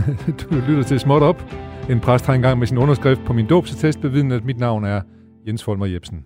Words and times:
du 0.40 0.54
lytter 0.68 0.82
til 0.82 1.00
Småt 1.00 1.22
Op. 1.22 1.42
En 1.90 2.00
præst 2.00 2.26
har 2.26 2.34
engang 2.34 2.58
med 2.58 2.66
sin 2.66 2.78
underskrift 2.78 3.20
på 3.26 3.32
min 3.32 3.46
dåbsattest 3.46 4.00
bevidnet, 4.00 4.36
at 4.36 4.44
mit 4.44 4.58
navn 4.58 4.84
er 4.84 5.00
Jens 5.46 5.64
Folmer 5.64 5.86
Jebsen. 5.86 6.24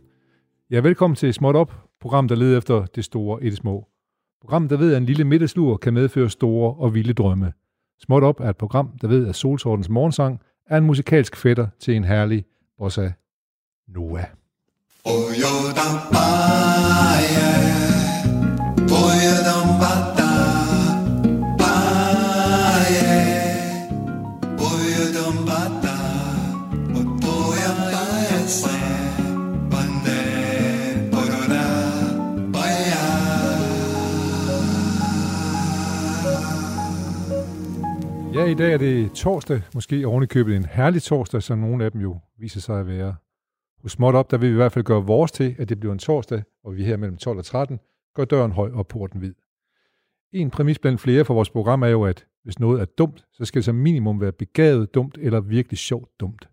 Ja, 0.71 0.81
velkommen 0.81 1.15
til 1.15 1.35
Småt 1.35 1.57
Op, 1.57 1.73
program, 2.01 2.29
der 2.29 2.35
leder 2.35 2.59
efter 2.59 2.87
det 2.87 3.05
store 3.05 3.45
i 3.45 3.51
det 3.51 3.59
små. 3.59 3.87
Program, 4.41 4.69
der 4.69 4.77
ved, 4.77 4.93
at 4.93 4.97
en 4.97 5.07
lille 5.07 5.25
middagslur 5.25 5.77
kan 5.77 5.95
medføre 5.95 6.31
store 6.31 6.75
og 6.75 6.95
vilde 6.95 7.13
drømme. 7.13 7.53
Småt 8.01 8.23
Op 8.23 8.41
er 8.41 8.51
et 8.51 8.57
program, 8.57 8.91
der 9.03 9.09
ved, 9.09 9.29
at 9.29 9.35
Solsortens 9.35 9.89
morgensang 9.89 10.41
er 10.71 10.77
en 10.77 10.85
musikalsk 10.85 11.37
fætter 11.37 11.67
til 11.81 11.97
en 11.97 12.05
herlig 12.05 12.45
bossa 12.79 13.11
Noah. 13.89 14.25
Oh, 15.05 15.13
Ja, 19.23 19.56
i 38.51 38.55
dag 38.55 38.73
er 38.73 38.79
det 38.79 39.13
torsdag, 39.13 39.63
måske 39.75 40.07
ovenikøbet 40.07 40.57
en 40.57 40.65
herlig 40.65 41.03
torsdag, 41.03 41.43
som 41.43 41.59
nogle 41.59 41.85
af 41.85 41.93
dem 41.93 42.01
jo 42.01 42.19
viser 42.39 42.61
sig 42.61 42.81
at 42.81 42.87
være. 42.87 43.15
Hos 43.83 43.93
Småt 43.93 44.15
Op, 44.15 44.31
der 44.31 44.39
vil 44.39 44.49
vi 44.49 44.53
i 44.53 44.57
hvert 44.57 44.73
fald 44.73 44.85
gøre 44.85 45.05
vores 45.05 45.33
til, 45.33 45.55
at 45.59 45.69
det 45.69 45.81
bliver 45.81 45.93
en 45.93 45.99
torsdag, 45.99 46.43
og 46.65 46.77
vi 46.77 46.85
her 46.85 46.97
mellem 46.97 47.17
12 47.17 47.39
og 47.39 47.45
13 47.45 47.81
går 48.15 48.25
døren 48.25 48.53
høj 48.53 48.71
og 48.73 48.87
porten 48.87 49.19
hvid. 49.19 49.35
En 50.33 50.51
præmis 50.51 50.79
blandt 50.79 51.01
flere 51.01 51.25
for 51.25 51.35
vores 51.35 51.51
program 51.51 51.83
er 51.83 51.87
jo, 51.87 52.05
at 52.05 52.27
hvis 52.45 52.59
noget 52.59 52.81
er 52.81 52.85
dumt, 52.85 53.25
så 53.33 53.45
skal 53.45 53.59
det 53.59 53.65
som 53.65 53.75
minimum 53.75 54.21
være 54.21 54.33
begavet 54.33 54.95
dumt 54.95 55.19
eller 55.21 55.41
virkelig 55.41 55.79
sjovt 55.79 56.21
dumt. 56.21 56.49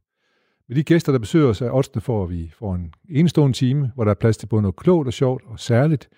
Med 0.67 0.75
de 0.75 0.83
gæster, 0.83 1.11
der 1.11 1.19
besøger 1.19 1.49
os, 1.49 1.61
er 1.61 1.71
oddsene 1.71 2.01
for, 2.01 2.23
at 2.23 2.29
vi 2.29 2.51
får 2.55 2.75
en 2.75 2.93
enestående 3.09 3.57
time, 3.57 3.91
hvor 3.95 4.03
der 4.03 4.11
er 4.11 4.15
plads 4.15 4.37
til 4.37 4.47
både 4.47 4.61
noget 4.61 4.75
klogt 4.75 5.07
og 5.07 5.13
sjovt 5.13 5.43
og 5.45 5.59
særligt 5.59 6.09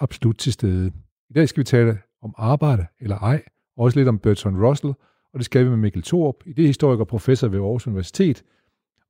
absolut 0.00 0.38
til 0.38 0.52
stede. 0.52 0.92
I 1.30 1.32
dag 1.32 1.48
skal 1.48 1.60
vi 1.60 1.64
tale 1.64 1.98
om 2.22 2.34
arbejde 2.38 2.86
eller 3.00 3.18
ej, 3.18 3.42
og 3.76 3.84
også 3.84 3.98
lidt 3.98 4.08
om 4.08 4.18
Bertrand 4.18 4.64
Russell, 4.64 4.94
og 5.32 5.38
det 5.38 5.44
skal 5.44 5.64
vi 5.64 5.70
med 5.70 5.76
Mikkel 5.76 6.02
Thorup, 6.02 6.36
idehistoriker 6.46 7.00
og 7.00 7.08
professor 7.08 7.48
ved 7.48 7.58
Aarhus 7.58 7.86
Universitet. 7.86 8.42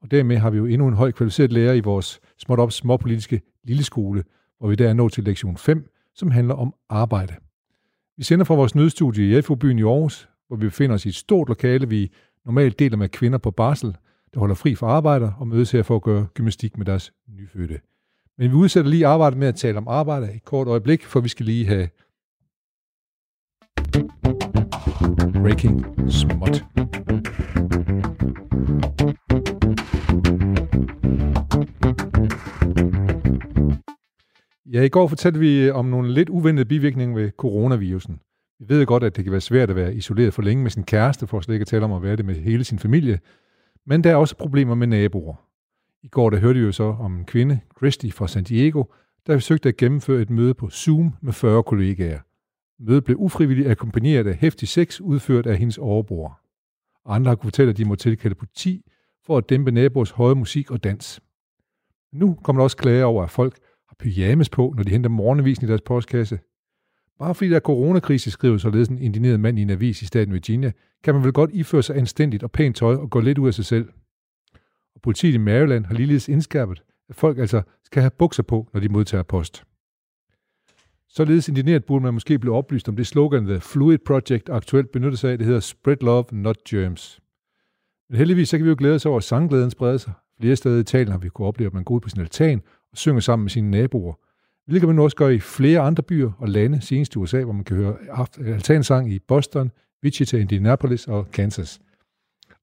Og 0.03 0.11
dermed 0.11 0.37
har 0.37 0.51
vi 0.51 0.57
jo 0.57 0.67
endnu 0.67 0.89
en 0.89 0.95
højt 0.95 1.15
kvalificeret 1.15 1.53
lærer 1.53 1.73
i 1.73 1.81
vores 1.81 2.21
småt 2.39 2.59
op 2.59 2.73
småpolitiske 2.73 3.41
lille 3.65 3.85
skole, 3.85 4.25
hvor 4.59 4.69
vi 4.69 4.75
der 4.75 4.89
er 4.89 4.93
nået 4.93 5.13
til 5.13 5.25
lektion 5.25 5.57
5, 5.57 5.91
som 6.15 6.31
handler 6.31 6.55
om 6.55 6.75
arbejde. 6.89 7.35
Vi 8.17 8.25
sender 8.25 8.45
fra 8.45 8.55
vores 8.55 8.75
nødstudie 8.75 9.39
i 9.39 9.43
FU-byen 9.43 9.79
i 9.79 9.83
Aarhus, 9.83 10.29
hvor 10.49 10.57
vi 10.57 10.67
befinder 10.67 10.95
os 10.95 11.07
i 11.07 11.09
et 11.09 11.15
stort 11.15 11.49
lokale, 11.49 11.89
vi 11.89 12.13
normalt 12.45 12.79
deler 12.79 12.97
med 12.97 13.09
kvinder 13.09 13.39
på 13.39 13.51
barsel, 13.51 13.97
der 14.35 14.41
holder 14.41 14.55
fri 14.55 14.75
fra 14.75 14.87
arbejder 14.87 15.33
og 15.33 15.49
mødes 15.49 15.71
her 15.71 15.83
for 15.83 15.97
at 15.97 16.03
gøre 16.03 16.27
gymnastik 16.35 16.79
med 16.79 16.87
deres 16.87 17.13
nyfødte. 17.29 17.81
Men 18.39 18.51
vi 18.51 18.55
udsætter 18.55 18.91
lige 18.91 19.07
arbejdet 19.07 19.39
med 19.39 19.49
at 19.49 19.55
tale 19.55 19.79
om 19.79 19.89
arbejde 19.89 20.33
i 20.33 20.37
et 20.37 20.45
kort 20.45 20.69
øjeblik, 20.69 21.05
for 21.05 21.21
vi 21.21 21.29
skal 21.29 21.47
lige 21.47 21.67
have 21.67 21.89
Breaking 25.43 25.85
Smut. 26.11 26.65
Ja, 34.73 34.83
i 34.83 34.89
går 34.89 35.07
fortalte 35.07 35.41
vi 35.41 35.61
øh, 35.61 35.77
om 35.77 35.85
nogle 35.85 36.13
lidt 36.13 36.29
uventede 36.29 36.69
bivirkninger 36.69 37.17
ved 37.17 37.31
coronavirusen. 37.31 38.21
Vi 38.61 38.69
ved 38.69 38.87
godt, 38.87 39.05
at 39.05 39.17
det 39.17 39.25
kan 39.25 39.33
være 39.33 39.41
svært 39.41 39.71
at 39.71 39.77
være 39.77 39.95
isoleret 39.95 40.35
for 40.35 40.43
længe 40.43 40.63
med 40.63 40.71
sin 40.71 40.85
kæreste, 40.85 41.27
for 41.27 41.41
slet 41.41 41.55
ikke 41.55 41.63
at 41.63 41.69
tale 41.69 41.85
om 41.85 41.93
at 41.93 42.03
være 42.03 42.17
det 42.17 42.25
med 42.25 42.35
hele 42.35 42.65
sin 42.65 42.79
familie. 42.79 43.19
Men 43.87 44.05
der 44.05 44.11
er 44.11 44.17
også 44.17 44.37
problemer 44.37 44.75
med 44.75 44.87
naboer. 44.87 45.35
I 46.03 46.09
går 46.09 46.31
der 46.31 46.39
hørte 46.39 46.59
vi 46.59 46.65
jo 46.65 46.73
så 46.73 46.85
om 46.85 47.17
en 47.17 47.25
kvinde, 47.25 47.61
Christy 47.77 48.07
fra 48.11 48.29
San 48.29 48.45
Diego, 48.45 48.85
der 49.27 49.37
forsøgte 49.37 49.69
at 49.69 49.77
gennemføre 49.77 50.23
et 50.23 50.31
møde 50.31 50.55
på 50.55 50.71
Zoom 50.71 51.15
med 51.21 51.33
40 51.33 51.63
kollegaer. 51.63 52.19
Mødet 52.85 53.05
blev 53.05 53.17
ufrivilligt 53.21 53.69
akkompagneret 53.69 54.27
af 54.27 54.37
hæftig 54.37 54.69
sex 54.69 55.01
udført 55.01 55.47
af 55.47 55.57
hendes 55.57 55.79
overbror. 55.79 56.41
Andre 57.07 57.29
har 57.29 57.37
kunne 57.37 57.49
fortælle, 57.49 57.71
at 57.71 57.77
de 57.77 57.85
må 57.85 57.95
tilkalde 57.95 58.35
politi 58.35 58.85
for 59.25 59.39
at 59.39 59.49
dæmpe 59.49 59.71
naboers 59.71 60.11
høje 60.11 60.35
musik 60.35 60.71
og 60.71 60.85
dans. 60.85 61.21
Nu 62.13 62.35
kommer 62.35 62.61
der 62.61 62.65
også 62.65 62.77
klager 62.77 63.05
over, 63.05 63.23
at 63.23 63.31
folk 63.31 63.59
har 63.89 63.97
pyjamas 63.99 64.49
på, 64.49 64.75
når 64.77 64.83
de 64.83 64.91
henter 64.91 65.11
morgenavisen 65.11 65.65
i 65.65 65.69
deres 65.69 65.81
postkasse. 65.81 66.39
Bare 67.19 67.35
fordi 67.35 67.51
der 67.51 67.57
er 67.57 67.61
coronakrise, 67.61 68.31
skriver 68.31 68.59
således 68.59 68.89
en 68.89 68.99
indineret 68.99 69.41
mand 69.41 69.59
i 69.59 69.63
en 69.63 69.71
avis 69.71 70.03
i 70.03 70.07
staten 70.07 70.35
Virginia, 70.35 70.73
kan 71.05 71.15
man 71.15 71.25
vel 71.25 71.33
godt 71.33 71.51
iføre 71.53 71.83
sig 71.83 71.97
anstændigt 71.97 72.43
og 72.43 72.51
pænt 72.51 72.77
tøj 72.77 72.95
og 72.95 73.11
gå 73.11 73.21
lidt 73.21 73.39
ud 73.39 73.47
af 73.47 73.55
sig 73.55 73.65
selv. 73.65 73.89
Og 74.95 75.01
politiet 75.03 75.35
i 75.35 75.39
Maryland 75.39 75.85
har 75.85 75.95
ligeledes 75.95 76.29
indskærpet, 76.29 76.83
at 77.09 77.15
folk 77.15 77.39
altså 77.39 77.63
skal 77.85 78.03
have 78.03 78.11
bukser 78.11 78.43
på, 78.43 78.69
når 78.73 78.81
de 78.81 78.89
modtager 78.89 79.23
post. 79.23 79.65
Således 81.15 81.49
indineret 81.49 81.85
burde 81.85 82.03
man 82.03 82.15
måske 82.15 82.39
blive 82.39 82.55
oplyst 82.55 82.89
om 82.89 82.97
det 82.97 83.07
slogan, 83.07 83.47
The 83.47 83.61
Fluid 83.61 83.99
Project 83.99 84.49
aktuelt 84.49 84.93
benytter 84.93 85.19
sig 85.19 85.33
af. 85.33 85.39
Det 85.39 85.47
hedder 85.47 85.61
Spread 85.61 85.97
Love, 86.01 86.25
Not 86.33 86.65
Germs. 86.69 87.21
Men 88.11 88.19
heldigvis 88.19 88.49
så 88.49 88.57
kan 88.57 88.65
vi 88.65 88.69
jo 88.71 88.77
glæde 88.79 88.95
os 88.95 89.07
over, 89.07 89.17
at 89.17 89.25
sangglæden 89.25 89.71
spreder 89.71 89.97
sig. 89.97 90.13
Flere 90.41 90.57
steder 90.57 90.77
i 90.77 90.81
Italien 90.81 91.11
har 91.11 91.19
vi 91.19 91.29
kunne 91.29 91.49
opleve, 91.49 91.67
at 91.67 91.75
man 91.75 91.85
går 91.85 91.95
ud 91.95 92.01
på 92.01 92.09
sin 92.09 92.21
altan 92.21 92.63
og 92.93 92.99
synger 92.99 93.21
sammen 93.21 93.45
med 93.45 93.51
sine 93.51 93.71
naboer. 93.71 94.15
Hvilket 94.67 94.89
man 94.89 94.97
nu 94.97 95.03
også 95.03 95.17
gør 95.17 95.29
i 95.29 95.39
flere 95.39 95.81
andre 95.81 96.03
byer 96.03 96.31
og 96.39 96.49
lande, 96.49 96.81
senest 96.81 97.15
i 97.15 97.19
USA, 97.19 97.45
hvor 97.45 97.53
man 97.53 97.65
kan 97.65 97.77
høre 97.77 97.97
altansang 98.47 99.13
i 99.13 99.19
Boston, 99.19 99.71
Wichita, 100.05 100.37
Indianapolis 100.37 101.09
og 101.09 101.31
Kansas. 101.31 101.81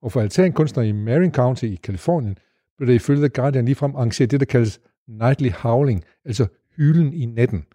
Og 0.02 0.12
for 0.12 0.22
altankunstnere 0.22 0.88
i 0.88 0.92
Marin 0.92 1.34
County 1.34 1.66
i 1.66 1.80
Kalifornien 1.84 2.38
blev 2.78 2.88
der 2.88 2.94
ifølge 2.94 3.20
The 3.20 3.30
Guardian 3.30 3.66
ligefrem 3.66 3.96
arrangeret 3.96 4.32
det, 4.32 4.40
der 4.40 4.46
kaldes 4.46 4.80
nightly 5.08 5.50
howling, 5.50 6.04
altså 6.26 6.48
hylen 6.78 7.14
i 7.14 7.26
natten– 7.26 7.66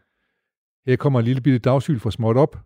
her 0.86 0.96
kommer 0.96 1.18
en 1.18 1.24
lille 1.24 1.40
bitte 1.40 1.58
dagsyl 1.58 1.98
fra 1.98 2.10
småt 2.10 2.36
op. 2.36 2.56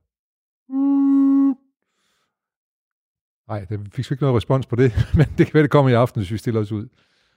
Nej, 3.49 3.65
der 3.65 3.79
fik 3.93 4.11
ikke 4.11 4.23
noget 4.23 4.37
respons 4.37 4.67
på 4.67 4.77
det, 4.77 4.93
men 5.19 5.27
det 5.39 5.47
kan 5.47 5.55
være, 5.55 5.62
det 5.62 5.71
kommer 5.71 5.91
i 5.91 5.95
aften, 5.95 6.21
hvis 6.21 6.33
vi 6.33 6.39
stiller 6.39 6.61
os 6.61 6.73
ud. 6.73 6.89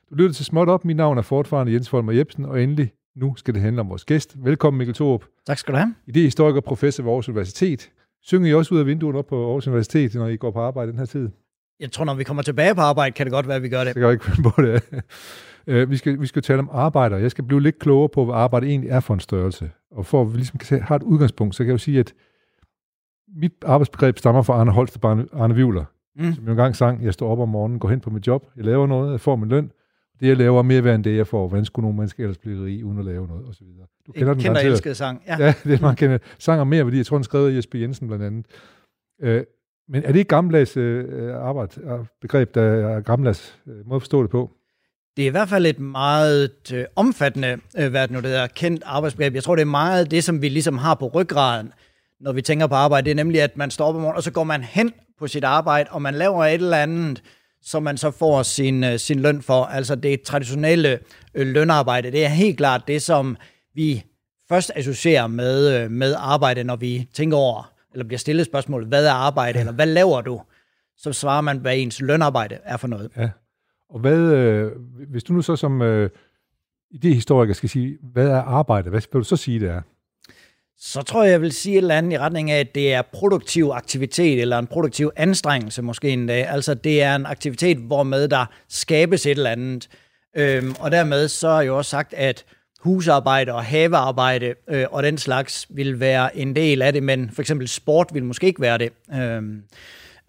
Du 0.09 0.15
lytter 0.15 0.33
til 0.33 0.45
Småt 0.45 0.69
Op. 0.69 0.85
Mit 0.85 0.97
navn 0.97 1.17
er 1.17 1.21
fortfarande 1.21 1.73
Jens 1.73 1.89
Folmer 1.89 2.11
Jebsen, 2.11 2.45
og 2.45 2.63
endelig 2.63 2.93
nu 3.15 3.35
skal 3.35 3.53
det 3.53 3.61
handle 3.61 3.81
om 3.81 3.89
vores 3.89 4.05
gæst. 4.05 4.35
Velkommen, 4.43 4.77
Mikkel 4.77 4.95
Thorup. 4.95 5.25
Tak 5.47 5.57
skal 5.57 5.73
du 5.73 5.77
have. 5.77 5.95
Idehistoriker 6.07 6.57
og 6.57 6.63
professor 6.63 7.03
ved 7.03 7.11
Aarhus 7.11 7.29
Universitet. 7.29 7.91
Synger 8.23 8.49
I 8.49 8.53
også 8.53 8.75
ud 8.75 8.79
af 8.79 8.85
vinduet 8.85 9.15
op 9.15 9.27
på 9.27 9.45
Aarhus 9.47 9.67
Universitet, 9.67 10.15
når 10.15 10.27
I 10.27 10.35
går 10.35 10.51
på 10.51 10.59
arbejde 10.59 10.91
den 10.91 10.99
her 10.99 11.05
tid? 11.05 11.29
Jeg 11.79 11.91
tror, 11.91 12.05
når 12.05 12.13
vi 12.13 12.23
kommer 12.23 12.43
tilbage 12.43 12.75
på 12.75 12.81
arbejde, 12.81 13.11
kan 13.11 13.25
det 13.25 13.33
godt 13.33 13.47
være, 13.47 13.55
at 13.55 13.63
vi 13.63 13.69
gør 13.69 13.83
det. 13.83 13.87
Det 13.87 13.93
kan 13.95 14.03
jeg 14.03 14.11
ikke 14.11 14.25
finde 14.25 14.49
på 14.49 14.61
det. 14.61 14.83
Uh, 15.67 15.89
vi, 15.91 15.97
skal, 15.97 16.21
vi 16.21 16.27
skal 16.27 16.41
tale 16.41 16.59
om 16.59 16.69
arbejde, 16.71 17.15
og 17.15 17.21
jeg 17.21 17.31
skal 17.31 17.43
blive 17.43 17.61
lidt 17.61 17.79
klogere 17.79 18.09
på, 18.09 18.25
hvad 18.25 18.35
arbejde 18.35 18.67
egentlig 18.67 18.89
er 18.89 18.99
for 18.99 19.13
en 19.13 19.19
størrelse. 19.19 19.71
Og 19.91 20.05
for 20.05 20.21
at 20.21 20.31
vi 20.31 20.37
ligesom 20.37 20.59
kan 20.59 20.81
have 20.81 20.95
et 20.95 21.03
udgangspunkt, 21.03 21.55
så 21.55 21.63
kan 21.63 21.67
jeg 21.67 21.73
jo 21.73 21.77
sige, 21.77 21.99
at 21.99 22.13
mit 23.35 23.53
arbejdsbegreb 23.65 24.17
stammer 24.17 24.41
fra 24.41 24.53
Arne 24.53 24.71
Holst 24.71 24.99
og 25.03 25.25
Arne 25.33 25.55
Vivler, 25.55 25.85
mm. 26.15 26.33
som 26.33 26.45
jo 26.45 26.51
engang 26.51 26.75
sang, 26.75 27.03
jeg 27.03 27.13
står 27.13 27.31
op 27.31 27.39
om 27.39 27.49
morgenen, 27.49 27.79
går 27.79 27.89
hen 27.89 27.99
på 27.99 28.09
mit 28.09 28.27
job, 28.27 28.45
jeg 28.55 28.65
laver 28.65 28.87
noget, 28.87 29.11
jeg 29.11 29.19
får 29.19 29.35
min 29.35 29.49
løn, 29.49 29.71
det 30.19 30.27
jeg 30.27 30.37
laver 30.37 30.59
er 30.59 30.63
mere 30.63 30.83
værd 30.83 30.95
end 30.95 31.03
det, 31.03 31.17
jeg 31.17 31.27
får. 31.27 31.47
Hvordan 31.47 31.65
skulle 31.65 31.83
nogen 31.83 31.97
mennesker 31.97 32.23
ellers 32.23 32.37
blive 32.37 32.65
rig, 32.65 32.85
uden 32.85 32.99
at 32.99 33.05
lave 33.05 33.27
noget, 33.27 33.47
osv. 33.47 33.67
Du 34.07 34.11
kender 34.11 34.33
den 34.33 34.43
kender 34.43 34.61
elskede 34.61 34.95
sang, 34.95 35.23
ja. 35.27 35.37
Ja, 35.39 35.53
det 35.63 35.73
er 35.73 35.81
man 35.81 35.95
kender. 35.95 36.17
Sang 36.39 36.59
er 36.59 36.63
mere 36.63 36.85
værdi. 36.85 36.97
Jeg 36.97 37.05
tror, 37.05 37.17
den 37.17 37.23
skrev 37.23 37.47
af 37.47 37.55
Jesper 37.55 37.79
Jensen 37.79 38.07
blandt 38.07 38.25
andet. 38.25 38.45
Uh, 39.23 39.45
men 39.87 40.03
er 40.03 40.11
det 40.11 40.15
ikke 40.15 40.29
gammeldags 40.29 40.77
uh, 40.77 41.03
arbejde, 41.33 42.05
begreb, 42.21 42.55
der 42.55 42.61
er 42.61 43.01
gammeldags 43.01 43.61
uh, 43.65 43.73
måde 43.73 43.95
at 43.95 44.01
forstå 44.01 44.21
det 44.21 44.29
på? 44.29 44.51
Det 45.17 45.23
er 45.23 45.27
i 45.27 45.29
hvert 45.31 45.49
fald 45.49 45.65
et 45.65 45.79
meget 45.79 46.71
øh, 46.73 46.85
omfattende, 46.95 47.57
øh, 47.77 47.89
hvad 47.89 48.01
det 48.01 48.11
nu 48.11 48.19
det 48.19 48.25
hedder, 48.25 48.47
kendt 48.47 48.83
arbejdsbegreb. 48.85 49.35
Jeg 49.35 49.43
tror, 49.43 49.55
det 49.55 49.61
er 49.61 49.65
meget 49.65 50.11
det, 50.11 50.23
som 50.23 50.41
vi 50.41 50.49
ligesom 50.49 50.77
har 50.77 50.95
på 50.95 51.07
ryggraden, 51.07 51.73
når 52.19 52.31
vi 52.31 52.41
tænker 52.41 52.67
på 52.67 52.75
arbejde. 52.75 53.05
Det 53.05 53.11
er 53.11 53.15
nemlig, 53.15 53.41
at 53.41 53.57
man 53.57 53.71
står 53.71 53.85
op 53.85 53.95
om 53.95 54.01
morgenen, 54.01 54.17
og 54.17 54.23
så 54.23 54.31
går 54.31 54.43
man 54.43 54.63
hen 54.63 54.93
på 55.19 55.27
sit 55.27 55.43
arbejde, 55.43 55.89
og 55.91 56.01
man 56.01 56.13
laver 56.13 56.45
et 56.45 56.53
eller 56.53 56.77
andet, 56.77 57.21
som 57.61 57.83
man 57.83 57.97
så 57.97 58.11
får 58.11 58.43
sin, 58.43 58.83
øh, 58.83 58.99
sin 58.99 59.19
løn 59.19 59.41
for. 59.41 59.63
Altså 59.63 59.95
det 59.95 60.21
traditionelle 60.21 60.99
øh, 61.33 61.47
lønarbejde, 61.47 62.11
det 62.11 62.25
er 62.25 62.29
helt 62.29 62.57
klart 62.57 62.81
det, 62.87 63.01
som 63.01 63.37
vi 63.75 64.03
først 64.49 64.71
associerer 64.75 65.27
med, 65.27 65.81
øh, 65.83 65.91
med 65.91 66.15
arbejde, 66.17 66.63
når 66.63 66.75
vi 66.75 67.07
tænker 67.13 67.37
over, 67.37 67.73
eller 67.93 68.05
bliver 68.05 68.19
stillet 68.19 68.45
spørgsmål, 68.45 68.85
hvad 68.85 69.05
er 69.05 69.11
arbejde, 69.11 69.59
eller 69.59 69.73
hvad 69.73 69.85
laver 69.85 70.21
du? 70.21 70.41
Så 70.97 71.13
svarer 71.13 71.41
man, 71.41 71.57
hvad 71.57 71.77
ens 71.77 72.01
lønarbejde 72.01 72.57
er 72.63 72.77
for 72.77 72.87
noget. 72.87 73.11
Ja. 73.17 73.29
Og 73.91 73.99
hvad, 73.99 74.17
øh, 74.17 74.71
hvis 75.09 75.23
du 75.23 75.33
nu 75.33 75.41
så 75.41 75.55
som 75.55 75.81
øh, 75.81 76.09
idehistoriker 76.91 77.53
skal 77.53 77.69
sige, 77.69 77.97
hvad 78.13 78.27
er 78.27 78.41
arbejde? 78.41 78.89
Hvad 78.89 79.01
vil 79.13 79.19
du 79.19 79.23
så 79.23 79.35
sige, 79.35 79.59
det 79.59 79.69
er? 79.69 79.81
Så 80.77 81.01
tror 81.01 81.23
jeg, 81.23 81.31
jeg 81.31 81.41
vil 81.41 81.51
sige 81.51 81.73
et 81.73 81.77
eller 81.77 81.97
andet 81.97 82.13
i 82.13 82.17
retning 82.17 82.51
af, 82.51 82.59
at 82.59 82.75
det 82.75 82.93
er 82.93 83.01
produktiv 83.01 83.71
aktivitet, 83.73 84.41
eller 84.41 84.59
en 84.59 84.67
produktiv 84.67 85.11
anstrengelse 85.15 85.81
måske 85.81 86.09
en 86.09 86.27
dag. 86.27 86.47
Altså 86.47 86.73
det 86.73 87.01
er 87.01 87.15
en 87.15 87.25
aktivitet, 87.25 87.77
hvor 87.77 88.03
med 88.03 88.27
der 88.27 88.45
skabes 88.69 89.25
et 89.25 89.31
eller 89.31 89.49
andet. 89.49 89.89
Øhm, 90.37 90.75
og 90.79 90.91
dermed 90.91 91.27
så 91.27 91.49
har 91.49 91.61
jeg 91.61 91.71
også 91.71 91.89
sagt, 91.89 92.13
at 92.13 92.45
husarbejde 92.79 93.53
og 93.53 93.63
havearbejde 93.63 94.53
øh, 94.67 94.85
og 94.91 95.03
den 95.03 95.17
slags 95.17 95.67
vil 95.69 95.99
være 95.99 96.37
en 96.37 96.55
del 96.55 96.81
af 96.81 96.93
det, 96.93 97.03
men 97.03 97.29
for 97.33 97.41
eksempel 97.41 97.67
sport 97.67 98.07
vil 98.13 98.23
måske 98.23 98.47
ikke 98.47 98.61
være 98.61 98.77
det. 98.77 98.91
Øhm, 99.13 99.63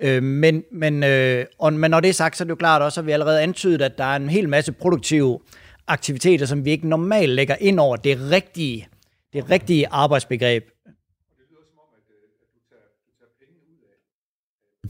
Øh, 0.02 0.22
men, 0.22 0.64
men, 0.72 1.02
øh, 1.02 1.46
og, 1.58 1.72
men 1.72 1.90
når 1.90 2.00
det 2.00 2.08
er 2.08 2.12
sagt, 2.12 2.37
så 2.37 2.44
er 2.44 2.46
det 2.46 2.50
jo 2.50 2.56
klart 2.56 2.82
også, 2.82 3.00
at 3.00 3.06
vi 3.06 3.12
allerede 3.12 3.43
antydet, 3.43 3.82
at 3.82 3.99
der 3.99 4.04
er 4.04 4.16
en 4.16 4.28
hel 4.28 4.49
masse 4.49 4.72
produktive 4.72 5.38
aktiviteter, 5.87 6.46
som 6.46 6.64
vi 6.64 6.70
ikke 6.70 6.88
normalt 6.88 7.31
lægger 7.31 7.56
ind 7.60 7.81
over 7.81 7.96
det 7.96 8.31
rigtige, 8.31 8.88
det 9.32 9.50
rigtige 9.50 9.88
arbejdsbegreb. 9.88 10.72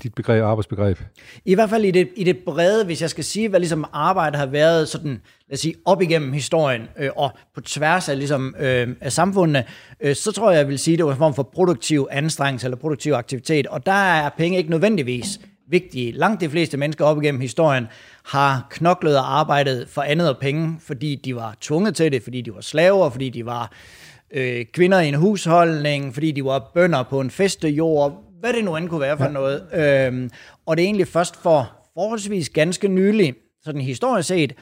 Dit 0.03 0.15
begreb, 0.15 0.43
arbejdsbegreb? 0.43 0.99
I 1.45 1.55
hvert 1.55 1.71
fald 1.71 1.85
i 1.85 1.91
det, 1.91 2.09
i 2.17 2.25
det 2.25 2.39
brede, 2.39 2.85
hvis 2.85 3.03
jeg 3.03 3.11
skal 3.11 3.25
sige, 3.25 3.49
hvad 3.49 3.61
ligesom 3.61 3.85
arbejde 3.93 4.39
har 4.39 4.47
været 4.47 4.89
sådan, 4.89 5.21
lad 5.49 5.55
os 5.55 5.61
sige, 5.61 5.75
op 5.85 6.03
igennem 6.03 6.33
historien 6.33 6.83
øh, 6.99 7.11
og 7.17 7.31
på 7.55 7.61
tværs 7.61 8.09
af, 8.09 8.19
ligesom, 8.19 8.55
øh, 8.59 8.89
af 9.01 9.13
samfundene, 9.13 9.65
øh, 10.01 10.15
så 10.15 10.33
tror 10.33 10.51
jeg, 10.51 10.59
jeg 10.59 10.69
vil 10.69 10.79
sige, 10.79 10.97
det 10.97 11.05
var 11.05 11.13
en 11.13 11.19
form 11.19 11.35
for 11.35 11.43
produktiv 11.43 12.09
anstrengelse 12.11 12.67
eller 12.67 12.77
produktiv 12.77 13.13
aktivitet, 13.13 13.67
og 13.67 13.87
der 13.87 13.93
er 13.93 14.31
penge 14.39 14.59
ikke 14.59 14.71
nødvendigvis 14.71 15.41
vigtige. 15.69 16.13
Langt 16.13 16.41
de 16.41 16.51
fleste 16.51 16.77
mennesker 16.77 17.05
op 17.05 17.23
igennem 17.23 17.41
historien 17.41 17.87
har 18.25 18.67
knoklet 18.71 19.19
og 19.19 19.39
arbejdet 19.39 19.89
for 19.89 20.03
andet 20.03 20.29
og 20.29 20.39
penge, 20.39 20.77
fordi 20.81 21.15
de 21.15 21.37
var 21.37 21.57
tvunget 21.61 21.97
til 21.97 22.13
det, 22.13 22.23
fordi 22.23 22.41
de 22.41 22.55
var 22.55 22.61
slaver, 22.61 23.11
fordi 23.11 23.29
de 23.31 23.47
var 23.47 23.73
øh, 24.31 24.65
kvinder 24.73 25.01
i 25.01 25.09
en 25.09 25.15
husholdning, 25.15 26.15
fordi 26.15 26.33
de 26.33 26.45
var 26.45 26.71
bønder 26.75 27.03
på 27.03 27.21
en 27.21 27.31
festejord, 27.31 28.32
hvad 28.43 28.53
det 28.53 28.65
nu 28.65 28.77
end 28.77 28.89
kunne 28.89 29.01
være 29.01 29.17
for 29.17 29.25
ja. 29.25 29.31
noget. 29.31 29.67
Øhm, 29.75 30.31
og 30.67 30.77
det 30.77 30.83
er 30.83 30.87
egentlig 30.87 31.09
først 31.09 31.37
for 31.37 31.73
forholdsvis 31.95 32.49
ganske 32.49 32.89
nylig, 32.89 33.35
sådan 33.63 33.81
historisk 33.81 34.29
set, 34.29 34.53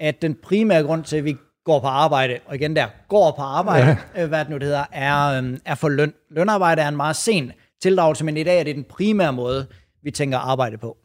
at 0.00 0.22
den 0.22 0.34
primære 0.42 0.82
grund 0.82 1.04
til, 1.04 1.16
at 1.16 1.24
vi 1.24 1.36
går 1.64 1.80
på 1.80 1.86
arbejde, 1.86 2.38
og 2.46 2.54
igen 2.54 2.76
der, 2.76 2.86
går 3.08 3.34
på 3.36 3.42
arbejde, 3.42 3.96
ja. 4.16 4.22
øh, 4.22 4.28
hvad 4.28 4.38
det 4.38 4.48
nu 4.50 4.56
det 4.56 4.62
hedder, 4.62 4.84
er, 4.92 5.42
øh, 5.42 5.58
er 5.64 5.74
for 5.74 5.88
løn. 5.88 6.12
Lønarbejde 6.30 6.82
er 6.82 6.88
en 6.88 6.96
meget 6.96 7.16
sen 7.16 7.52
tildragelse, 7.82 8.24
men 8.24 8.36
i 8.36 8.42
dag 8.42 8.60
er 8.60 8.64
det 8.64 8.76
den 8.76 8.84
primære 8.84 9.32
måde, 9.32 9.66
vi 10.02 10.10
tænker 10.10 10.38
arbejde 10.38 10.78
på. 10.78 10.96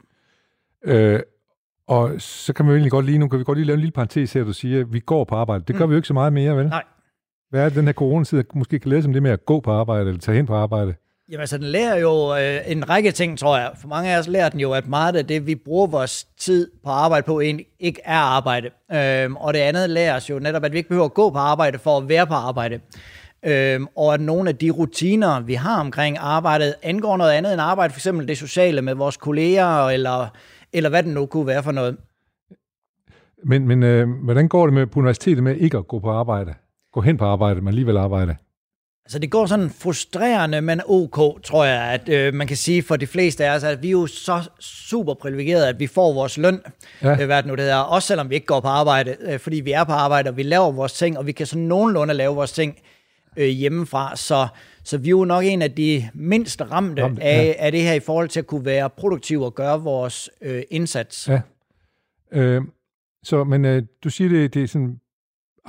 Øh, 0.85 1.19
og 1.87 2.21
så 2.21 2.53
kan 2.53 2.65
vi 2.65 2.71
egentlig 2.71 2.91
godt 2.91 3.05
lige, 3.05 3.17
nu 3.17 3.27
kan 3.27 3.39
vi 3.39 3.43
godt 3.43 3.57
lige 3.57 3.65
lave 3.65 3.73
en 3.73 3.79
lille 3.79 3.91
parentes 3.91 4.33
her, 4.33 4.43
du 4.43 4.53
siger, 4.53 4.79
at 4.79 4.93
vi 4.93 4.99
går 4.99 5.23
på 5.23 5.35
arbejde. 5.35 5.63
Det 5.67 5.75
gør 5.75 5.85
mm. 5.85 5.89
vi 5.89 5.93
jo 5.93 5.97
ikke 5.97 6.07
så 6.07 6.13
meget 6.13 6.33
mere, 6.33 6.57
vel? 6.57 6.67
Nej. 6.67 6.83
Hvad 7.49 7.61
er 7.61 7.65
det, 7.65 7.75
den 7.75 7.85
her 7.85 7.93
coronatid, 7.93 8.43
måske 8.53 8.79
kan 8.79 8.89
læse 8.89 9.07
om 9.07 9.13
det 9.13 9.23
med 9.23 9.31
at 9.31 9.45
gå 9.45 9.59
på 9.59 9.71
arbejde, 9.71 10.07
eller 10.07 10.19
tage 10.19 10.35
hen 10.35 10.45
på 10.45 10.55
arbejde? 10.55 10.95
Jamen 11.31 11.41
altså, 11.41 11.57
den 11.57 11.65
lærer 11.65 11.97
jo 11.99 12.35
øh, 12.35 12.71
en 12.71 12.89
række 12.89 13.11
ting, 13.11 13.39
tror 13.39 13.57
jeg. 13.57 13.71
For 13.81 13.87
mange 13.87 14.13
af 14.13 14.19
os 14.19 14.27
lærer 14.27 14.49
den 14.49 14.59
jo, 14.59 14.73
at 14.73 14.87
meget 14.87 15.15
af 15.15 15.27
det, 15.27 15.47
vi 15.47 15.55
bruger 15.55 15.87
vores 15.87 16.23
tid 16.23 16.71
på 16.83 16.89
arbejde 16.89 17.25
på, 17.25 17.39
egentlig 17.39 17.65
ikke 17.79 18.01
er 18.03 18.17
arbejde. 18.17 18.69
Øhm, 18.93 19.35
og 19.35 19.53
det 19.53 19.59
andet 19.59 19.89
lærer 19.89 20.15
os 20.15 20.29
jo 20.29 20.39
netop, 20.39 20.63
at 20.63 20.71
vi 20.71 20.77
ikke 20.77 20.89
behøver 20.89 21.05
at 21.05 21.13
gå 21.13 21.29
på 21.29 21.37
arbejde 21.37 21.79
for 21.79 21.97
at 21.97 22.09
være 22.09 22.27
på 22.27 22.33
arbejde. 22.33 22.79
Øhm, 23.45 23.87
og 23.95 24.13
at 24.13 24.21
nogle 24.21 24.49
af 24.49 24.55
de 24.57 24.69
rutiner, 24.69 25.39
vi 25.39 25.53
har 25.53 25.79
omkring 25.79 26.17
arbejdet, 26.19 26.75
angår 26.83 27.17
noget 27.17 27.31
andet 27.31 27.53
end 27.53 27.61
arbejde, 27.61 27.93
for 27.93 27.97
eksempel 27.99 28.27
det 28.27 28.37
sociale 28.37 28.81
med 28.81 28.93
vores 28.93 29.17
kolleger, 29.17 29.87
eller, 29.87 30.27
eller 30.73 30.89
hvad 30.89 31.03
det 31.03 31.13
nu 31.13 31.25
kunne 31.25 31.47
være 31.47 31.63
for 31.63 31.71
noget. 31.71 31.97
Men, 33.43 33.67
men 33.67 33.83
øh, 33.83 34.09
hvordan 34.23 34.47
går 34.47 34.65
det 34.65 34.73
med 34.73 34.87
på 34.87 34.99
universitetet 34.99 35.43
med 35.43 35.55
ikke 35.55 35.77
at 35.77 35.87
gå 35.87 35.99
på 35.99 36.11
arbejde? 36.11 36.53
Gå 36.93 37.01
hen 37.01 37.17
på 37.17 37.25
arbejde, 37.25 37.61
men 37.61 37.67
alligevel 37.67 37.97
arbejde? 37.97 38.35
Altså 39.09 39.19
det 39.19 39.31
går 39.31 39.45
sådan 39.45 39.69
frustrerende, 39.69 40.61
men 40.61 40.81
ok, 40.85 41.43
tror 41.43 41.65
jeg, 41.65 41.81
at 41.81 42.09
øh, 42.09 42.33
man 42.33 42.47
kan 42.47 42.57
sige 42.57 42.83
for 42.83 42.95
de 42.95 43.07
fleste 43.07 43.45
af 43.45 43.55
os, 43.55 43.63
at 43.63 43.83
vi 43.83 43.87
er 43.87 43.91
jo 43.91 44.07
så 44.07 44.49
super 44.59 45.13
privilegerede, 45.13 45.67
at 45.67 45.79
vi 45.79 45.87
får 45.87 46.13
vores 46.13 46.37
løn, 46.37 46.61
ja. 47.03 47.11
øh, 47.11 47.25
hvad 47.25 47.37
det 47.37 47.45
nu 47.45 47.55
det 47.55 47.59
hedder, 47.59 47.77
også 47.77 48.07
selvom 48.07 48.29
vi 48.29 48.35
ikke 48.35 48.47
går 48.47 48.59
på 48.59 48.67
arbejde, 48.67 49.15
øh, 49.19 49.39
fordi 49.39 49.59
vi 49.59 49.71
er 49.71 49.83
på 49.83 49.91
arbejde, 49.91 50.29
og 50.29 50.37
vi 50.37 50.43
laver 50.43 50.71
vores 50.71 50.93
ting, 50.93 51.17
og 51.17 51.27
vi 51.27 51.31
kan 51.31 51.45
sådan 51.45 51.63
nogenlunde 51.63 52.13
lave 52.13 52.35
vores 52.35 52.51
ting 52.51 52.75
øh, 53.37 53.47
hjemmefra, 53.47 54.15
så, 54.15 54.47
så 54.83 54.97
vi 54.97 55.07
er 55.07 55.11
jo 55.11 55.25
nok 55.25 55.43
en 55.43 55.61
af 55.61 55.71
de 55.71 56.09
mindst 56.13 56.61
ramte, 56.61 57.03
ramte 57.03 57.23
af, 57.23 57.45
ja. 57.45 57.65
af 57.65 57.71
det 57.71 57.81
her 57.81 57.93
i 57.93 57.99
forhold 57.99 58.29
til 58.29 58.39
at 58.39 58.47
kunne 58.47 58.65
være 58.65 58.89
produktive 58.89 59.45
og 59.45 59.55
gøre 59.55 59.81
vores 59.81 60.29
øh, 60.41 60.63
indsats. 60.69 61.29
Ja. 61.29 61.41
Øh, 62.31 62.61
så, 63.23 63.43
men 63.43 63.65
øh, 63.65 63.83
du 64.03 64.09
siger, 64.09 64.29
det, 64.29 64.53
det 64.53 64.63
er 64.63 64.67
sådan 64.67 64.99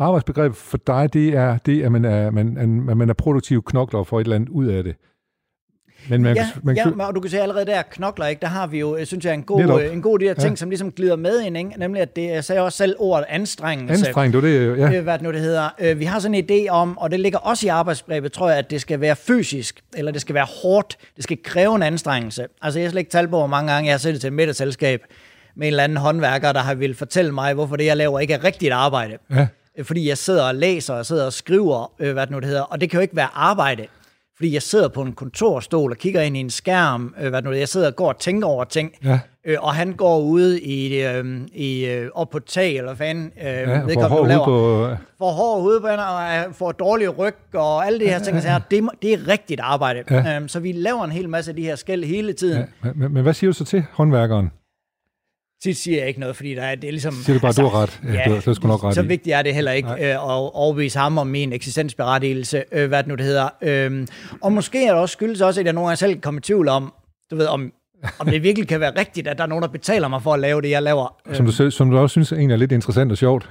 arbejdsbegreb 0.00 0.54
for 0.54 0.78
dig, 0.86 1.12
det 1.12 1.28
er, 1.28 1.58
det, 1.58 1.82
at 1.82 1.92
man 1.92 2.04
er, 2.04 2.30
man, 2.30 2.58
at 2.90 2.96
man 2.96 3.08
er 3.08 3.14
produktiv 3.14 3.62
knokler 3.62 4.02
får 4.02 4.20
et 4.20 4.24
eller 4.24 4.36
andet 4.36 4.48
ud 4.48 4.66
af 4.66 4.84
det. 4.84 4.96
Men 6.08 6.22
man, 6.22 6.36
ja, 6.36 6.48
man, 6.62 6.76
ja, 6.76 7.06
og 7.06 7.14
du 7.14 7.20
kan 7.20 7.30
se 7.30 7.40
allerede 7.40 7.66
der, 7.66 7.82
knokler, 7.82 8.26
ikke? 8.26 8.40
der 8.40 8.46
har 8.46 8.66
vi 8.66 8.78
jo, 8.78 9.04
synes 9.04 9.24
jeg, 9.24 9.34
en 9.34 9.42
god, 9.42 9.80
en 9.92 10.02
god 10.02 10.18
de 10.18 10.24
her 10.24 10.34
ting, 10.34 10.50
ja. 10.50 10.56
som 10.56 10.70
ligesom 10.70 10.92
glider 10.92 11.16
med 11.16 11.40
ind, 11.40 11.56
ikke? 11.56 11.70
nemlig 11.76 12.02
at 12.02 12.16
det, 12.16 12.28
jeg 12.28 12.44
sagde 12.44 12.62
også 12.62 12.78
selv 12.78 12.96
ordet 12.98 13.26
anstrengelse. 13.28 14.06
Anstrengelse, 14.06 14.48
det 14.48 14.56
er 14.56 14.88
det, 14.88 14.94
ja. 14.94 15.00
Hvad 15.00 15.14
det 15.14 15.22
nu 15.22 15.32
det 15.32 15.40
hedder. 15.40 15.68
Øh, 15.80 15.98
vi 15.98 16.04
har 16.04 16.18
sådan 16.18 16.34
en 16.34 16.44
idé 16.50 16.70
om, 16.70 16.98
og 16.98 17.10
det 17.10 17.20
ligger 17.20 17.38
også 17.38 17.66
i 17.66 17.68
arbejdsbrevet, 17.68 18.32
tror 18.32 18.48
jeg, 18.48 18.58
at 18.58 18.70
det 18.70 18.80
skal 18.80 19.00
være 19.00 19.16
fysisk, 19.16 19.80
eller 19.96 20.12
det 20.12 20.20
skal 20.20 20.34
være 20.34 20.46
hårdt, 20.62 20.96
det 21.16 21.24
skal 21.24 21.38
kræve 21.44 21.76
en 21.76 21.82
anstrengelse. 21.82 22.46
Altså 22.62 22.78
jeg 22.78 22.86
har 22.86 22.90
slet 22.90 23.00
ikke 23.00 23.10
talt 23.10 23.30
på, 23.30 23.36
hvor 23.36 23.46
mange 23.46 23.72
gange 23.72 23.86
jeg 23.86 23.92
har 23.92 23.98
siddet 23.98 24.20
til 24.20 24.28
et 24.28 24.32
middagsselskab 24.32 25.00
med 25.56 25.66
en 25.66 25.72
eller 25.72 25.84
anden 25.84 25.98
håndværker, 25.98 26.52
der 26.52 26.60
har 26.60 26.74
vil 26.74 26.94
fortælle 26.94 27.32
mig, 27.32 27.54
hvorfor 27.54 27.76
det, 27.76 27.84
jeg 27.84 27.96
laver, 27.96 28.20
ikke 28.20 28.34
er 28.34 28.44
rigtigt 28.44 28.72
arbejde. 28.72 29.18
Ja. 29.30 29.46
Øh, 29.80 29.84
fordi 29.84 30.08
jeg 30.08 30.18
sidder 30.18 30.42
og 30.42 30.54
læser, 30.54 30.94
og 30.94 31.06
sidder 31.06 31.26
og 31.26 31.32
skriver, 31.32 31.92
øh, 31.98 32.12
hvad 32.12 32.26
det 32.26 32.30
nu 32.30 32.38
det 32.38 32.46
hedder, 32.46 32.62
og 32.62 32.80
det 32.80 32.90
kan 32.90 32.98
jo 32.98 33.02
ikke 33.02 33.16
være 33.16 33.28
arbejde, 33.34 33.86
fordi 34.36 34.54
jeg 34.54 34.62
sidder 34.62 34.88
på 34.88 35.02
en 35.02 35.12
kontorstol 35.12 35.90
og 35.90 35.96
kigger 35.96 36.20
ind 36.20 36.36
i 36.36 36.40
en 36.40 36.50
skærm, 36.50 37.14
øh, 37.20 37.28
hvad 37.28 37.42
det 37.42 37.50
nu 37.50 37.56
jeg 37.56 37.68
sidder 37.68 37.86
og 37.86 37.96
går 37.96 38.08
og 38.08 38.18
tænker 38.18 38.48
over 38.48 38.64
ting, 38.64 38.92
ja. 39.04 39.20
øh, 39.44 39.56
og 39.60 39.74
han 39.74 39.92
går 39.92 40.20
ude 40.20 40.60
i, 40.60 41.02
øh, 41.02 41.40
i 41.54 41.86
øh, 41.86 42.10
op 42.14 42.30
på 42.30 42.38
tag, 42.38 42.76
eller 42.76 42.94
fanden, 42.94 43.32
øh, 43.40 43.46
ja, 43.46 43.82
ved 43.82 43.94
får 43.94 44.08
hård 44.08 44.28
laver, 44.28 44.44
på... 44.44 44.88
får 45.18 45.30
hård 45.30 45.62
hudbrænder, 45.62 46.04
og 46.04 46.54
får 46.54 46.72
dårlig 46.72 47.18
ryg, 47.18 47.34
og 47.54 47.86
alle 47.86 48.00
de 48.00 48.04
her 48.04 48.18
ting, 48.18 48.36
ja, 48.36 48.52
ja. 48.52 48.58
det, 48.70 48.88
det 49.02 49.12
er 49.12 49.28
rigtigt 49.28 49.60
arbejde. 49.60 50.02
Ja. 50.10 50.36
Øhm, 50.36 50.48
så 50.48 50.60
vi 50.60 50.72
laver 50.72 51.04
en 51.04 51.12
hel 51.12 51.28
masse 51.28 51.50
af 51.50 51.56
de 51.56 51.62
her 51.62 51.76
skæld 51.76 52.04
hele 52.04 52.32
tiden. 52.32 52.64
Ja, 52.84 52.92
men, 52.94 53.14
men 53.14 53.22
hvad 53.22 53.34
siger 53.34 53.50
du 53.50 53.54
så 53.54 53.64
til 53.64 53.84
håndværkeren? 53.92 54.50
Tit 55.62 55.76
siger 55.76 55.98
jeg 55.98 56.08
ikke 56.08 56.20
noget, 56.20 56.36
fordi 56.36 56.54
der 56.54 56.62
er, 56.62 56.74
det 56.74 56.84
er 56.84 56.90
ligesom... 56.92 57.14
Siger 57.14 57.34
du 57.36 57.40
bare, 57.40 57.48
altså, 57.48 57.62
du 57.62 57.68
har 57.68 57.82
ret. 57.82 58.00
Ja, 58.04 58.12
ja, 58.12 58.34
du, 58.36 58.40
du 58.46 58.54
sgu 58.54 58.68
nok 58.68 58.84
ret 58.84 58.94
Så 58.94 59.02
i. 59.02 59.06
vigtigt 59.06 59.36
er 59.36 59.42
det 59.42 59.54
heller 59.54 59.72
ikke 59.72 59.88
øh, 59.90 59.98
at 59.98 60.20
overbevise 60.20 60.98
ham 60.98 61.18
om 61.18 61.26
min 61.26 61.52
eksistensberettigelse, 61.52 62.64
øh, 62.72 62.88
hvad 62.88 62.98
det 62.98 63.06
nu 63.08 63.14
det 63.14 63.24
hedder. 63.24 63.48
Øh, 63.62 64.06
og 64.40 64.52
måske 64.52 64.86
er 64.86 64.92
det 64.92 65.00
også 65.00 65.12
skyldes 65.12 65.40
også, 65.40 65.60
at 65.60 65.66
jeg 65.66 65.72
nogle 65.72 65.88
gange 65.88 65.96
selv 65.96 66.20
kommer 66.20 66.38
i 66.38 66.42
tvivl 66.42 66.68
om, 66.68 66.92
du 67.30 67.36
ved, 67.36 67.46
om, 67.46 67.72
om 68.18 68.26
det 68.26 68.42
virkelig 68.42 68.68
kan 68.68 68.80
være 68.80 68.92
rigtigt, 68.98 69.28
at 69.28 69.38
der 69.38 69.44
er 69.44 69.48
nogen, 69.48 69.62
der 69.62 69.68
betaler 69.68 70.08
mig 70.08 70.22
for 70.22 70.34
at 70.34 70.40
lave 70.40 70.62
det, 70.62 70.70
jeg 70.70 70.82
laver. 70.82 71.16
Som 71.32 71.46
du, 71.46 71.70
som 71.70 71.90
du 71.90 71.98
også 71.98 72.12
synes 72.12 72.32
egentlig 72.32 72.54
er 72.54 72.58
lidt 72.58 72.72
interessant 72.72 73.12
og 73.12 73.18
sjovt. 73.18 73.50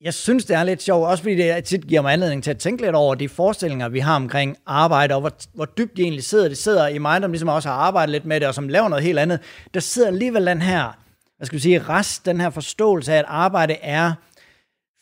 Jeg 0.00 0.14
synes, 0.14 0.44
det 0.44 0.56
er 0.56 0.64
lidt 0.64 0.82
sjovt, 0.82 1.06
også 1.06 1.22
fordi 1.22 1.36
det 1.36 1.64
tit 1.64 1.86
giver 1.86 2.02
mig 2.02 2.12
anledning 2.12 2.44
til 2.44 2.50
at 2.50 2.58
tænke 2.58 2.82
lidt 2.82 2.94
over 2.94 3.14
de 3.14 3.28
forestillinger, 3.28 3.88
vi 3.88 3.98
har 3.98 4.16
omkring 4.16 4.56
arbejde, 4.66 5.14
og 5.14 5.20
hvor, 5.20 5.32
hvor 5.54 5.64
dybt 5.64 5.96
de 5.96 6.02
egentlig 6.02 6.24
sidder. 6.24 6.48
Det 6.48 6.58
sidder 6.58 6.88
i 6.88 6.98
mig, 6.98 7.20
der 7.20 7.28
ligesom 7.28 7.48
også 7.48 7.68
har 7.68 7.76
arbejdet 7.76 8.12
lidt 8.12 8.24
med 8.24 8.40
det, 8.40 8.48
og 8.48 8.54
som 8.54 8.68
laver 8.68 8.88
noget 8.88 9.04
helt 9.04 9.18
andet. 9.18 9.40
Der 9.74 9.80
sidder 9.80 10.08
alligevel 10.08 10.46
den 10.46 10.62
her 10.62 10.96
hvad 11.36 11.46
skal 11.46 11.56
vi 11.56 11.60
sige, 11.60 11.78
rest, 11.78 12.26
den 12.26 12.40
her 12.40 12.50
forståelse 12.50 13.12
af, 13.12 13.18
at 13.18 13.24
arbejde 13.28 13.74
er 13.74 14.12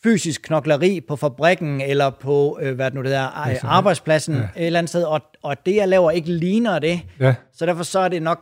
fysisk 0.02 0.42
knokleri 0.42 1.00
på 1.00 1.16
fabrikken 1.16 1.80
eller 1.80 2.10
på, 2.10 2.58
øh, 2.62 2.74
hvad 2.74 2.86
det 2.86 2.94
nu 2.94 3.02
det 3.02 3.14
er, 3.14 3.46
altså, 3.46 3.66
arbejdspladsen 3.66 4.34
ja. 4.34 4.40
et 4.40 4.66
eller 4.66 4.78
andet 4.78 4.88
sted, 4.88 5.02
og, 5.02 5.20
og 5.42 5.66
det, 5.66 5.76
jeg 5.76 5.88
laver, 5.88 6.10
ikke 6.10 6.32
ligner 6.32 6.78
det. 6.78 7.00
Ja. 7.20 7.34
Så 7.52 7.66
derfor 7.66 7.82
så 7.82 7.98
er 7.98 8.08
det 8.08 8.22
nok, 8.22 8.40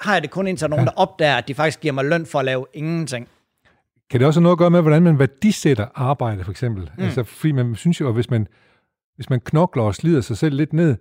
har 0.00 0.12
jeg 0.12 0.22
det 0.22 0.30
kun 0.30 0.46
indtil 0.46 0.70
nogen, 0.70 0.84
ja. 0.84 0.90
der 0.90 0.96
opdager, 0.96 1.36
at 1.36 1.48
de 1.48 1.54
faktisk 1.54 1.80
giver 1.80 1.92
mig 1.92 2.04
løn 2.04 2.26
for 2.26 2.38
at 2.38 2.44
lave 2.44 2.66
ingenting. 2.74 3.28
Kan 4.10 4.20
det 4.20 4.26
også 4.26 4.40
have 4.40 4.42
noget 4.42 4.54
at 4.54 4.58
gøre 4.58 4.70
med, 4.70 4.80
hvordan 4.80 5.02
man 5.02 5.18
værdisætter 5.18 5.86
arbejde, 5.94 6.44
for 6.44 6.50
eksempel? 6.50 6.90
Mm. 6.98 7.04
Altså, 7.04 7.24
fordi 7.24 7.52
man 7.52 7.74
synes 7.74 8.00
jo, 8.00 8.08
at 8.08 8.14
hvis 8.14 8.30
man, 8.30 8.46
hvis 9.16 9.30
man 9.30 9.40
knokler 9.40 9.82
og 9.82 9.94
slider 9.94 10.20
sig 10.20 10.36
selv 10.36 10.56
lidt 10.56 10.72
ned, 10.72 10.96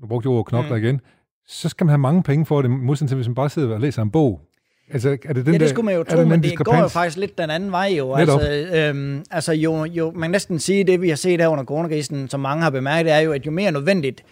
nu 0.00 0.06
brugte 0.06 0.26
jeg 0.26 0.32
ordet 0.32 0.46
knokler 0.46 0.76
mm. 0.76 0.84
igen, 0.84 1.00
så 1.46 1.68
skal 1.68 1.84
man 1.84 1.90
have 1.90 1.98
mange 1.98 2.22
penge 2.22 2.46
for 2.46 2.62
det, 2.62 2.70
modsat 2.70 3.08
til 3.08 3.14
hvis 3.14 3.28
man 3.28 3.34
bare 3.34 3.50
sidder 3.50 3.74
og 3.74 3.80
læser 3.80 4.02
en 4.02 4.10
bog. 4.10 4.40
Altså, 4.92 5.16
er 5.24 5.32
det 5.32 5.46
den 5.46 5.54
ja, 5.54 5.58
det 5.58 5.68
skulle 5.68 5.84
man 5.84 5.94
jo 5.94 6.02
tro, 6.02 6.24
men 6.24 6.42
det 6.42 6.58
går 6.58 6.76
jo 6.76 6.88
faktisk 6.88 7.16
lidt 7.16 7.38
den 7.38 7.50
anden 7.50 7.72
vej 7.72 7.94
jo. 7.98 8.14
Altså, 8.14 8.68
øhm, 8.74 9.24
altså 9.30 9.52
jo, 9.52 9.84
jo, 9.84 10.10
man 10.10 10.22
kan 10.22 10.30
næsten 10.30 10.58
sige, 10.58 10.84
det 10.84 11.02
vi 11.02 11.08
har 11.08 11.16
set 11.16 11.40
her 11.40 11.48
under 11.48 11.64
coronakrisen, 11.64 12.28
som 12.28 12.40
mange 12.40 12.62
har 12.62 12.70
bemærket, 12.70 13.12
er 13.12 13.18
jo, 13.18 13.32
at 13.32 13.46
jo 13.46 13.50
mere 13.50 13.72
nødvendigt 13.72 14.24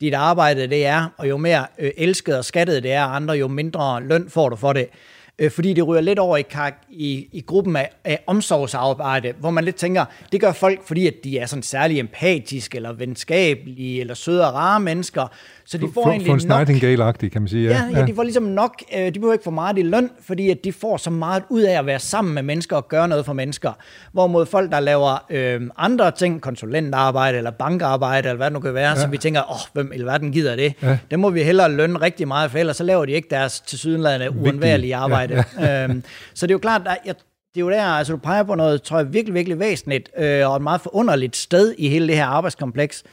dit 0.00 0.14
arbejde 0.14 0.66
det 0.66 0.86
er, 0.86 1.14
og 1.16 1.28
jo 1.28 1.36
mere 1.36 1.66
øh, 1.78 1.90
elsket 1.96 2.38
og 2.38 2.44
skattet 2.44 2.82
det 2.82 2.92
er 2.92 3.02
andre, 3.02 3.34
jo 3.34 3.48
mindre 3.48 4.02
løn 4.02 4.28
får 4.28 4.48
du 4.48 4.56
for 4.56 4.72
det 4.72 4.88
øh, 5.38 5.50
fordi 5.50 5.72
det 5.72 5.86
ryger 5.86 6.00
lidt 6.00 6.18
over 6.18 6.36
i, 6.36 6.44
i, 6.90 7.28
i 7.32 7.40
gruppen 7.40 7.76
af, 7.76 7.90
af 8.04 8.22
omsorgsarbejde, 8.26 9.32
hvor 9.40 9.50
man 9.50 9.64
lidt 9.64 9.76
tænker, 9.76 10.04
det 10.32 10.40
gør 10.40 10.52
folk, 10.52 10.86
fordi 10.86 11.06
at 11.06 11.14
de 11.24 11.38
er 11.38 11.46
sådan 11.46 11.62
særlig 11.62 11.98
empatiske, 11.98 12.76
eller 12.76 12.92
venskabelige, 12.92 14.00
eller 14.00 14.14
søde 14.14 14.48
og 14.48 14.54
rare 14.54 14.80
mennesker, 14.80 15.32
så 15.68 15.78
de 15.78 15.88
får 15.94 16.02
for, 16.02 16.10
egentlig 16.10 16.40
for 16.40 16.54
en 16.54 16.66
Nightingale-agtig, 16.66 17.32
kan 17.32 17.42
man 17.42 17.48
sige. 17.48 17.68
Ja, 17.68 17.82
ja, 17.92 18.00
ja, 18.00 18.06
de 18.06 18.14
får 18.14 18.22
ligesom 18.22 18.42
nok, 18.42 18.82
øh, 18.96 19.06
de 19.06 19.12
behøver 19.12 19.32
ikke 19.32 19.44
for 19.44 19.50
meget 19.50 19.78
i 19.78 19.82
løn, 19.82 20.10
fordi 20.22 20.50
at 20.50 20.64
de 20.64 20.72
får 20.72 20.96
så 20.96 21.10
meget 21.10 21.42
ud 21.48 21.62
af 21.62 21.78
at 21.78 21.86
være 21.86 21.98
sammen 21.98 22.34
med 22.34 22.42
mennesker 22.42 22.76
og 22.76 22.88
gøre 22.88 23.08
noget 23.08 23.26
for 23.26 23.32
mennesker. 23.32 23.72
Hvorimod 24.12 24.46
folk, 24.46 24.72
der 24.72 24.80
laver 24.80 25.24
øh, 25.30 25.60
andre 25.76 26.10
ting, 26.10 26.40
konsulentarbejde 26.40 27.38
eller 27.38 27.50
bankarbejde, 27.50 28.28
eller 28.28 28.36
hvad 28.36 28.46
det 28.46 28.52
nu 28.52 28.60
kan 28.60 28.74
være, 28.74 28.88
ja. 28.88 28.96
så 28.96 29.06
vi 29.06 29.18
tænker, 29.18 29.42
åh, 29.42 29.50
oh, 29.50 29.60
hvem 29.72 29.92
i 29.94 30.02
verden 30.02 30.32
gider 30.32 30.56
det? 30.56 30.74
Ja. 30.82 30.98
Det 31.10 31.18
må 31.18 31.30
vi 31.30 31.42
hellere 31.42 31.72
lønne 31.72 32.00
rigtig 32.00 32.28
meget 32.28 32.50
for, 32.50 32.58
ellers 32.58 32.76
så 32.76 32.84
laver 32.84 33.04
de 33.04 33.12
ikke 33.12 33.28
deres 33.30 33.60
tilsyneladende 33.60 34.30
uundværlige 34.30 34.96
arbejde. 34.96 35.25
Ja. 35.25 35.25
øhm, 35.90 36.04
så 36.34 36.46
det 36.46 36.50
er 36.50 36.54
jo 36.54 36.58
klart, 36.58 36.82
at 36.86 36.98
jeg, 37.04 37.14
det 37.54 37.60
er 37.60 37.64
jo 37.64 37.70
der, 37.70 37.84
altså 37.84 38.12
du 38.12 38.18
peger 38.18 38.42
på 38.42 38.54
noget, 38.54 38.82
tror 38.82 38.98
jeg, 38.98 39.12
virkelig, 39.12 39.34
virkelig 39.34 39.58
væsentligt, 39.58 40.10
øh, 40.18 40.50
og 40.50 40.56
et 40.56 40.62
meget 40.62 40.80
forunderligt 40.80 41.36
sted 41.36 41.74
i 41.78 41.88
hele 41.88 42.08
det 42.08 42.16
her 42.16 42.26
arbejdskompleks, 42.26 43.04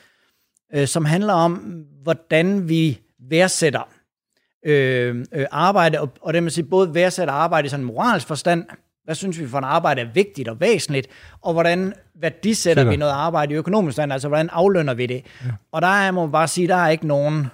øh, 0.74 0.88
som 0.88 1.06
handler 1.06 1.34
om, 1.34 1.86
hvordan 2.04 2.70
vi 2.70 3.00
værdsætter 3.30 3.90
øh, 4.66 5.26
øh, 5.32 5.46
arbejde, 5.52 6.00
og, 6.02 6.10
og 6.22 6.34
det 6.34 6.44
man 6.44 6.52
siger, 6.52 6.66
både 6.70 6.94
værdsætte 6.94 7.34
arbejde 7.34 7.66
i 7.66 7.70
sådan 7.70 7.82
en 7.82 7.88
moralsk 7.88 8.28
forstand, 8.28 8.66
hvad 9.04 9.16
synes 9.16 9.40
vi 9.40 9.48
for 9.48 9.58
en 9.58 9.64
arbejde 9.64 10.02
er 10.02 10.08
vigtigt 10.14 10.48
og 10.48 10.60
væsentligt, 10.60 11.08
og 11.42 11.54
hvordan 11.54 11.94
værdisætter 12.16 12.82
Sætter. 12.82 12.92
vi 12.92 12.98
noget 12.98 13.12
arbejde 13.14 13.54
i 13.54 13.58
økonomisk 13.58 13.96
stand, 13.96 14.14
altså 14.14 14.28
hvordan 14.28 14.50
aflønner 14.50 14.94
vi 14.94 15.06
det. 15.06 15.26
Ja. 15.46 15.52
Og 15.72 15.82
der 15.82 15.88
er, 15.88 16.12
må 16.12 16.22
man 16.22 16.32
bare 16.32 16.48
sige, 16.48 16.68
der 16.68 16.76
er 16.76 16.90
ikke 16.90 17.08
nogen 17.08 17.48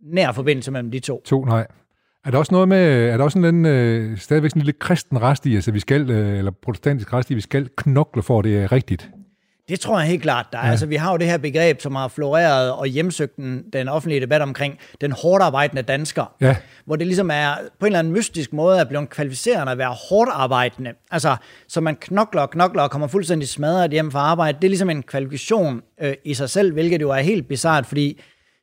nær 0.00 0.32
forbindelse 0.32 0.70
mellem 0.70 0.90
de 0.90 1.00
to. 1.00 1.22
To, 1.24 1.44
nej. 1.44 1.66
Er 2.24 2.30
der 2.30 2.38
også 2.38 2.54
noget 2.54 2.68
med, 2.68 3.08
er 3.08 3.16
der 3.16 3.24
også 3.24 3.38
en 3.38 3.44
eller 3.44 3.70
anden, 3.70 4.10
øh, 4.12 4.18
stadigvæk 4.18 4.50
sådan 4.50 4.62
en 4.62 4.64
lille 4.64 4.78
kristen 4.78 5.22
rest 5.22 5.46
i, 5.46 5.54
altså 5.54 5.70
vi 5.72 5.80
skal, 5.80 6.10
øh, 6.10 6.38
eller 6.38 6.50
protestantisk 6.62 7.12
rest 7.12 7.30
i, 7.30 7.34
vi 7.34 7.40
skal 7.40 7.68
knokle 7.76 8.22
for, 8.22 8.38
at 8.38 8.44
det 8.44 8.62
er 8.62 8.72
rigtigt? 8.72 9.10
Det 9.68 9.80
tror 9.80 9.98
jeg 9.98 10.08
helt 10.08 10.22
klart, 10.22 10.46
der 10.52 10.58
er. 10.58 10.64
Ja. 10.64 10.70
Altså, 10.70 10.86
vi 10.86 10.96
har 10.96 11.10
jo 11.12 11.16
det 11.16 11.26
her 11.26 11.38
begreb, 11.38 11.80
som 11.80 11.94
har 11.94 12.08
floreret 12.08 12.72
og 12.72 12.86
hjemsøgt 12.86 13.36
den, 13.36 13.64
den 13.72 13.88
offentlige 13.88 14.20
debat 14.20 14.42
omkring 14.42 14.78
den 15.00 15.12
hårdt 15.12 15.42
arbejdende 15.42 15.82
dansker. 15.82 16.34
Ja. 16.40 16.56
Hvor 16.84 16.96
det 16.96 17.06
ligesom 17.06 17.30
er 17.32 17.54
på 17.80 17.86
en 17.86 17.86
eller 17.86 17.98
anden 17.98 18.12
mystisk 18.12 18.52
måde 18.52 18.80
at 18.80 18.88
blive 18.88 19.06
kvalificerende 19.06 19.72
at 19.72 19.78
være 19.78 19.94
hårdt 20.10 20.30
arbejdende. 20.32 20.92
Altså, 21.10 21.36
så 21.68 21.80
man 21.80 21.96
knokler 21.96 22.42
og 22.42 22.50
knokler 22.50 22.82
og 22.82 22.90
kommer 22.90 23.06
fuldstændig 23.06 23.48
smadret 23.48 23.90
hjem 23.90 24.10
fra 24.10 24.18
arbejde. 24.18 24.58
Det 24.58 24.64
er 24.64 24.70
ligesom 24.70 24.90
en 24.90 25.02
kvalifikation 25.02 25.82
øh, 26.00 26.14
i 26.24 26.34
sig 26.34 26.50
selv, 26.50 26.72
hvilket 26.72 27.00
jo 27.00 27.10
er 27.10 27.20
helt 27.20 27.48
bizart, 27.48 27.86
fordi 27.86 28.20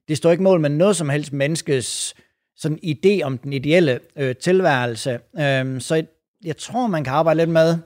det 0.08 0.18
står 0.18 0.32
ikke 0.32 0.44
mål 0.44 0.60
med 0.60 0.70
noget 0.70 0.96
som 0.96 1.10
helst 1.10 1.34
menneskes 1.34 2.16
sådan 2.58 2.80
idé 2.84 3.22
om 3.24 3.38
den 3.38 3.54
ideelle 3.54 4.00
øh, 4.16 4.36
tilværelse. 4.36 5.20
Øh, 5.40 5.82
så 5.82 5.96
jeg, 5.96 6.06
jeg 6.46 6.58
tror, 6.58 6.88
man 6.88 7.04
kan 7.04 7.14
arbejde 7.14 7.38
lidt 7.38 7.50
med, 7.50 7.78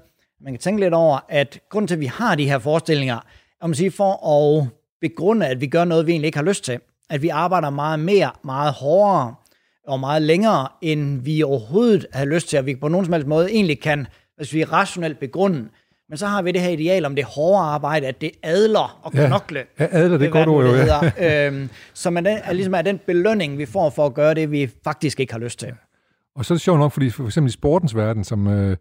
man 0.42 0.54
kan 0.54 0.60
tænke 0.60 0.80
lidt 0.80 0.94
over, 0.94 1.20
at 1.30 1.60
grund 1.70 1.88
til, 1.88 1.96
at 1.96 2.02
vi 2.02 2.06
har 2.06 2.36
de 2.36 2.50
her 2.50 2.60
forestillinger, 2.60 3.20
om 3.62 3.72
at 3.72 3.78
sige, 3.78 3.92
for 3.92 4.28
at 4.28 4.68
begrunde, 5.02 5.48
at 5.48 5.62
vi 5.62 5.68
gør 5.68 5.86
noget, 5.86 6.08
vi 6.08 6.12
egentlig 6.12 6.28
ikke 6.28 6.38
har 6.38 6.46
lyst 6.46 6.64
til. 6.64 6.80
At 7.10 7.22
vi 7.22 7.30
arbejder 7.30 7.70
meget 7.70 8.00
mere, 8.00 8.32
meget 8.44 8.74
hårdere 8.74 9.36
og 9.88 10.00
meget 10.00 10.22
længere, 10.22 10.68
end 10.82 11.22
vi 11.22 11.44
overhovedet 11.44 12.06
har 12.14 12.26
lyst 12.26 12.50
til, 12.50 12.58
at 12.58 12.66
vi 12.66 12.76
på 12.76 12.88
nogen 12.88 13.06
som 13.06 13.14
helst 13.14 13.28
måde 13.28 13.52
egentlig 13.52 13.82
kan, 13.82 14.08
hvis 14.36 14.54
vi 14.54 14.64
rationelt 14.64 15.20
begrunde. 15.20 15.70
Men 16.10 16.18
så 16.18 16.28
har 16.28 16.42
vi 16.42 16.52
det 16.52 16.62
her 16.62 16.70
ideal 16.70 17.06
om 17.06 17.16
det 17.16 17.26
hårde 17.26 17.60
arbejde, 17.64 18.08
at 18.08 18.22
det 18.22 18.32
adler 18.44 19.00
og 19.04 19.12
Ja. 19.14 19.28
knokle. 19.28 19.64
Ja, 19.80 19.88
adler, 19.92 20.18
det 20.18 20.28
er 20.28 20.32
hvad 20.32 20.46
godt 20.46 20.50
ord, 20.50 20.66
jo, 20.66 20.74
det 20.74 21.14
ja. 21.18 21.48
øhm, 21.48 21.70
så 21.94 22.10
man 22.10 22.26
er, 22.26 22.54
ligesom 22.54 22.74
er 22.74 22.82
den 22.82 23.00
belønning, 23.08 23.58
vi 23.58 23.66
får 23.66 23.90
for 23.90 24.06
at 24.06 24.14
gøre 24.14 24.34
det, 24.34 24.52
vi 24.52 24.70
faktisk 24.84 25.20
ikke 25.20 25.34
har 25.34 25.40
lyst 25.40 25.60
til. 25.60 25.70
Og 26.36 26.46
så 26.46 26.54
er 26.54 26.56
det 26.56 26.62
sjovt 26.62 26.80
nok, 26.80 26.92
fordi 26.92 27.10
for 27.10 27.26
eksempel 27.26 27.50
i 27.50 27.52
sportens 27.52 27.96
verden, 27.96 28.24
som, 28.24 28.48
øh, 28.48 28.78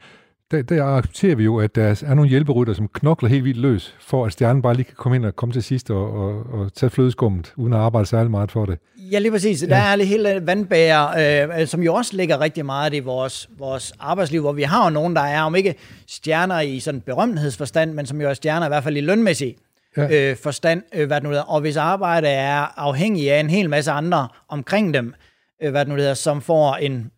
der, 0.50 0.62
der 0.62 0.84
accepterer 0.84 1.34
vi 1.36 1.44
jo, 1.44 1.56
at 1.58 1.74
der 1.74 2.02
er 2.06 2.14
nogle 2.14 2.28
hjælperytter, 2.30 2.74
som 2.74 2.88
knokler 2.88 3.28
helt 3.28 3.44
vildt 3.44 3.58
løs, 3.58 3.94
for 4.00 4.26
at 4.26 4.32
stjernen 4.32 4.62
bare 4.62 4.74
lige 4.74 4.84
kan 4.84 4.94
komme 4.96 5.16
ind 5.16 5.24
og 5.26 5.36
komme 5.36 5.52
til 5.52 5.62
sidst 5.62 5.90
og, 5.90 6.12
og, 6.12 6.42
og 6.52 6.72
tage 6.74 6.90
flødeskummet, 6.90 7.52
uden 7.56 7.72
at 7.72 7.78
arbejde 7.78 8.06
særlig 8.06 8.30
meget 8.30 8.50
for 8.50 8.66
det. 8.66 8.78
Ja, 9.12 9.18
lige 9.18 9.32
præcis. 9.32 9.60
Der 9.68 9.76
er 9.76 9.96
det 9.96 10.06
hele 10.06 10.42
vandbærer, 10.46 11.50
øh, 11.60 11.66
som 11.66 11.82
jo 11.82 11.94
også 11.94 12.16
ligger 12.16 12.40
rigtig 12.40 12.66
meget 12.66 12.94
i 12.94 12.98
vores, 12.98 13.48
vores 13.58 13.92
arbejdsliv, 14.00 14.40
hvor 14.40 14.52
vi 14.52 14.62
har 14.62 14.84
jo 14.84 14.90
nogen, 14.90 15.16
der 15.16 15.22
er, 15.22 15.42
om 15.42 15.54
ikke 15.54 15.74
stjerner 16.08 16.60
i 16.60 16.80
sådan 16.80 17.00
berømthedsforstand, 17.00 17.92
men 17.92 18.06
som 18.06 18.20
jo 18.20 18.28
er 18.28 18.34
stjerner 18.34 18.66
i 18.66 18.68
hvert 18.68 18.84
fald 18.84 18.96
i 18.96 19.00
lønmæssig 19.00 19.56
Ja. 19.96 20.30
øh, 20.30 20.36
forstand, 20.36 20.82
øh, 20.94 21.06
hvad 21.06 21.16
det 21.16 21.22
nu 21.22 21.28
hedder. 21.28 21.42
Og 21.44 21.60
hvis 21.60 21.76
arbejde 21.76 22.28
er 22.28 22.80
afhængig 22.80 23.32
af 23.32 23.40
en 23.40 23.50
hel 23.50 23.70
masse 23.70 23.90
andre 23.90 24.28
omkring 24.48 24.94
dem, 24.94 25.14
øh, 25.62 25.70
hvad 25.70 25.80
det 25.84 25.88
nu 25.88 25.94
hedder, 25.96 26.14
som 26.14 26.40
får 26.40 26.74
en 26.74 27.10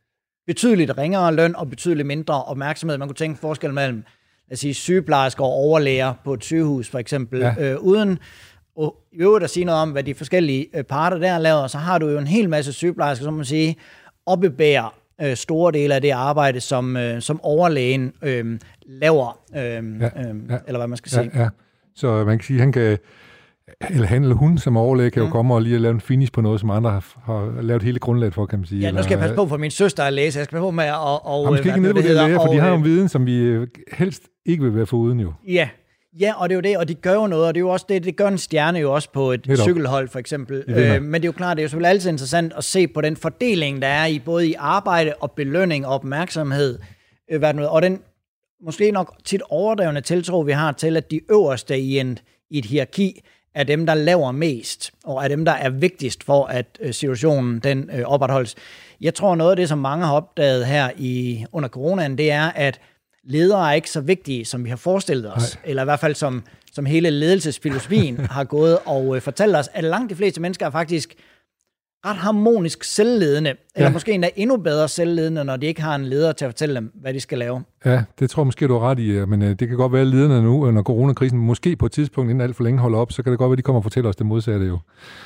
betydeligt 0.51 0.99
ringere 0.99 1.35
løn 1.35 1.57
og 1.57 1.71
betydeligt 1.71 2.07
mindre 2.07 2.45
opmærksomhed. 2.45 2.99
Man 2.99 3.09
kunne 3.09 3.15
tænke 3.17 3.41
forskel 3.41 3.75
mellem 3.75 4.05
lad 4.49 4.53
os 4.53 4.59
sige, 4.59 4.75
sygeplejersker 4.75 5.45
og 5.45 5.51
overlæger 5.51 6.15
på 6.25 6.35
et 6.35 6.45
sygehus, 6.45 6.89
for 6.89 6.99
eksempel, 6.99 7.41
Ja. 7.41 7.55
øh, 7.59 7.77
uden 7.81 8.19
og 8.77 8.97
i 9.13 9.17
øvrigt 9.17 9.45
at 9.45 9.51
sige 9.51 9.65
noget 9.65 9.83
om, 9.83 9.91
hvad 9.91 10.03
de 10.03 10.15
forskellige 10.15 10.67
øh, 10.75 10.85
parter 10.85 11.19
der 11.19 11.39
laver, 11.39 11.67
så 11.67 11.79
har 11.79 11.99
du 11.99 12.09
jo 12.09 12.19
en 12.19 12.27
hel 12.27 12.49
masse 12.49 12.73
sygeplejersker, 12.73 13.25
som 13.25 13.35
man 13.35 13.45
sige, 13.45 13.77
oppebærer 14.27 14.95
øh, 15.21 15.37
store 15.37 15.73
dele 15.73 15.95
af 15.95 16.03
det 16.03 16.11
arbejde, 16.11 16.61
som, 16.61 16.97
øh, 16.97 17.23
som 17.23 17.41
overlægen 17.43 18.13
øh, 18.23 18.59
laver, 18.87 19.39
øh, 19.55 19.61
Ja. 19.61 19.71
Øh, 19.77 19.85
ja. 20.01 20.09
eller 20.67 20.79
hvad 20.79 20.87
man 20.87 20.97
skal 20.97 21.11
sige. 21.11 21.31
Ja, 21.35 21.41
ja. 21.43 21.49
Så 21.95 22.25
man 22.25 22.39
kan 22.39 22.45
sige, 22.47 22.59
han 22.61 22.73
kan, 22.73 22.99
eller 23.91 24.07
han 24.07 24.23
eller 24.23 24.37
hun 24.37 24.59
som 24.59 24.77
overlæge 24.77 25.11
kan 25.11 25.23
jo 25.23 25.29
komme 25.29 25.55
og 25.55 25.63
lige 25.63 25.79
lave 25.79 25.95
en 25.95 26.01
finish 26.01 26.33
på 26.33 26.41
noget, 26.41 26.61
som 26.61 26.71
andre 26.71 26.91
har, 26.91 27.21
har 27.25 27.63
lavet 27.63 27.83
hele 27.83 27.99
grundlaget 27.99 28.35
for, 28.35 28.47
kan 28.47 28.59
man 28.59 28.67
sige. 28.67 28.81
Ja, 28.81 28.91
nu 28.91 29.03
skal 29.03 29.15
jeg 29.15 29.21
passe 29.21 29.35
på, 29.35 29.47
for 29.47 29.57
min 29.57 29.71
søster 29.71 30.03
er 30.03 30.11
læge, 30.11 30.33
så 30.33 30.39
jeg 30.39 30.45
skal 30.45 30.57
passe 30.57 30.63
på 30.63 30.71
med 30.71 30.85
at... 30.85 30.95
Og, 30.95 31.27
og, 31.27 31.45
Jamen, 31.45 31.59
skal 31.59 31.69
ikke 31.69 31.81
nu 31.81 31.87
ned 31.87 31.93
på 31.93 31.97
det 31.97 32.05
det 32.05 32.11
hedder, 32.11 32.27
læger, 32.27 32.41
for 32.41 32.53
de 32.53 32.59
har 32.59 32.69
jo 32.69 32.75
øh, 32.75 32.79
en 32.79 32.85
viden, 32.85 33.09
som 33.09 33.27
vi 33.27 33.37
øh, 33.37 33.67
helst 33.93 34.23
ikke 34.47 34.63
vil 34.63 34.77
være 34.77 34.87
foruden 34.87 35.21
jo. 35.21 35.33
Ja, 35.49 35.69
ja, 36.21 36.33
og 36.37 36.49
det 36.49 36.55
er 36.55 36.57
jo 36.57 36.61
det, 36.61 36.77
og 36.79 36.89
de 36.89 36.95
gør 36.95 37.15
jo 37.15 37.27
noget, 37.27 37.47
og 37.47 37.55
det 37.55 37.59
er 37.59 37.65
jo 37.65 37.69
også 37.69 37.87
det, 37.89 38.05
det 38.05 38.17
gør 38.17 38.29
en 38.29 38.39
stjerne 38.39 38.79
jo 38.79 38.95
også 38.95 39.13
på 39.13 39.33
et 39.33 39.47
Netop. 39.47 39.65
cykelhold 39.65 40.09
for 40.09 40.19
eksempel. 40.19 40.65
Øh, 40.69 41.03
men 41.03 41.15
det 41.15 41.25
er 41.25 41.29
jo 41.29 41.33
klart, 41.33 41.57
det 41.57 41.63
er 41.63 41.65
jo 41.65 41.69
selvfølgelig 41.69 41.91
altid 41.91 42.11
interessant 42.11 42.53
at 42.57 42.65
se 42.65 42.89
på 42.89 43.01
den 43.01 43.17
fordeling, 43.17 43.83
der 43.83 43.89
er 43.89 44.07
i 44.07 44.19
både 44.19 44.49
i 44.49 44.55
arbejde 44.59 45.15
og 45.21 45.31
belønning 45.31 45.87
og 45.87 45.95
opmærksomhed. 45.95 46.79
Øh, 47.33 47.39
hvad 47.39 47.55
nu, 47.55 47.65
og 47.65 47.83
den 47.83 48.01
måske 48.65 48.91
nok 48.91 49.15
tit 49.25 49.43
overdrevne 49.51 50.01
tiltro, 50.01 50.41
vi 50.41 50.53
har 50.53 50.73
til, 50.73 50.97
at 50.97 51.11
de 51.11 51.21
øverste 51.31 51.79
i, 51.79 51.99
en, 51.99 52.19
i 52.51 52.59
et 52.59 52.65
hierarki 52.65 53.21
er 53.55 53.65
dem, 53.65 53.87
der 53.87 53.95
laver 53.95 54.33
mest, 54.33 54.91
og 55.05 55.25
er 55.25 55.29
dem, 55.29 55.45
der 55.45 55.53
er 55.53 55.71
vigtigst 55.71 56.25
for, 56.25 56.45
at 56.45 56.67
øh, 56.81 56.95
situationen 56.95 57.59
den 57.59 57.91
øh, 57.93 58.05
opretholdes. 58.05 58.55
Jeg 59.01 59.15
tror, 59.15 59.35
noget 59.35 59.51
af 59.51 59.57
det, 59.57 59.69
som 59.69 59.79
mange 59.79 60.07
har 60.07 60.15
opdaget 60.15 60.67
her 60.67 60.91
i 60.97 61.45
under 61.53 61.69
coronaen, 61.69 62.19
det 62.19 62.31
er, 62.31 62.51
at 62.51 62.81
ledere 63.25 63.71
er 63.71 63.75
ikke 63.75 63.91
så 63.91 64.01
vigtige, 64.01 64.45
som 64.45 64.65
vi 64.65 64.69
har 64.71 64.77
forestillet 64.77 65.33
os, 65.35 65.55
Nej. 65.55 65.71
eller 65.71 65.83
i 65.83 65.85
hvert 65.85 66.01
fald 66.01 66.15
som, 66.15 66.43
som 66.73 66.87
hele 66.87 67.11
ledelsesfilosofien 67.11 68.19
har 68.37 68.45
gået 68.45 68.79
og 68.87 69.17
øh, 69.17 69.23
fortalt 69.23 69.57
os, 69.57 69.69
at 69.73 69.85
langt 69.85 70.11
de 70.11 70.17
fleste 70.17 70.41
mennesker 70.41 70.67
er 70.67 70.71
faktisk 70.71 71.15
ret 72.07 72.17
harmonisk 72.17 72.85
selvledende, 72.85 73.51
eller 73.77 73.89
Ja. 73.89 73.93
måske 73.93 74.13
endda 74.13 74.31
endnu 74.37 74.57
bedre 74.57 74.89
selvledende, 74.89 75.45
når 75.45 75.57
de 75.57 75.67
ikke 75.67 75.83
har 75.83 75.95
en 75.95 76.05
leder 76.07 76.33
til 76.33 76.45
at 76.45 76.49
fortælle 76.49 76.75
dem, 76.75 76.93
hvad 77.01 77.15
de 77.15 77.21
skal 77.21 77.39
lave. 77.39 77.63
Ja, 77.85 78.03
det 78.19 78.31
tror 78.31 78.43
jeg 78.43 78.47
måske, 78.47 78.67
du 78.69 78.79
har 78.79 78.91
ret 78.91 78.99
i, 78.99 79.07
øh, 79.11 79.29
men 79.29 79.43
øh, 79.43 79.49
det 79.59 79.69
kan 79.69 79.77
godt 79.77 79.93
være, 79.93 80.01
at 80.01 80.07
lederne 80.07 80.43
nu, 80.43 80.67
under 80.67 80.83
coronakrisen, 80.83 81.39
måske 81.39 81.77
på 81.77 81.87
et 81.87 81.93
tidspunkt, 81.93 82.31
inden 82.31 82.41
alt 82.41 82.57
for 82.57 82.65
længe 82.65 82.81
holder 82.81 82.99
op, 82.99 83.13
så 83.13 83.23
kan 83.23 83.31
det 83.33 83.39
godt 83.39 83.49
være, 83.49 83.53
at 83.55 83.59
de 83.59 83.63
kommer 83.63 83.79
og 83.81 83.83
fortæller 83.83 84.11
os 84.11 84.17
det 84.17 84.27
modsatte 84.27 84.67
jo. 84.67 84.79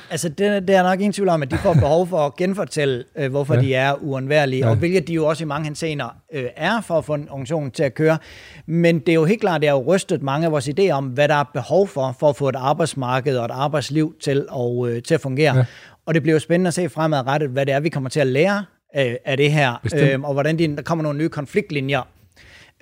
Altså, 0.09 0.29
det, 0.29 0.67
det 0.67 0.75
er 0.75 0.83
nok 0.83 0.99
ingen 0.99 1.13
tvivl 1.13 1.29
om, 1.29 1.41
at 1.41 1.51
de 1.51 1.57
får 1.57 1.73
behov 1.85 2.07
for 2.07 2.17
at 2.17 2.35
genfortælle, 2.35 3.03
øh, 3.17 3.29
hvorfor 3.29 3.53
Ja. 3.55 3.61
de 3.61 3.73
er 3.73 3.93
uundværlige, 4.03 4.59
Ja. 4.65 4.69
og 4.69 4.75
hvilket 4.75 5.07
de 5.07 5.13
jo 5.13 5.25
også 5.25 5.43
i 5.43 5.47
mange 5.47 5.65
henseender 5.65 6.15
øh, 6.33 6.43
er 6.55 6.81
for 6.81 6.97
at 6.97 7.05
få 7.05 7.13
en 7.13 7.27
organisation 7.29 7.71
til 7.71 7.83
at 7.83 7.93
køre. 7.93 8.17
Men 8.65 8.99
det 8.99 9.09
er 9.09 9.13
jo 9.13 9.25
helt 9.25 9.41
klart, 9.41 9.61
det 9.61 9.69
har 9.69 9.75
jo 9.77 9.83
rystet 9.95 10.21
mange 10.21 10.45
af 10.45 10.51
vores 10.51 10.69
idéer 10.69 10.91
om, 10.91 11.05
hvad 11.05 11.27
der 11.27 11.35
er 11.35 11.43
behov 11.53 11.87
for, 11.87 12.15
for 12.19 12.29
at 12.29 12.35
få 12.35 12.49
et 12.49 12.55
arbejdsmarked 12.55 13.37
og 13.37 13.45
et 13.45 13.51
arbejdsliv 13.51 14.15
til 14.23 14.45
at, 14.55 14.87
øh, 14.89 15.01
til 15.03 15.13
at 15.13 15.21
fungere. 15.21 15.55
Ja. 15.57 15.65
Ja. 16.05 16.09
Og 16.09 16.13
det 16.13 16.21
bliver 16.21 16.35
jo 16.35 16.39
spændende 16.39 16.67
at 16.67 16.73
se 16.73 16.89
fremadrettet, 16.89 17.49
hvad 17.49 17.65
det 17.65 17.73
er, 17.73 17.79
vi 17.79 17.89
kommer 17.89 18.09
til 18.09 18.19
at 18.19 18.27
lære 18.27 18.65
øh, 18.97 19.15
af 19.25 19.37
det 19.37 19.51
her, 19.51 19.79
Bestemt. 19.83 20.11
øh, 20.11 20.21
og 20.21 20.33
hvordan 20.33 20.59
de, 20.59 20.75
der 20.75 20.81
kommer 20.81 21.03
nogle 21.03 21.19
nye 21.19 21.29
konfliktlinjer 21.29 22.01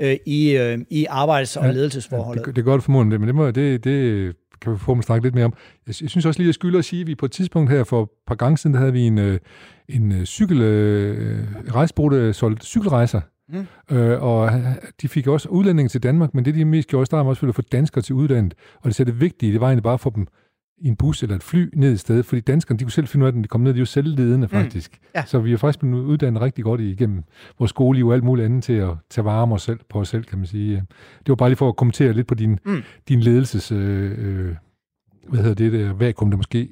øh, 0.01 0.17
i, 0.25 0.57
øh, 0.57 0.77
i 0.89 1.05
arbejds- 1.09 1.57
og 1.57 1.73
ledelsesforholdet. 1.73 2.45
Det, 2.45 2.55
det 2.55 2.63
gør 2.65 2.73
det 2.73 2.83
formodentlig, 2.83 3.19
men 3.19 3.27
det, 3.27 3.35
må, 3.35 3.51
det, 3.51 3.83
det 3.83 4.35
kan 4.61 4.73
vi 4.73 4.77
få 4.77 4.97
at 4.97 5.03
snakke 5.03 5.25
lidt 5.25 5.35
mere 5.35 5.45
om. 5.45 5.53
Jeg, 5.87 5.95
jeg 6.01 6.09
synes 6.09 6.25
også 6.25 6.39
lige, 6.39 6.45
at 6.45 6.47
jeg 6.47 6.53
skylder 6.53 6.79
at 6.79 6.85
sige, 6.85 7.01
at 7.01 7.07
vi 7.07 7.15
på 7.15 7.25
et 7.25 7.31
tidspunkt 7.31 7.71
her 7.71 7.83
for 7.83 8.03
et 8.03 8.09
par 8.27 8.35
gange 8.35 8.57
siden, 8.57 8.73
der 8.73 8.79
havde 8.79 8.93
vi 8.93 9.01
en, 9.01 9.17
øh, 9.17 9.39
en 9.89 10.11
øh, 10.11 10.25
cykel, 10.25 10.61
øh, 10.61 11.47
rejsebureau, 11.75 12.09
der 12.09 12.31
solgte 12.31 12.65
cykelrejser. 12.65 13.21
Mm. 13.49 13.97
Øh, 13.97 14.23
og 14.23 14.51
de 15.01 15.07
fik 15.07 15.27
også 15.27 15.49
udlændinge 15.49 15.89
til 15.89 16.03
Danmark, 16.03 16.33
men 16.33 16.45
det 16.45 16.55
de 16.55 16.65
mest 16.65 16.87
gjorde, 16.89 17.05
der 17.11 17.17
var 17.17 17.23
også 17.23 17.45
at 17.47 17.55
få 17.55 17.61
danskere 17.61 18.01
til 18.01 18.15
udlandet. 18.15 18.53
Og 18.81 18.85
det 18.85 18.95
så 18.95 19.03
det 19.03 19.21
vigtige, 19.21 19.53
det 19.53 19.61
var 19.61 19.67
egentlig 19.67 19.83
bare 19.83 19.93
at 19.93 19.99
få 19.99 20.11
dem 20.15 20.27
i 20.77 20.87
en 20.87 20.95
bus 20.95 21.23
eller 21.23 21.35
et 21.35 21.43
fly 21.43 21.69
ned 21.75 21.93
et 21.93 21.99
sted, 21.99 22.23
fordi 22.23 22.41
danskerne, 22.41 22.79
de 22.79 22.83
kunne 22.83 22.91
selv 22.91 23.07
finde 23.07 23.23
ud 23.23 23.31
af, 23.31 23.37
at 23.37 23.43
de 23.43 23.47
kom 23.47 23.61
ned, 23.61 23.73
de 23.73 23.77
er 23.77 23.79
jo 23.79 23.85
selvledende 23.85 24.47
faktisk. 24.47 24.91
Mm. 25.01 25.07
Ja. 25.15 25.23
Så 25.25 25.39
vi 25.39 25.49
har 25.49 25.57
faktisk 25.57 25.79
blevet 25.79 26.03
uddannet 26.03 26.41
rigtig 26.41 26.63
godt 26.63 26.81
igennem 26.81 27.23
vores 27.59 27.69
skoleliv 27.69 28.07
og 28.07 28.13
alt 28.13 28.23
muligt 28.23 28.45
andet 28.45 28.63
til 28.63 28.73
at 28.73 28.89
tage 29.09 29.25
vare 29.25 29.41
om 29.41 29.51
os 29.51 29.61
selv, 29.61 29.79
på 29.89 29.99
os 29.99 30.09
selv, 30.09 30.23
kan 30.23 30.37
man 30.37 30.47
sige. 30.47 30.75
Det 31.19 31.29
var 31.29 31.35
bare 31.35 31.49
lige 31.49 31.57
for 31.57 31.69
at 31.69 31.75
kommentere 31.75 32.13
lidt 32.13 32.27
på 32.27 32.35
din, 32.35 32.59
mm. 32.65 32.83
din 33.09 33.19
ledelses, 33.19 33.71
øh, 33.71 34.11
øh, 34.17 34.55
hvad 35.29 35.39
hedder 35.39 35.55
det, 35.55 35.73
der 35.73 35.93
vakuum, 35.93 36.31
der 36.31 36.37
måske 36.37 36.69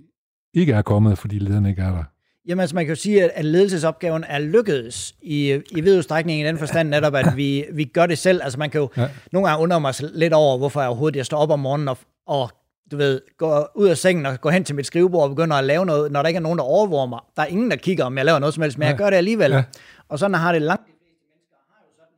ikke 0.53 0.73
er 0.73 0.81
kommet, 0.81 1.17
fordi 1.17 1.39
lederne 1.39 1.69
ikke 1.69 1.81
er 1.81 1.91
der. 1.91 2.03
Jamen, 2.47 2.59
altså 2.59 2.75
man 2.75 2.85
kan 2.85 2.91
jo 2.95 3.01
sige, 3.01 3.31
at- 3.31 3.45
ledelsesopgaven 3.45 4.23
er 4.27 4.39
lykkedes 4.39 5.15
i, 5.21 5.59
i 5.71 5.81
vid 5.81 5.97
udstrækning 5.97 6.41
i 6.41 6.43
den 6.43 6.57
forstand 6.57 6.89
netop, 6.89 7.15
at 7.15 7.25
vi, 7.35 7.63
vi 7.73 7.83
gør 7.83 8.05
det 8.05 8.17
selv. 8.17 8.41
Altså 8.43 8.59
man 8.59 8.69
kan 8.69 8.81
jo 8.81 8.89
ja. 8.97 9.09
nogle 9.31 9.47
gange 9.49 9.63
undre 9.63 9.81
mig 9.81 9.93
lidt 10.13 10.33
over, 10.33 10.57
hvorfor 10.57 10.79
jeg 10.81 10.89
overhovedet 10.89 11.15
jeg 11.17 11.25
står 11.25 11.37
op 11.37 11.49
om 11.49 11.59
morgenen 11.59 11.87
og, 11.87 11.97
og 12.27 12.49
du 12.91 12.97
ved, 12.97 13.21
går 13.37 13.71
ud 13.75 13.87
af 13.87 13.97
sengen 13.97 14.25
og 14.25 14.41
går 14.41 14.49
hen 14.49 14.63
til 14.63 14.75
mit 14.75 14.85
skrivebord 14.85 15.23
og 15.23 15.29
begynder 15.29 15.55
at 15.55 15.63
lave 15.63 15.85
noget, 15.85 16.11
når 16.11 16.21
der 16.21 16.27
ikke 16.27 16.37
er 16.37 16.41
nogen, 16.41 16.57
der 16.59 16.63
overvåger 16.65 17.05
mig. 17.05 17.19
Der 17.35 17.41
er 17.41 17.45
ingen, 17.45 17.71
der 17.71 17.77
kigger, 17.77 18.05
om 18.05 18.17
jeg 18.17 18.25
laver 18.25 18.39
noget 18.39 18.53
som 18.53 18.61
helst, 18.63 18.77
men 18.77 18.85
jeg 18.87 18.93
Ja. 18.93 18.97
gør 18.97 19.09
det 19.09 19.17
alligevel. 19.17 19.51
Ja. 19.51 19.63
Og 20.09 20.19
sådan 20.19 20.33
har 20.33 20.51
det 20.51 20.61
langt 20.61 20.85
de 20.87 20.91
fleste 20.91 21.25
mennesker 21.33 21.57
har 21.73 21.83
jo 21.83 21.91
sådan, 21.97 22.15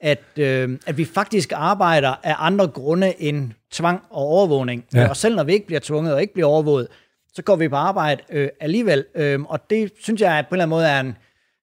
at, 0.00 0.18
at, 0.38 0.70
øh, 0.70 0.78
at 0.86 0.96
vi 0.98 1.04
faktisk 1.04 1.52
arbejder 1.54 2.14
af 2.22 2.34
andre 2.38 2.68
grunde 2.68 3.22
end 3.22 3.50
tvang 3.70 4.02
og 4.10 4.22
overvågning. 4.22 4.84
Ja. 4.94 5.08
Og 5.08 5.16
selv 5.16 5.36
når 5.36 5.44
vi 5.44 5.52
ikke 5.52 5.66
bliver 5.66 5.80
tvunget 5.80 6.14
og 6.14 6.20
ikke 6.20 6.34
bliver 6.34 6.46
overvåget, 6.48 6.88
så 7.34 7.42
går 7.42 7.56
vi 7.56 7.68
på 7.68 7.76
arbejde 7.76 8.22
øh, 8.30 8.48
alligevel. 8.60 9.04
Øh, 9.14 9.42
og 9.42 9.70
det 9.70 9.92
synes 10.00 10.20
jeg 10.20 10.38
at 10.38 10.46
på 10.46 10.54
en 10.54 10.60
eller 10.60 10.62
anden 10.64 10.70
måde 10.76 10.86
er 10.86 11.00
en, 11.00 11.16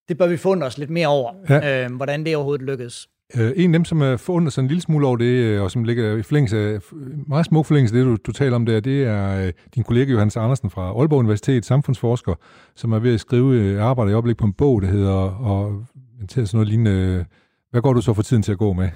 det 0.09 0.17
bør 0.17 0.27
vi 0.27 0.37
funde 0.37 0.65
os 0.65 0.77
lidt 0.77 0.89
mere 0.89 1.07
over, 1.07 1.33
ja. 1.49 1.83
øh, 1.85 1.95
hvordan 1.95 2.25
det 2.25 2.35
overhovedet 2.35 2.65
lykkes. 2.65 3.07
Øh, 3.35 3.51
en 3.55 3.73
af 3.73 3.79
dem, 3.79 3.85
som 3.85 4.01
er 4.01 4.17
forundret 4.17 4.53
sig 4.53 4.61
en 4.61 4.67
lille 4.67 4.81
smule 4.81 5.07
over 5.07 5.17
det, 5.17 5.25
øh, 5.25 5.61
og 5.61 5.71
som 5.71 5.83
ligger 5.83 6.17
i 6.17 6.21
forlængelse 6.21 6.57
af, 6.57 6.79
meget 7.27 7.45
små 7.45 7.63
forlængelse 7.63 7.97
det, 7.97 8.05
du, 8.05 8.17
du 8.25 8.31
taler 8.31 8.55
om 8.55 8.65
der, 8.65 8.79
det 8.79 9.03
er 9.03 9.45
øh, 9.45 9.53
din 9.75 9.83
kollega 9.83 10.11
Johannes 10.11 10.37
Andersen 10.37 10.69
fra 10.69 10.81
Aalborg 10.81 11.19
Universitet, 11.19 11.65
samfundsforsker, 11.65 12.33
som 12.75 12.91
er 12.91 12.99
ved 12.99 13.13
at 13.13 13.19
skrive 13.19 13.79
arbejde 13.81 14.11
i 14.11 14.13
oplæg 14.13 14.37
på 14.37 14.45
en 14.45 14.53
bog, 14.53 14.81
der 14.81 14.87
hedder, 14.87 15.13
og 15.41 15.85
til 16.27 16.47
sådan 16.47 16.57
noget 16.57 16.67
lignende, 16.67 17.25
hvad 17.71 17.81
går 17.81 17.93
du 17.93 18.01
så 18.01 18.13
for 18.13 18.21
tiden 18.21 18.43
til 18.43 18.51
at 18.51 18.57
gå 18.57 18.73
med? 18.73 18.89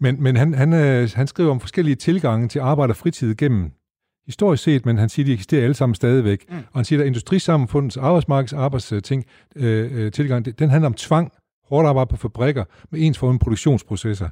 Men, 0.00 0.22
men 0.22 0.36
han, 0.36 0.54
han, 0.54 0.72
han 1.14 1.26
skriver 1.26 1.50
om 1.50 1.60
forskellige 1.60 1.94
tilgange 1.94 2.48
til 2.48 2.58
arbejde 2.58 2.90
og 2.90 2.96
fritid 2.96 3.34
gennem 3.34 3.70
historisk 4.26 4.62
set, 4.62 4.86
men 4.86 4.98
han 4.98 5.08
siger, 5.08 5.26
de 5.26 5.32
eksisterer 5.32 5.64
alle 5.64 5.74
sammen 5.74 5.94
stadigvæk. 5.94 6.44
Mm. 6.48 6.56
Og 6.56 6.78
han 6.78 6.84
siger, 6.84 7.00
at 7.00 7.06
industrisamfundets 7.06 7.96
arbejdsmarkeds 7.96 8.52
arbejdsting, 8.52 9.24
øh, 9.56 10.12
tilgang, 10.12 10.58
den 10.58 10.70
handler 10.70 10.86
om 10.86 10.94
tvang, 10.94 11.32
hårdt 11.72 11.88
arbejde 11.88 12.08
på 12.08 12.16
fabrikker 12.16 12.64
med 12.90 13.00
ens 13.02 13.18
for 13.18 13.38
produktionsprocesser. 13.38 14.28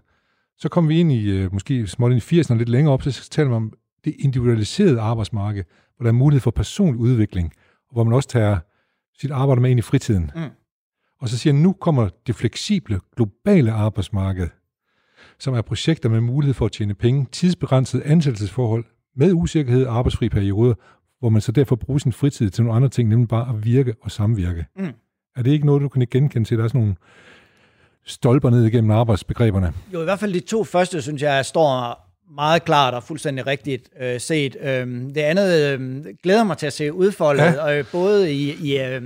Så 0.59 0.69
kommer 0.69 0.89
vi 0.89 1.01
ind 1.01 1.13
i, 1.13 1.31
øh, 1.31 1.53
måske 1.53 1.87
småt 1.87 2.13
ind 2.13 2.33
i 2.33 2.41
80'erne 2.41 2.55
lidt 2.55 2.69
længere 2.69 2.95
op, 2.95 3.03
så 3.03 3.29
taler 3.31 3.49
man 3.49 3.57
om 3.57 3.73
det 4.05 4.15
individualiserede 4.19 5.01
arbejdsmarked, 5.01 5.65
hvor 5.97 6.05
der 6.05 6.09
er 6.09 6.15
mulighed 6.15 6.41
for 6.41 6.51
personlig 6.51 7.01
udvikling, 7.01 7.53
og 7.89 7.93
hvor 7.93 8.05
man 8.05 8.13
også 8.13 8.29
tager 8.29 8.59
sit 9.21 9.31
arbejde 9.31 9.61
med 9.61 9.71
ind 9.71 9.79
i 9.79 9.83
fritiden. 9.83 10.31
Mm. 10.35 10.51
Og 11.21 11.29
så 11.29 11.39
siger 11.39 11.53
nu 11.53 11.73
kommer 11.73 12.09
det 12.27 12.35
fleksible, 12.35 13.01
globale 13.17 13.73
arbejdsmarked, 13.73 14.49
som 15.39 15.55
er 15.55 15.63
projekter 15.63 16.09
med 16.09 16.21
mulighed 16.21 16.55
for 16.55 16.67
at 16.67 16.73
tjene 16.73 16.95
penge, 16.95 17.27
tidsbegrænset 17.33 18.01
ansættelsesforhold, 18.01 18.85
med 19.17 19.33
usikkerhed 19.33 19.87
og 19.87 19.97
arbejdsfri 19.97 20.29
perioder, 20.29 20.75
hvor 21.19 21.29
man 21.29 21.41
så 21.41 21.53
derfor 21.53 21.77
bruger 21.77 21.99
sin 21.99 22.13
fritid 22.13 22.51
til 22.51 22.65
nogle 22.65 22.77
andre 22.77 22.89
ting, 22.89 23.09
nemlig 23.09 23.29
bare 23.29 23.49
at 23.49 23.65
virke 23.65 23.95
og 24.01 24.11
samvirke. 24.11 24.67
Mm. 24.77 24.93
Er 25.37 25.43
det 25.43 25.51
ikke 25.51 25.67
noget, 25.67 25.83
du 25.83 25.89
kan 25.89 26.07
genkende 26.11 26.49
til? 26.49 26.59
Der 26.59 26.65
er 26.65 26.69
sådan 26.69 26.81
nogle 26.81 26.95
stolper 28.07 28.51
ned 28.51 28.65
igennem 28.65 28.91
arbejdsbegreberne. 28.91 29.73
Jo, 29.93 30.01
i 30.01 30.05
hvert 30.05 30.21
fald 30.21 30.35
de 30.35 30.41
to 30.41 30.65
første, 30.65 31.03
synes 31.03 31.23
jeg, 31.23 31.45
står 31.45 32.07
meget 32.35 32.65
klart 32.65 32.95
og 32.95 33.03
fuldstændig 33.03 33.47
rigtigt 33.47 33.89
øh, 34.01 34.21
set. 34.21 34.57
Øhm, 34.63 35.15
det 35.15 35.21
andet 35.21 35.79
øh, 35.81 36.05
glæder 36.23 36.45
mig 36.45 36.59
til 36.59 36.67
at 36.67 36.73
se 36.73 36.93
udfoldet, 36.93 37.43
ja. 37.43 37.79
øh, 37.79 37.85
både 37.93 38.33
i, 38.33 38.53
i, 38.53 38.81
øh, 38.81 39.03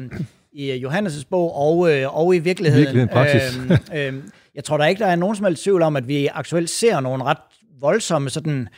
i 0.53 0.87
Johannes' 0.87 1.25
bog 1.31 1.57
og, 1.57 1.93
øh, 1.93 2.17
og 2.17 2.37
i 2.37 2.39
virkeligheden. 2.39 2.87
Virkeligheden, 2.87 3.09
praksis. 3.09 3.61
øh, 3.95 4.07
øh, 4.07 4.23
jeg 4.55 4.65
tror 4.65 4.77
da 4.77 4.85
ikke, 4.85 4.99
der 4.99 5.07
er 5.07 5.17
nogen 5.17 5.37
som 5.37 5.45
helst 5.45 5.63
tvivl 5.63 5.83
om, 5.83 5.97
at 5.97 6.09
vi 6.09 6.27
aktuelt 6.27 6.71
ser 6.71 7.01
nogle 7.01 7.25
ret 7.25 7.39
voldsomme 7.81 8.31
sådan, 8.31 8.69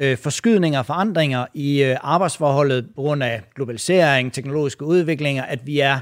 øh, 0.00 0.16
forskydninger 0.16 0.78
og 0.78 0.86
forandringer 0.86 1.46
i 1.54 1.82
øh, 1.82 1.96
arbejdsforholdet 2.00 2.86
på 2.96 3.02
grund 3.02 3.22
af 3.22 3.42
globalisering, 3.54 4.32
teknologiske 4.32 4.84
udviklinger, 4.84 5.42
at 5.42 5.66
vi 5.66 5.80
er 5.80 5.98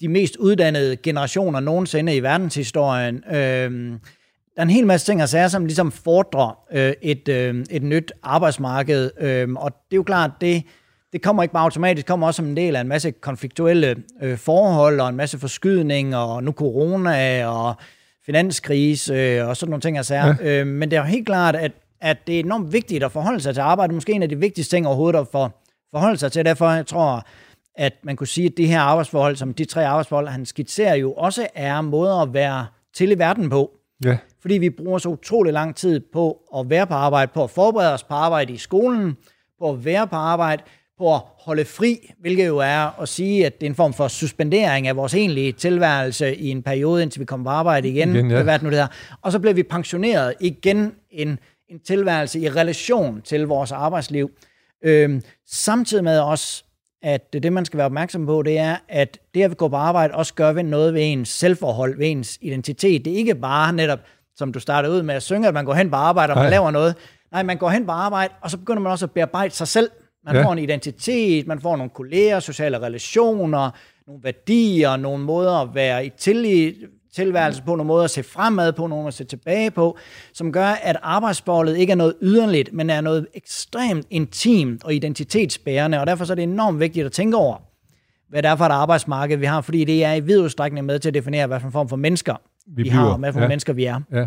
de 0.00 0.08
mest 0.08 0.36
uddannede 0.36 0.96
generationer 0.96 1.60
nogensinde 1.60 2.16
i 2.16 2.22
verdenshistorien. 2.22 3.24
Øh, 3.30 3.98
der 4.54 4.60
er 4.60 4.62
en 4.62 4.70
hel 4.70 4.86
masse 4.86 5.06
ting 5.06 5.22
og 5.22 5.28
sager, 5.28 5.48
som 5.48 5.64
ligesom 5.64 5.92
fordrer 5.92 6.58
øh, 6.72 6.92
et, 7.02 7.28
øh, 7.28 7.64
et 7.70 7.82
nyt 7.82 8.12
arbejdsmarked, 8.22 9.10
øh, 9.20 9.48
og 9.52 9.70
det 9.72 9.92
er 9.92 9.96
jo 9.96 10.02
klart, 10.02 10.30
det, 10.40 10.62
det 11.12 11.22
kommer 11.22 11.42
ikke 11.42 11.52
bare 11.52 11.64
automatisk, 11.64 11.96
det 11.96 12.06
kommer 12.06 12.26
også 12.26 12.36
som 12.36 12.46
en 12.46 12.56
del 12.56 12.76
af 12.76 12.80
en 12.80 12.88
masse 12.88 13.10
konfliktuelle 13.10 13.96
øh, 14.22 14.38
forhold, 14.38 15.00
og 15.00 15.08
en 15.08 15.16
masse 15.16 15.38
forskydninger, 15.38 16.18
og 16.18 16.44
nu 16.44 16.52
corona, 16.52 17.46
og 17.46 17.74
finanskrise, 18.26 19.14
øh, 19.14 19.48
og 19.48 19.56
sådan 19.56 19.70
nogle 19.70 19.80
ting 19.80 19.98
og 19.98 20.04
sager. 20.04 20.34
Ja. 20.40 20.60
Øh, 20.60 20.66
men 20.66 20.90
det 20.90 20.96
er 20.96 21.00
jo 21.00 21.06
helt 21.06 21.26
klart, 21.26 21.56
at, 21.56 21.72
at 22.00 22.16
det 22.26 22.34
er 22.34 22.40
enormt 22.40 22.72
vigtigt 22.72 23.04
at 23.04 23.12
forholde 23.12 23.40
sig 23.40 23.54
til 23.54 23.60
arbejde. 23.60 23.94
Måske 23.94 24.12
en 24.12 24.22
af 24.22 24.28
de 24.28 24.38
vigtigste 24.38 24.76
ting 24.76 24.86
overhovedet 24.86 25.18
at 25.18 25.26
for, 25.32 25.56
forholde 25.90 26.16
sig 26.16 26.32
til. 26.32 26.44
Derfor 26.44 26.70
jeg 26.70 26.86
tror 26.86 27.26
at 27.76 27.92
man 28.02 28.16
kunne 28.16 28.26
sige, 28.26 28.46
at 28.46 28.56
det 28.56 28.68
her 28.68 28.80
arbejdsforhold, 28.80 29.36
som 29.36 29.54
de 29.54 29.64
tre 29.64 29.86
arbejdsforhold, 29.86 30.28
han 30.28 30.46
skitserer 30.46 30.94
jo, 30.94 31.12
også 31.12 31.46
er 31.54 31.80
måder 31.80 32.22
at 32.22 32.34
være 32.34 32.66
til 32.94 33.10
i 33.12 33.18
verden 33.18 33.50
på. 33.50 33.70
Ja. 34.04 34.18
Fordi 34.40 34.58
vi 34.58 34.70
bruger 34.70 34.98
så 34.98 35.08
utrolig 35.08 35.52
lang 35.52 35.76
tid 35.76 36.00
på 36.12 36.38
at 36.56 36.70
være 36.70 36.86
på 36.86 36.94
arbejde, 36.94 37.32
på 37.34 37.44
at 37.44 37.50
forberede 37.50 37.92
os 37.92 38.04
på 38.04 38.14
arbejde 38.14 38.52
i 38.52 38.56
skolen, 38.56 39.16
på 39.58 39.70
at 39.70 39.84
være 39.84 40.06
på 40.06 40.16
arbejde, 40.16 40.62
på 40.98 41.14
at 41.14 41.20
holde 41.40 41.64
fri, 41.64 42.12
hvilket 42.20 42.46
jo 42.46 42.58
er 42.58 43.00
at 43.00 43.08
sige, 43.08 43.46
at 43.46 43.60
det 43.60 43.66
er 43.66 43.70
en 43.70 43.74
form 43.74 43.92
for 43.92 44.08
suspendering 44.08 44.88
af 44.88 44.96
vores 44.96 45.14
egentlige 45.14 45.52
tilværelse 45.52 46.36
i 46.36 46.50
en 46.50 46.62
periode, 46.62 47.02
indtil 47.02 47.20
vi 47.20 47.24
kommer 47.24 47.50
på 47.50 47.50
arbejde 47.50 47.88
igen. 47.88 48.16
igen 48.16 48.30
ja. 48.30 48.42
hvad 48.42 48.58
nu 48.62 48.70
det 48.70 48.78
her. 48.78 48.86
Og 49.22 49.32
så 49.32 49.38
bliver 49.38 49.54
vi 49.54 49.62
pensioneret 49.62 50.34
igen 50.40 50.92
en, 51.10 51.38
en 51.68 51.80
tilværelse 51.86 52.40
i 52.40 52.48
relation 52.50 53.22
til 53.22 53.46
vores 53.46 53.72
arbejdsliv. 53.72 54.30
Øhm, 54.84 55.22
samtidig 55.46 56.04
med 56.04 56.18
også 56.18 56.64
at 57.04 57.32
det, 57.32 57.52
man 57.52 57.64
skal 57.64 57.78
være 57.78 57.86
opmærksom 57.86 58.26
på, 58.26 58.42
det 58.42 58.58
er, 58.58 58.76
at 58.88 59.18
det 59.34 59.42
at 59.42 59.56
gå 59.56 59.68
på 59.68 59.76
arbejde 59.76 60.14
også 60.14 60.34
gør 60.34 60.62
noget 60.62 60.94
ved 60.94 61.00
ens 61.04 61.28
selvforhold, 61.28 61.98
ved 61.98 62.10
ens 62.10 62.38
identitet. 62.40 63.04
Det 63.04 63.12
er 63.12 63.16
ikke 63.16 63.34
bare 63.34 63.72
netop, 63.72 63.98
som 64.36 64.52
du 64.52 64.60
startede 64.60 64.94
ud 64.94 65.02
med 65.02 65.14
at 65.14 65.22
synge, 65.22 65.48
at 65.48 65.54
man 65.54 65.64
går 65.64 65.74
hen 65.74 65.90
på 65.90 65.96
arbejde, 65.96 66.32
og 66.32 66.38
man 66.38 66.50
laver 66.50 66.70
noget. 66.70 66.94
Nej, 67.32 67.42
man 67.42 67.56
går 67.56 67.68
hen 67.68 67.86
på 67.86 67.92
arbejde, 67.92 68.34
og 68.40 68.50
så 68.50 68.58
begynder 68.58 68.82
man 68.82 68.92
også 68.92 69.06
at 69.06 69.10
bearbejde 69.10 69.54
sig 69.54 69.68
selv. 69.68 69.90
Man 70.24 70.36
ja. 70.36 70.44
får 70.44 70.52
en 70.52 70.58
identitet, 70.58 71.46
man 71.46 71.60
får 71.60 71.76
nogle 71.76 71.90
kolleger, 71.90 72.40
sociale 72.40 72.78
relationer, 72.78 73.70
nogle 74.06 74.22
værdier, 74.24 74.96
nogle 74.96 75.24
måder 75.24 75.52
at 75.52 75.74
være 75.74 76.06
i 76.06 76.10
tillid, 76.10 76.74
tilværelse 77.14 77.62
på, 77.62 77.76
nogle 77.76 77.86
måder 77.86 78.04
at 78.04 78.10
se 78.10 78.22
fremad 78.22 78.72
på, 78.72 78.86
nogle 78.86 79.02
måder 79.02 79.08
at 79.08 79.14
se 79.14 79.24
tilbage 79.24 79.70
på, 79.70 79.98
som 80.32 80.52
gør, 80.52 80.66
at 80.66 80.96
arbejdsforholdet 81.02 81.76
ikke 81.76 81.90
er 81.90 81.96
noget 81.96 82.14
yderligt, 82.22 82.72
men 82.72 82.90
er 82.90 83.00
noget 83.00 83.26
ekstremt 83.34 84.06
intimt 84.10 84.84
og 84.84 84.94
identitetsbærende, 84.94 86.00
og 86.00 86.06
derfor 86.06 86.24
så 86.24 86.32
er 86.32 86.34
det 86.34 86.42
enormt 86.42 86.80
vigtigt 86.80 87.06
at 87.06 87.12
tænke 87.12 87.36
over, 87.36 87.56
hvad 88.28 88.42
det 88.42 88.50
er 88.50 88.56
for 88.56 88.64
et 88.64 88.70
arbejdsmarked, 88.70 89.36
vi 89.36 89.46
har, 89.46 89.60
fordi 89.60 89.84
det 89.84 90.04
er 90.04 90.12
i 90.12 90.20
vid 90.20 90.40
udstrækning 90.40 90.86
med 90.86 90.98
til 90.98 91.08
at 91.08 91.14
definere, 91.14 91.46
hvad 91.46 91.60
for 91.60 91.66
en 91.66 91.72
form 91.72 91.88
for 91.88 91.96
mennesker 91.96 92.36
vi, 92.66 92.82
vi 92.82 92.88
har, 92.88 93.06
og 93.06 93.18
hvad 93.18 93.32
for 93.32 93.40
ja. 93.40 93.48
mennesker 93.48 93.72
vi 93.72 93.84
er. 93.84 94.00
Ja. 94.12 94.26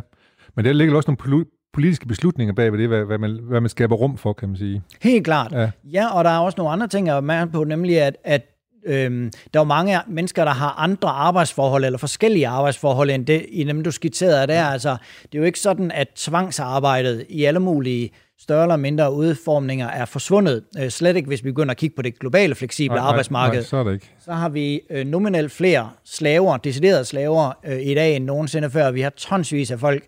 Men 0.56 0.66
der 0.66 0.74
ligger 0.74 0.96
også 0.96 1.12
nogle 1.12 1.46
politiske 1.74 2.08
beslutninger 2.08 2.54
bag 2.54 2.72
ved 2.72 2.80
det, 2.80 2.88
hvad, 2.88 3.06
hvad, 3.06 3.18
man, 3.18 3.40
hvad 3.44 3.62
man 3.62 3.70
skaber 3.70 3.96
rum 3.96 4.18
for, 4.18 4.34
kan 4.34 4.50
man 4.50 4.58
sige. 4.58 4.82
Helt 5.02 5.26
klart. 5.26 5.52
Ja, 5.52 5.72
ja 5.84 6.18
og 6.18 6.24
der 6.24 6.30
er 6.30 6.40
også 6.40 6.56
nogle 6.58 6.74
andre 6.74 6.88
ting, 6.88 7.08
jeg 7.08 7.18
er 7.18 7.46
på, 7.46 7.64
nemlig 7.64 8.02
at, 8.02 8.18
at 8.24 8.42
Øhm, 8.88 9.32
der 9.54 9.60
er 9.60 9.64
jo 9.64 9.68
mange 9.68 10.00
mennesker, 10.08 10.46
der 10.46 10.52
har 10.52 10.70
andre 10.78 11.10
arbejdsforhold, 11.10 11.86
eller 11.86 11.98
forskellige 11.98 12.48
arbejdsforhold, 12.48 13.10
end 13.10 13.26
det, 13.26 13.46
i 13.50 13.64
dem, 13.64 13.84
du 13.84 13.92
skitserede 13.92 14.48
der. 14.48 14.64
Altså, 14.64 14.98
det 15.24 15.36
er 15.36 15.40
jo 15.40 15.44
ikke 15.44 15.60
sådan, 15.60 15.92
at 15.92 16.08
tvangsarbejdet 16.16 17.26
i 17.30 17.44
alle 17.44 17.60
mulige 17.60 18.12
større 18.40 18.64
eller 18.64 18.76
mindre 18.76 19.14
udformninger 19.14 19.88
er 19.88 20.06
forsvundet. 20.06 20.64
Øh, 20.80 20.90
slet 20.90 21.16
ikke, 21.16 21.28
hvis 21.28 21.44
vi 21.44 21.52
begynder 21.52 21.72
at 21.72 21.78
kigge 21.78 21.96
på 21.96 22.02
det 22.02 22.20
globale, 22.20 22.56
fleksible 22.56 22.96
nej, 22.96 23.06
arbejdsmarked. 23.06 23.60
Nej, 23.60 23.64
så 23.64 23.78
er 23.78 23.84
det 23.84 23.94
ikke. 23.94 24.12
Så 24.26 24.32
har 24.32 24.50
vi 24.50 24.82
øh, 24.90 25.08
nominelt 25.08 25.52
flere 25.52 25.90
slaver, 26.06 26.58
deciderede 26.58 27.06
slaver, 27.06 27.52
øh, 27.66 27.82
i 27.82 27.94
dag 27.94 28.16
end 28.16 28.26
nogensinde 28.26 28.70
før. 28.70 28.92
Vi 28.92 29.02
har 29.02 29.10
tonsvis 29.10 29.72
af 29.72 29.80
folk, 29.80 30.04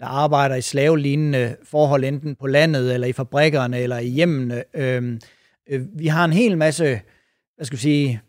der 0.00 0.06
arbejder 0.06 0.54
i 0.54 0.60
slavelignende 0.60 1.56
forhold, 1.70 2.04
enten 2.04 2.36
på 2.40 2.46
landet, 2.46 2.94
eller 2.94 3.06
i 3.06 3.12
fabrikkerne, 3.12 3.78
eller 3.78 3.98
i 3.98 4.08
hjemmene. 4.08 4.64
Øh, 4.74 5.18
øh, 5.70 5.80
vi 5.98 6.06
har 6.06 6.24
en 6.24 6.32
hel 6.32 6.58
masse 6.58 7.00
hvad 7.56 7.66
skal 7.66 7.76
vi 7.76 7.82
sige, 7.82 8.20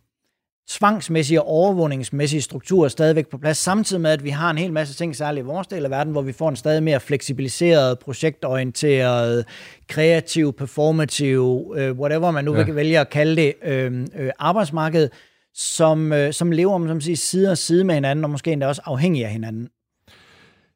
tvangsmæssige 0.70 1.42
og 1.42 1.48
overvågningsmæssige 1.48 2.42
strukturer 2.42 2.88
stadigvæk 2.88 3.28
på 3.28 3.38
plads, 3.38 3.58
samtidig 3.58 4.02
med, 4.02 4.12
at 4.12 4.24
vi 4.24 4.30
har 4.30 4.50
en 4.52 4.58
hel 4.58 4.74
masse 4.74 4.94
ting, 4.94 5.16
særligt 5.16 5.44
i 5.44 5.48
vores 5.48 5.68
del 5.68 5.86
af 5.86 5.92
verden, 5.92 6.12
hvor 6.12 6.22
vi 6.22 6.32
får 6.32 6.50
en 6.50 6.56
stadig 6.56 6.84
mere 6.84 7.00
fleksibiliseret, 7.00 8.00
projektorienteret, 8.00 9.46
kreativ, 9.88 10.54
performativ, 10.54 11.74
øh, 11.78 12.00
whatever 12.00 12.32
man 12.32 12.46
nu 12.46 12.56
ja. 12.56 12.64
vil 12.64 12.76
vælge 12.76 13.00
at 13.00 13.10
kalde 13.10 13.36
det, 13.36 13.54
øh, 13.64 14.08
øh, 14.16 14.30
arbejdsmarked, 14.40 15.10
som, 15.54 16.14
øh, 16.14 16.34
som 16.34 16.52
lever 16.52 16.74
om 16.74 16.88
som 16.88 17.02
siger, 17.02 17.16
side 17.16 17.52
og 17.52 17.58
side 17.58 17.84
med 17.84 17.96
hinanden, 17.96 18.26
og 18.26 18.32
måske 18.32 18.52
endda 18.52 18.68
også 18.68 18.82
afhængig 18.86 19.26
af 19.26 19.32
hinanden. 19.32 19.70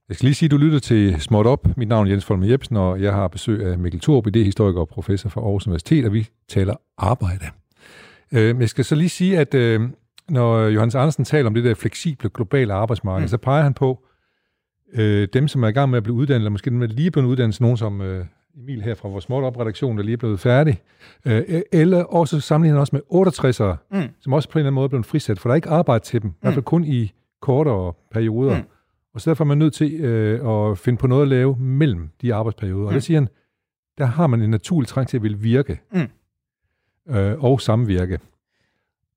Jeg 0.10 0.16
skal 0.16 0.26
lige 0.26 0.36
sige, 0.36 0.48
at 0.48 0.52
du 0.52 0.58
lytter 0.58 0.80
til 0.80 1.22
Småt 1.22 1.48
Op. 1.48 1.78
Mit 1.78 1.88
navn 1.88 2.08
er 2.08 2.12
Jens 2.12 2.26
Folmer 2.26 2.48
Jebsen, 2.48 2.78
og 2.78 3.02
jeg 3.02 3.14
har 3.14 3.28
besøg 3.28 3.66
af 3.66 3.78
Mikkel 3.78 4.02
Thorup, 4.02 4.28
idéhistoriker 4.28 4.80
og 4.80 4.88
professor 4.88 5.30
fra 5.30 5.42
Aarhus 5.42 5.68
Universitet, 5.68 6.06
og 6.06 6.14
vi 6.14 6.28
taler 6.48 6.76
arbejde. 6.98 7.46
Øh, 8.34 8.60
jeg 8.60 8.70
skal 8.70 8.86
så 8.86 8.96
lige 8.96 9.10
sige, 9.10 9.40
at 9.40 9.54
øh, 9.54 9.82
når 10.30 10.68
Johannes 10.68 10.96
Andersen 10.96 11.26
taler 11.26 11.48
om 11.48 11.54
det 11.54 11.64
der 11.64 11.74
fleksible 11.74 12.30
globale 12.30 12.74
arbejdsmarked, 12.74 13.24
mm. 13.24 13.28
så 13.28 13.38
peger 13.38 13.64
han 13.64 13.74
på 13.74 14.06
øh, 14.94 15.28
dem, 15.34 15.48
som 15.48 15.64
er 15.64 15.68
i 15.68 15.72
gang 15.72 15.90
med 15.90 15.98
at 15.98 16.04
blive 16.04 16.16
uddannet, 16.16 16.40
eller 16.40 16.50
måske 16.50 16.70
dem, 16.70 16.80
der 16.80 16.88
lige 16.88 17.08
er 17.08 17.12
blevet 17.12 17.28
uddannet, 17.28 17.62
nogen 17.62 17.78
som 17.78 18.02
øh, 18.02 18.26
Emil 18.58 18.82
her 18.82 18.96
fra 18.96 19.10
vores 19.10 19.24
Småt 19.24 19.54
der 19.54 20.02
lige 20.02 20.14
er 20.14 20.18
blevet 20.18 20.40
færdig, 20.40 20.82
øh, 21.26 21.62
eller 21.72 22.04
også 22.04 22.40
sammenligner 22.40 22.76
han 22.76 22.80
også 22.80 22.96
med 22.96 23.02
68'ere, 23.14 23.98
mm. 23.98 24.10
som 24.22 24.34
også 24.34 24.50
på 24.50 24.60
en 24.60 24.60
eller 24.60 24.68
anden 24.68 24.76
måde 24.76 24.86
er 24.86 24.90
blevet 24.90 25.06
frisat, 25.06 25.40
for 25.40 25.50
der 25.50 25.54
er 25.54 25.56
ikke 25.56 25.70
arbejde 25.70 26.04
til 26.04 26.22
dem, 26.22 26.30
mm. 26.30 26.36
i 26.36 26.40
hvert 26.42 26.54
fald 26.54 26.62
mm. 26.62 26.66
kun 26.66 26.86
i 26.86 27.12
kortere 27.42 27.94
perioder. 28.12 28.58
Mm. 28.58 28.64
Og 29.14 29.22
så 29.22 29.30
derfor 29.30 29.44
er 29.44 29.48
man 29.48 29.58
nødt 29.58 29.74
til 29.74 29.94
øh, 29.94 30.70
at 30.72 30.78
finde 30.78 30.98
på 30.98 31.08
noget 31.08 31.22
at 31.22 31.28
lave 31.28 31.56
mellem 31.60 32.10
de 32.22 32.34
arbejdsperioder. 32.34 32.82
Mm. 32.82 32.88
Og 32.88 32.94
der 32.94 33.00
siger 33.00 33.20
han, 33.20 33.28
der 33.98 34.06
har 34.06 34.28
man 34.28 34.42
en 34.42 34.50
naturlig 34.50 34.88
trang 34.88 35.08
til 35.08 35.18
at 35.18 35.24
vil 35.24 35.44
virke. 35.44 35.80
Mm 35.92 36.08
øh, 37.10 37.44
og 37.44 37.62
samvirke. 37.62 38.20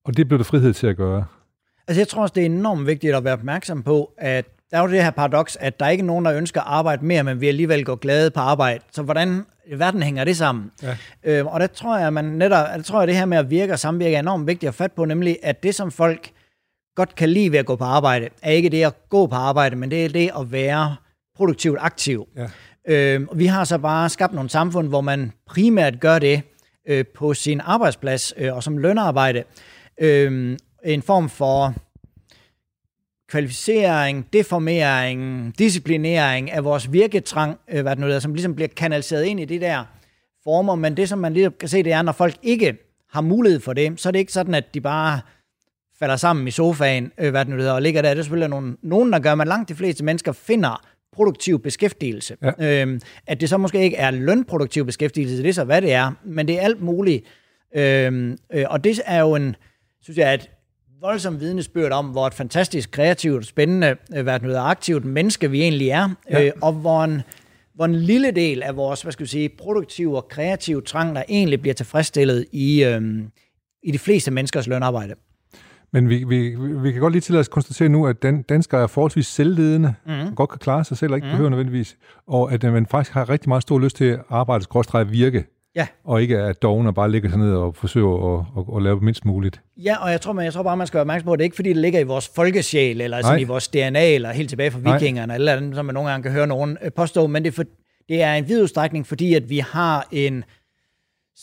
Og 0.05 0.17
det 0.17 0.27
blev 0.27 0.37
der 0.37 0.43
frihed 0.43 0.73
til 0.73 0.87
at 0.87 0.97
gøre. 0.97 1.25
Altså 1.87 2.01
jeg 2.01 2.07
tror 2.07 2.21
også, 2.21 2.33
det 2.33 2.41
er 2.41 2.45
enormt 2.45 2.87
vigtigt 2.87 3.15
at 3.15 3.23
være 3.23 3.33
opmærksom 3.33 3.83
på, 3.83 4.13
at 4.17 4.45
der 4.71 4.77
er 4.77 4.81
jo 4.81 4.87
det 4.87 5.03
her 5.03 5.11
paradoks, 5.11 5.57
at 5.59 5.79
der 5.79 5.85
er 5.85 5.89
ikke 5.89 6.05
nogen, 6.05 6.25
der 6.25 6.33
ønsker 6.33 6.61
at 6.61 6.67
arbejde 6.67 7.05
mere, 7.05 7.23
men 7.23 7.41
vi 7.41 7.47
alligevel 7.47 7.85
går 7.85 7.95
glade 7.95 8.31
på 8.31 8.39
arbejde. 8.39 8.83
Så 8.91 9.01
hvordan 9.03 9.45
i 9.67 9.79
verden 9.79 10.03
hænger 10.03 10.23
det 10.23 10.37
sammen? 10.37 10.71
Ja. 10.83 10.97
Øh, 11.23 11.45
og 11.45 11.59
der 11.59 11.67
tror 11.67 11.97
jeg, 11.97 12.13
man 12.13 12.25
netop, 12.25 12.67
der 12.67 12.81
tror 12.81 13.01
jeg, 13.01 13.07
det 13.07 13.15
her 13.15 13.25
med 13.25 13.37
at 13.37 13.49
virke 13.49 13.73
og 13.73 13.79
samvirke 13.79 14.15
er 14.15 14.19
enormt 14.19 14.47
vigtigt 14.47 14.67
at 14.67 14.75
fat 14.75 14.91
på, 14.91 15.05
nemlig 15.05 15.37
at 15.43 15.63
det, 15.63 15.75
som 15.75 15.91
folk 15.91 16.31
godt 16.95 17.15
kan 17.15 17.29
lide 17.29 17.51
ved 17.51 17.59
at 17.59 17.65
gå 17.65 17.75
på 17.75 17.83
arbejde, 17.83 18.29
er 18.41 18.51
ikke 18.51 18.69
det 18.69 18.83
at 18.83 19.09
gå 19.09 19.27
på 19.27 19.35
arbejde, 19.35 19.75
men 19.75 19.91
det 19.91 20.05
er 20.05 20.09
det 20.09 20.31
at 20.39 20.51
være 20.51 20.95
produktivt 21.35 21.77
aktiv. 21.81 22.27
Ja. 22.37 22.47
Øh, 22.87 23.39
vi 23.39 23.45
har 23.45 23.63
så 23.63 23.77
bare 23.77 24.09
skabt 24.09 24.33
nogle 24.33 24.49
samfund, 24.49 24.87
hvor 24.87 25.01
man 25.01 25.31
primært 25.47 25.99
gør 25.99 26.19
det 26.19 26.41
øh, 26.87 27.05
på 27.15 27.33
sin 27.33 27.61
arbejdsplads 27.63 28.33
øh, 28.37 28.55
og 28.55 28.63
som 28.63 28.77
lønarbejde. 28.77 29.43
Øh, 30.01 30.57
en 30.85 31.01
form 31.01 31.29
for 31.29 31.73
kvalificering, 33.29 34.33
deformering, 34.33 35.53
disciplinering 35.59 36.51
af 36.51 36.63
vores 36.63 36.91
virketrang, 36.91 37.59
øh, 37.69 37.81
hvad 37.81 37.91
det 37.91 37.99
nu 37.99 38.05
hedder, 38.05 38.19
som 38.19 38.33
ligesom 38.33 38.55
bliver 38.55 38.67
kanaliseret 38.67 39.23
ind 39.23 39.39
i 39.39 39.45
det 39.45 39.61
der 39.61 39.83
former, 40.43 40.75
men 40.75 40.97
det, 40.97 41.09
som 41.09 41.19
man 41.19 41.33
lige 41.33 41.51
kan 41.51 41.69
se, 41.69 41.83
det 41.83 41.91
er, 41.91 42.01
når 42.01 42.11
folk 42.11 42.37
ikke 42.41 42.77
har 43.09 43.21
mulighed 43.21 43.59
for 43.59 43.73
det, 43.73 43.99
så 43.99 44.09
er 44.09 44.11
det 44.11 44.19
ikke 44.19 44.33
sådan, 44.33 44.55
at 44.55 44.73
de 44.73 44.81
bare 44.81 45.21
falder 45.99 46.15
sammen 46.15 46.47
i 46.47 46.51
sofaen, 46.51 47.11
øh, 47.17 47.31
hvad 47.31 47.45
det 47.45 47.53
nu 47.53 47.57
hedder, 47.57 47.73
og 47.73 47.81
ligger 47.81 48.01
der. 48.01 48.09
Det 48.09 48.19
er 48.19 48.23
selvfølgelig 48.23 48.49
nogen, 48.49 48.77
nogen, 48.81 49.13
der 49.13 49.19
gør, 49.19 49.35
men 49.35 49.47
langt 49.47 49.69
de 49.69 49.75
fleste 49.75 50.03
mennesker 50.03 50.31
finder 50.31 50.85
produktiv 51.15 51.59
beskæftigelse. 51.59 52.37
Ja. 52.41 52.81
Øhm, 52.81 53.01
at 53.27 53.41
det 53.41 53.49
så 53.49 53.57
måske 53.57 53.83
ikke 53.83 53.97
er 53.97 54.11
lønproduktiv 54.11 54.85
beskæftigelse, 54.85 55.37
det 55.37 55.49
er 55.49 55.53
så, 55.53 55.63
hvad 55.63 55.81
det 55.81 55.93
er, 55.93 56.11
men 56.25 56.47
det 56.47 56.59
er 56.59 56.61
alt 56.61 56.81
muligt. 56.81 57.25
Øhm, 57.75 58.37
øh, 58.53 58.65
og 58.69 58.83
det 58.83 59.01
er 59.05 59.19
jo 59.19 59.35
en, 59.35 59.55
synes 60.01 60.17
jeg, 60.17 60.33
et 60.33 60.49
voldsomt 61.01 61.39
vidnesbyrd 61.39 61.91
om, 61.91 62.05
hvor 62.05 62.27
et 62.27 62.33
fantastisk 62.33 62.91
kreativt, 62.91 63.45
spændende, 63.45 63.95
øh, 64.15 64.23
hvad 64.23 64.39
det 64.39 64.55
aktivt 64.55 65.05
menneske 65.05 65.51
vi 65.51 65.61
egentlig 65.61 65.89
er, 65.89 66.09
ja. 66.29 66.45
øh, 66.45 66.51
og 66.61 66.73
hvor 66.73 67.03
en, 67.03 67.21
hvor 67.75 67.85
en 67.85 67.95
lille 67.95 68.31
del 68.31 68.63
af 68.63 68.75
vores, 68.75 69.01
hvad 69.01 69.11
skal 69.11 69.23
vi 69.23 69.29
sige, 69.29 69.49
produktive 69.49 70.17
og 70.17 70.27
kreative 70.27 70.81
trang, 70.81 71.15
der 71.15 71.23
egentlig 71.29 71.61
bliver 71.61 71.73
tilfredsstillet 71.73 72.45
i, 72.51 72.83
øhm, 72.83 73.31
i 73.83 73.91
de 73.91 73.99
fleste 73.99 74.31
menneskers 74.31 74.67
lønarbejde. 74.67 75.15
Men 75.93 76.09
vi, 76.09 76.23
vi, 76.23 76.55
vi 76.55 76.91
kan 76.91 77.01
godt 77.01 77.13
lige 77.13 77.21
til 77.21 77.35
at 77.35 77.49
konstatere 77.49 77.89
nu, 77.89 78.07
at 78.07 78.23
dan, 78.23 78.41
danskere 78.41 78.83
er 78.83 78.87
forholdsvis 78.87 79.27
selvledende, 79.27 79.93
mm. 80.05 80.35
godt 80.35 80.49
kan 80.49 80.59
klare 80.59 80.83
sig 80.83 80.97
selv 80.97 81.11
og 81.11 81.17
ikke 81.17 81.25
mm. 81.25 81.31
behøver 81.31 81.49
nødvendigvis, 81.49 81.97
og 82.27 82.53
at 82.53 82.63
man 82.63 82.85
faktisk 82.85 83.13
har 83.13 83.29
rigtig 83.29 83.49
meget 83.49 83.61
stor 83.61 83.79
lyst 83.79 83.95
til 83.95 84.05
at 84.05 84.19
arbejde, 84.29 84.63
skråstrej 84.63 85.03
virke, 85.03 85.45
Ja. 85.75 85.87
Og 86.03 86.21
ikke 86.21 86.37
at 86.37 86.61
dogen 86.61 86.87
og 86.87 86.95
bare 86.95 87.11
ligger 87.11 87.29
sig 87.29 87.39
ned 87.39 87.53
og 87.53 87.75
forsøger 87.75 88.37
at, 88.37 88.45
at, 88.57 88.75
at 88.77 88.83
lave 88.83 88.99
mindst 88.99 89.25
muligt. 89.25 89.61
Ja, 89.77 89.95
og 90.03 90.11
jeg 90.11 90.21
tror, 90.21 90.33
man, 90.33 90.45
jeg 90.45 90.53
tror 90.53 90.63
bare, 90.63 90.77
man 90.77 90.87
skal 90.87 90.95
være 90.97 91.01
opmærksom 91.01 91.25
på, 91.25 91.33
at 91.33 91.39
det 91.39 91.43
er 91.43 91.45
ikke 91.45 91.55
fordi, 91.55 91.69
det 91.69 91.77
ligger 91.77 91.99
i 91.99 92.03
vores 92.03 92.31
folkesjæl, 92.35 93.01
eller 93.01 93.21
sådan 93.21 93.39
i 93.39 93.43
vores 93.43 93.67
DNA, 93.67 94.13
eller 94.13 94.31
helt 94.31 94.49
tilbage 94.49 94.71
fra 94.71 94.79
vikingerne, 94.79 95.35
eller 95.35 95.55
andet, 95.55 95.75
som 95.75 95.85
man 95.85 95.95
nogle 95.95 96.09
gange 96.09 96.23
kan 96.23 96.31
høre 96.31 96.47
nogen 96.47 96.77
øh, 96.81 96.91
påstå, 96.91 97.27
men 97.27 97.43
det 97.43 97.49
er, 97.49 97.53
for, 97.53 97.63
det 98.09 98.21
er 98.21 98.33
en 98.33 98.47
vid 98.47 98.61
udstrækning, 98.61 99.07
fordi 99.07 99.33
at 99.33 99.49
vi 99.49 99.57
har 99.57 100.07
en 100.11 100.43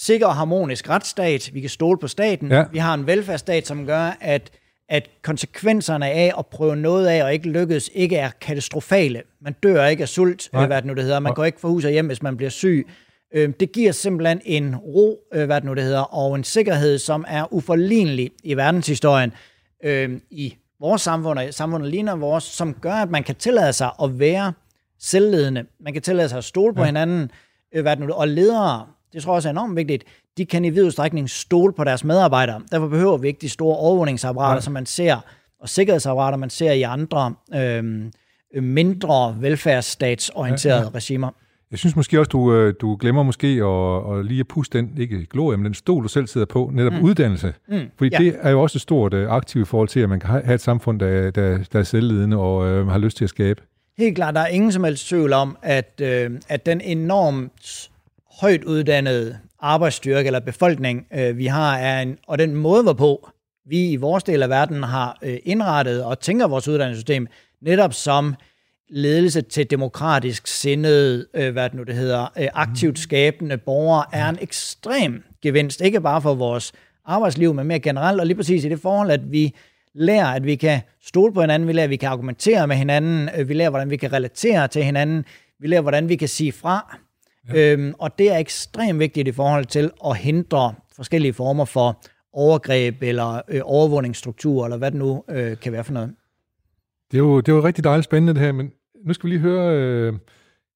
sikker 0.00 0.26
og 0.26 0.36
harmonisk 0.36 0.88
retsstat, 0.88 1.50
vi 1.52 1.60
kan 1.60 1.70
stole 1.70 1.98
på 1.98 2.08
staten, 2.08 2.50
ja. 2.50 2.64
vi 2.72 2.78
har 2.78 2.94
en 2.94 3.06
velfærdsstat, 3.06 3.66
som 3.66 3.86
gør, 3.86 4.16
at 4.20 4.50
at 4.88 5.10
konsekvenserne 5.22 6.10
af 6.10 6.32
at 6.38 6.46
prøve 6.46 6.76
noget 6.76 7.06
af 7.06 7.24
og 7.24 7.32
ikke 7.32 7.48
lykkes, 7.48 7.90
ikke 7.94 8.16
er 8.16 8.30
katastrofale. 8.40 9.22
Man 9.40 9.52
dør 9.62 9.86
ikke 9.86 10.02
af 10.02 10.08
sult, 10.08 10.48
Nej. 10.52 10.66
hvad 10.66 10.76
det 10.76 10.84
nu 10.84 10.94
det 10.94 11.02
hedder. 11.02 11.18
Man 11.18 11.34
går 11.34 11.44
ikke 11.44 11.60
fra 11.60 11.68
hus 11.68 11.84
og 11.84 11.90
hjem, 11.90 12.06
hvis 12.06 12.22
man 12.22 12.36
bliver 12.36 12.50
syg. 12.50 12.88
Øh, 13.34 13.52
det 13.60 13.72
giver 13.72 13.92
simpelthen 13.92 14.40
en 14.44 14.76
ro, 14.76 15.18
øh, 15.34 15.46
hvad 15.46 15.56
det 15.56 15.64
nu 15.64 15.74
det 15.74 15.82
hedder, 15.82 16.00
og 16.00 16.34
en 16.34 16.44
sikkerhed, 16.44 16.98
som 16.98 17.24
er 17.28 17.52
uforlignelig 17.52 18.30
i 18.44 18.54
verdenshistorien 18.54 19.32
øh, 19.84 20.20
i 20.30 20.56
vores 20.80 21.02
samfund, 21.02 21.38
og 21.38 21.54
samfundet 21.54 21.90
ligner 21.90 22.16
vores, 22.16 22.44
som 22.44 22.74
gør, 22.74 22.94
at 22.94 23.10
man 23.10 23.22
kan 23.22 23.34
tillade 23.34 23.72
sig 23.72 23.90
at 24.02 24.18
være 24.18 24.52
selvledende. 24.98 25.64
Man 25.80 25.92
kan 25.92 26.02
tillade 26.02 26.28
sig 26.28 26.38
at 26.38 26.44
stole 26.44 26.74
på 26.74 26.80
ja. 26.80 26.86
hinanden, 26.86 27.30
hvad 27.82 27.96
det 27.96 28.06
nu, 28.06 28.12
og 28.12 28.28
ledere, 28.28 28.86
det 29.12 29.22
tror 29.22 29.32
jeg 29.32 29.36
også 29.36 29.48
er 29.48 29.50
enormt 29.50 29.76
vigtigt, 29.76 30.04
de 30.38 30.46
kan 30.46 30.64
i 30.64 30.70
vid 30.70 30.84
udstrækning 30.84 31.30
stole 31.30 31.72
på 31.72 31.84
deres 31.84 32.04
medarbejdere. 32.04 32.60
Derfor 32.72 32.88
behøver 32.88 33.16
vi 33.16 33.28
ikke 33.28 33.40
de 33.40 33.48
store 33.48 33.76
overvågningsapparater, 33.76 34.54
ja. 34.54 34.60
som 34.60 34.72
man 34.72 34.86
ser, 34.86 35.16
og 35.60 35.68
sikkerhedsapparater, 35.68 36.38
man 36.38 36.50
ser 36.50 36.72
i 36.72 36.82
andre 36.82 37.34
øh, 37.54 38.10
mindre 38.62 39.36
velfærdsstatsorienterede 39.40 40.78
ja, 40.78 40.84
ja. 40.84 40.90
regimer. 40.94 41.30
Jeg 41.70 41.78
synes 41.78 41.96
måske 41.96 42.18
også, 42.18 42.28
du, 42.28 42.54
øh, 42.54 42.74
du 42.80 42.96
glemmer 43.00 43.22
måske 43.22 43.46
at, 43.46 44.18
at 44.18 44.26
lige 44.26 44.40
at 44.40 44.48
puste 44.48 44.78
den, 44.78 44.92
ikke 44.98 45.26
glorie, 45.26 45.56
men 45.56 45.64
den 45.64 45.74
stol, 45.74 46.02
du 46.02 46.08
selv 46.08 46.26
sidder 46.26 46.46
på, 46.46 46.70
netop 46.72 46.92
mm. 46.92 47.02
uddannelse. 47.02 47.54
Mm. 47.68 47.80
Fordi 47.98 48.10
ja. 48.12 48.18
det 48.18 48.36
er 48.40 48.50
jo 48.50 48.62
også 48.62 48.76
et 48.76 48.82
stort 48.82 49.14
uh, 49.14 49.30
aktiv 49.30 49.62
i 49.62 49.64
forhold 49.64 49.88
til, 49.88 50.00
at 50.00 50.08
man 50.08 50.20
kan 50.20 50.30
have 50.30 50.54
et 50.54 50.60
samfund, 50.60 51.00
der, 51.00 51.30
der, 51.30 51.58
der 51.72 51.78
er 51.78 51.82
selvledende 51.82 52.36
og 52.36 52.80
uh, 52.80 52.88
har 52.88 52.98
lyst 52.98 53.16
til 53.16 53.24
at 53.24 53.30
skabe. 53.30 53.62
Helt 53.98 54.16
klart, 54.16 54.34
der 54.34 54.40
er 54.40 54.46
ingen 54.46 54.72
som 54.72 54.84
helst 54.84 55.08
tvivl 55.08 55.32
om, 55.32 55.56
at, 55.62 56.02
uh, 56.02 56.36
at 56.48 56.66
den 56.66 56.80
enormt 56.80 57.90
højt 58.40 58.64
uddannede 58.64 59.38
arbejdsstyrke 59.60 60.26
eller 60.26 60.40
befolkning, 60.40 61.06
uh, 61.18 61.38
vi 61.38 61.46
har, 61.46 61.76
er 61.76 62.02
en, 62.02 62.18
og 62.26 62.38
den 62.38 62.54
måde, 62.54 62.82
hvorpå 62.82 63.28
vi 63.66 63.90
i 63.90 63.96
vores 63.96 64.24
del 64.24 64.42
af 64.42 64.48
verden 64.48 64.82
har 64.82 65.18
uh, 65.22 65.28
indrettet 65.44 66.04
og 66.04 66.20
tænker 66.20 66.46
vores 66.46 66.68
uddannelsessystem, 66.68 67.26
netop 67.62 67.94
som 67.94 68.34
ledelse 68.90 69.42
til 69.42 69.70
demokratisk 69.70 70.46
sindet, 70.46 71.26
øh, 71.34 71.52
hvad 71.52 71.64
det 71.64 71.74
nu 71.74 71.82
det 71.82 71.94
hedder, 71.94 72.32
øh, 72.38 72.48
aktivt 72.54 72.92
mm. 72.92 72.96
skabende 72.96 73.58
borgere, 73.58 74.04
er 74.12 74.28
en 74.28 74.38
ekstrem 74.40 75.22
gevinst, 75.42 75.80
ikke 75.80 76.00
bare 76.00 76.22
for 76.22 76.34
vores 76.34 76.72
arbejdsliv, 77.04 77.54
men 77.54 77.66
mere 77.66 77.80
generelt, 77.80 78.20
og 78.20 78.26
lige 78.26 78.36
præcis 78.36 78.64
i 78.64 78.68
det 78.68 78.80
forhold, 78.80 79.10
at 79.10 79.32
vi 79.32 79.54
lærer, 79.94 80.26
at 80.26 80.44
vi 80.44 80.54
kan 80.54 80.80
stole 81.02 81.32
på 81.32 81.40
hinanden, 81.40 81.68
vi 81.68 81.72
lærer, 81.72 81.84
at 81.84 81.90
vi 81.90 81.96
kan 81.96 82.08
argumentere 82.08 82.66
med 82.66 82.76
hinanden, 82.76 83.28
øh, 83.36 83.48
vi 83.48 83.54
lærer, 83.54 83.70
hvordan 83.70 83.90
vi 83.90 83.96
kan 83.96 84.12
relatere 84.12 84.68
til 84.68 84.84
hinanden, 84.84 85.24
vi 85.60 85.66
lærer, 85.66 85.82
hvordan 85.82 86.08
vi 86.08 86.16
kan 86.16 86.28
sige 86.28 86.52
fra, 86.52 86.98
ja. 87.52 87.72
øhm, 87.72 87.94
og 87.98 88.18
det 88.18 88.32
er 88.32 88.38
ekstremt 88.38 88.98
vigtigt 88.98 89.28
i 89.28 89.32
forhold 89.32 89.64
til 89.64 89.90
at 90.06 90.16
hindre 90.16 90.74
forskellige 90.96 91.32
former 91.32 91.64
for 91.64 92.02
overgreb 92.32 93.02
eller 93.02 93.40
øh, 93.48 93.60
overvågningsstruktur, 93.64 94.64
eller 94.64 94.76
hvad 94.76 94.90
det 94.90 94.98
nu 94.98 95.24
øh, 95.30 95.56
kan 95.56 95.72
være 95.72 95.84
for 95.84 95.92
noget. 95.92 96.14
Det 97.10 97.16
er, 97.16 97.22
jo, 97.22 97.40
det 97.40 97.48
er 97.48 97.56
jo 97.56 97.64
rigtig 97.64 97.84
dejligt 97.84 98.04
spændende 98.04 98.34
det 98.34 98.42
her, 98.42 98.52
men 98.52 98.72
nu 99.06 99.12
skal 99.12 99.30
vi 99.30 99.34
lige 99.34 99.40
høre, 99.40 99.76
øh, 99.76 100.12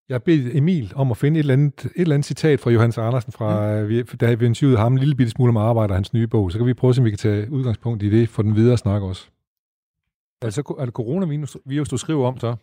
jeg 0.08 0.14
har 0.14 0.18
bedt 0.18 0.56
Emil 0.56 0.92
om 0.96 1.10
at 1.10 1.16
finde 1.16 1.38
et 1.38 1.42
eller 1.42 1.52
andet, 1.52 1.84
et 1.84 1.90
eller 1.96 2.14
andet 2.14 2.26
citat 2.26 2.60
fra 2.60 2.70
Johannes 2.70 2.98
Andersen, 2.98 3.32
fra, 3.32 3.80
mm. 3.80 3.88
vi, 3.88 4.02
da 4.02 4.34
vi 4.34 4.46
interviewede 4.46 4.78
ham 4.78 4.92
en 4.92 4.98
lille 4.98 5.14
bitte 5.14 5.30
smule 5.30 5.48
om 5.48 5.56
arbejde 5.56 5.90
og 5.90 5.96
hans 5.96 6.12
nye 6.12 6.26
bog, 6.26 6.52
så 6.52 6.58
kan 6.58 6.66
vi 6.66 6.74
prøve, 6.74 6.94
om 6.98 7.04
vi 7.04 7.10
kan 7.10 7.18
tage 7.18 7.50
udgangspunkt 7.50 8.02
i 8.02 8.10
det 8.10 8.28
for 8.28 8.42
den 8.42 8.56
videre 8.56 8.78
snak 8.78 9.02
også. 9.02 9.26
Altså, 10.42 10.74
er 10.78 10.84
det 10.84 10.94
coronavirus, 10.94 11.88
du 11.88 11.96
skriver 11.96 12.26
om 12.26 12.38
så? 12.38 12.56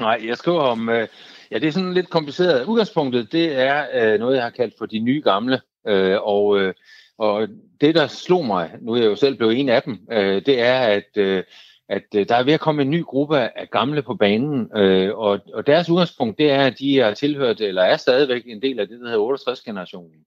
Nej, 0.00 0.20
jeg 0.26 0.36
skriver 0.36 0.60
om, 0.60 0.88
øh, 0.88 1.08
ja, 1.50 1.58
det 1.58 1.68
er 1.68 1.72
sådan 1.72 1.94
lidt 1.94 2.10
kompliceret. 2.10 2.64
Udgangspunktet, 2.64 3.32
det 3.32 3.60
er 3.60 3.86
øh, 3.94 4.18
noget, 4.20 4.36
jeg 4.36 4.42
har 4.42 4.50
kaldt 4.50 4.74
for 4.78 4.86
de 4.86 4.98
nye 4.98 5.20
gamle, 5.24 5.60
øh, 5.88 6.16
og, 6.22 6.60
øh, 6.60 6.74
og 7.18 7.48
det, 7.80 7.94
der 7.94 8.06
slog 8.06 8.46
mig, 8.46 8.70
nu 8.80 8.92
er 8.92 8.96
jeg 8.96 9.06
jo 9.06 9.16
selv 9.16 9.36
blevet 9.36 9.60
en 9.60 9.68
af 9.68 9.82
dem, 9.82 9.98
øh, 10.12 10.42
det 10.46 10.60
er, 10.60 10.78
at 10.78 11.16
øh, 11.16 11.44
at 11.88 12.04
øh, 12.14 12.28
der 12.28 12.34
er 12.34 12.42
ved 12.42 12.52
at 12.52 12.60
komme 12.60 12.82
en 12.82 12.90
ny 12.90 13.04
gruppe 13.04 13.38
af 13.38 13.70
gamle 13.70 14.02
på 14.02 14.14
banen, 14.14 14.70
øh, 14.76 15.18
og, 15.18 15.40
og 15.54 15.66
deres 15.66 15.90
udgangspunkt 15.90 16.38
det 16.38 16.50
er, 16.50 16.66
at 16.66 16.78
de 16.78 17.00
er 17.00 17.14
tilhørt, 17.14 17.60
eller 17.60 17.82
er 17.82 17.96
stadigvæk 17.96 18.42
en 18.46 18.62
del 18.62 18.80
af 18.80 18.88
det, 18.88 19.00
der 19.00 19.08
hedder 19.08 19.36
68-generationen. 19.36 20.24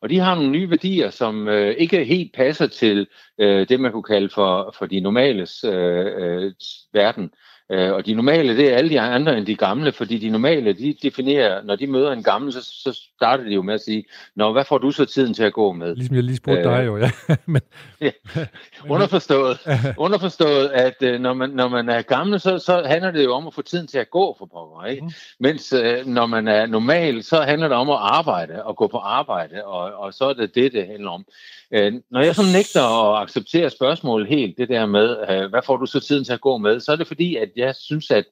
Og 0.00 0.10
de 0.10 0.18
har 0.18 0.34
nogle 0.34 0.50
nye 0.50 0.70
værdier, 0.70 1.10
som 1.10 1.48
øh, 1.48 1.74
ikke 1.78 2.04
helt 2.04 2.34
passer 2.34 2.66
til 2.66 3.06
øh, 3.38 3.68
det, 3.68 3.80
man 3.80 3.92
kunne 3.92 4.02
kalde 4.02 4.28
for, 4.28 4.74
for 4.78 4.86
de 4.86 5.00
normales 5.00 5.64
øh, 5.64 6.06
øh, 6.16 6.52
verden. 6.92 7.30
Øh, 7.72 7.92
og 7.92 8.06
de 8.06 8.14
normale, 8.14 8.56
det 8.56 8.72
er 8.72 8.76
alle 8.76 8.90
de 8.90 9.00
andre 9.00 9.38
end 9.38 9.46
de 9.46 9.56
gamle, 9.56 9.92
fordi 9.92 10.18
de 10.18 10.30
normale, 10.30 10.72
de 10.72 10.96
definerer, 11.02 11.62
når 11.62 11.76
de 11.76 11.86
møder 11.86 12.12
en 12.12 12.22
gammel, 12.22 12.52
så, 12.52 12.62
så 12.62 13.00
starter 13.16 13.44
de 13.44 13.54
jo 13.54 13.62
med 13.62 13.74
at 13.74 13.80
sige, 13.80 14.04
Nå, 14.36 14.52
hvad 14.52 14.64
får 14.64 14.78
du 14.78 14.90
så 14.90 15.04
tiden 15.04 15.34
til 15.34 15.42
at 15.42 15.52
gå 15.52 15.72
med? 15.72 15.96
Ligesom 15.96 16.16
jeg 16.16 16.24
lige 16.24 16.36
spurgte 16.36 16.68
øh, 16.68 16.76
dig 16.76 16.86
jo, 16.86 16.96
ja. 16.96 17.10
men, 17.46 17.62
ja. 18.00 18.10
Underforstået, 18.94 19.58
underforstået 19.96 20.68
at 20.68 20.94
øh, 21.02 21.20
når, 21.20 21.34
man, 21.34 21.50
når 21.50 21.68
man 21.68 21.88
er 21.88 22.02
gammel, 22.02 22.40
så, 22.40 22.58
så 22.58 22.82
handler 22.86 23.10
det 23.10 23.24
jo 23.24 23.34
om 23.34 23.46
at 23.46 23.54
få 23.54 23.62
tiden 23.62 23.86
til 23.86 23.98
at 23.98 24.10
gå 24.10 24.36
for 24.38 24.46
pokker, 24.46 24.84
ikke? 24.84 25.02
Mm. 25.02 25.10
Mens 25.40 25.72
øh, 25.72 26.06
når 26.06 26.26
man 26.26 26.48
er 26.48 26.66
normal, 26.66 27.22
så 27.22 27.42
handler 27.42 27.68
det 27.68 27.76
om 27.76 27.90
at 27.90 27.98
arbejde 28.00 28.64
og 28.64 28.76
gå 28.76 28.86
på 28.86 28.98
arbejde, 28.98 29.64
og, 29.64 29.92
og 29.94 30.14
så 30.14 30.24
er 30.24 30.32
det 30.32 30.54
det, 30.54 30.72
det 30.72 30.86
handler 30.86 31.10
om. 31.10 31.24
Øh, 31.70 31.92
når 32.10 32.20
jeg 32.20 32.34
så 32.34 32.42
nægter 32.52 33.12
at 33.12 33.22
acceptere 33.22 33.70
spørgsmålet 33.70 34.28
helt, 34.28 34.58
det 34.58 34.68
der 34.68 34.86
med, 34.86 35.16
øh, 35.30 35.50
hvad 35.50 35.60
får 35.66 35.76
du 35.76 35.86
så 35.86 36.00
tiden 36.00 36.24
til 36.24 36.32
at 36.32 36.40
gå 36.40 36.58
med, 36.58 36.80
så 36.80 36.92
er 36.92 36.96
det 36.96 37.06
fordi, 37.06 37.36
at 37.36 37.48
jeg 37.56 37.74
synes, 37.74 38.10
at, 38.10 38.24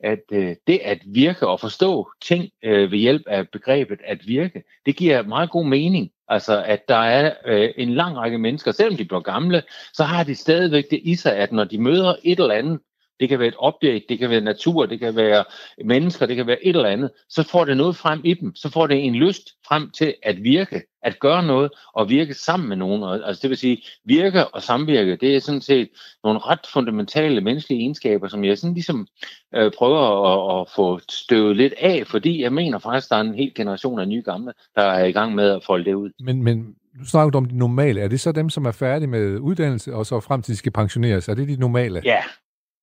at 0.00 0.22
øh, 0.32 0.56
det 0.66 0.78
at 0.84 0.98
virke 1.06 1.46
og 1.46 1.60
forstå 1.60 2.08
ting 2.22 2.50
øh, 2.64 2.90
ved 2.90 2.98
hjælp 2.98 3.22
af 3.26 3.48
begrebet 3.48 3.98
at 4.04 4.26
virke, 4.26 4.62
det 4.86 4.96
giver 4.96 5.22
meget 5.22 5.50
god 5.50 5.66
mening. 5.66 6.10
Altså, 6.28 6.62
at 6.62 6.88
der 6.88 6.96
er 6.96 7.34
øh, 7.46 7.70
en 7.76 7.94
lang 7.94 8.16
række 8.16 8.38
mennesker, 8.38 8.72
selvom 8.72 8.96
de 8.96 9.04
bliver 9.04 9.20
gamle, 9.20 9.62
så 9.92 10.04
har 10.04 10.24
de 10.24 10.34
stadigvæk 10.34 10.84
det 10.90 11.00
i 11.02 11.14
sig, 11.14 11.36
at 11.36 11.52
når 11.52 11.64
de 11.64 11.78
møder 11.78 12.14
et 12.24 12.40
eller 12.40 12.54
andet, 12.54 12.80
det 13.20 13.28
kan 13.28 13.38
være 13.38 13.48
et 13.48 13.54
objekt, 13.58 14.04
det 14.08 14.18
kan 14.18 14.30
være 14.30 14.40
natur, 14.40 14.86
det 14.86 15.00
kan 15.00 15.16
være 15.16 15.44
mennesker, 15.84 16.26
det 16.26 16.36
kan 16.36 16.46
være 16.46 16.64
et 16.64 16.76
eller 16.76 16.88
andet, 16.88 17.10
så 17.28 17.42
får 17.42 17.64
det 17.64 17.76
noget 17.76 17.96
frem 17.96 18.20
i 18.24 18.34
dem, 18.34 18.54
så 18.54 18.70
får 18.70 18.86
det 18.86 19.04
en 19.04 19.14
lyst 19.14 19.48
frem 19.68 19.90
til 19.90 20.14
at 20.22 20.44
virke, 20.44 20.82
at 21.02 21.20
gøre 21.20 21.46
noget 21.46 21.70
og 21.94 22.08
virke 22.08 22.34
sammen 22.34 22.68
med 22.68 22.76
nogen. 22.76 23.22
Altså 23.24 23.42
det 23.42 23.50
vil 23.50 23.58
sige, 23.58 23.82
virke 24.04 24.48
og 24.48 24.62
samvirke, 24.62 25.16
det 25.16 25.36
er 25.36 25.40
sådan 25.40 25.60
set 25.60 25.88
nogle 26.24 26.40
ret 26.40 26.66
fundamentale 26.72 27.40
menneskelige 27.40 27.80
egenskaber, 27.80 28.28
som 28.28 28.44
jeg 28.44 28.58
sådan 28.58 28.74
ligesom 28.74 29.06
øh, 29.54 29.72
prøver 29.78 30.00
at, 30.30 30.60
at 30.60 30.68
få 30.76 31.00
støvet 31.10 31.56
lidt 31.56 31.74
af, 31.80 32.06
fordi 32.06 32.42
jeg 32.42 32.52
mener 32.52 32.78
faktisk, 32.78 33.10
der 33.10 33.16
er 33.16 33.20
en 33.20 33.34
hel 33.34 33.54
generation 33.54 34.00
af 34.00 34.08
nye 34.08 34.22
gamle, 34.22 34.52
der 34.74 34.82
er 34.82 35.04
i 35.04 35.12
gang 35.12 35.34
med 35.34 35.50
at 35.50 35.64
folde 35.64 35.84
det 35.84 35.94
ud. 35.94 36.10
Men, 36.20 36.42
men 36.42 36.74
Nu 36.98 37.04
snakker 37.04 37.30
du 37.30 37.38
om 37.38 37.44
de 37.44 37.58
normale. 37.58 38.00
Er 38.00 38.08
det 38.08 38.20
så 38.20 38.32
dem, 38.32 38.50
som 38.50 38.64
er 38.64 38.72
færdige 38.72 39.08
med 39.08 39.38
uddannelse, 39.38 39.94
og 39.94 40.06
så 40.06 40.20
frem 40.20 40.42
til 40.42 40.52
de 40.52 40.58
skal 40.58 40.72
pensioneres? 40.72 41.28
Er 41.28 41.34
det 41.34 41.48
de 41.48 41.56
normale? 41.56 42.02
Ja, 42.04 42.22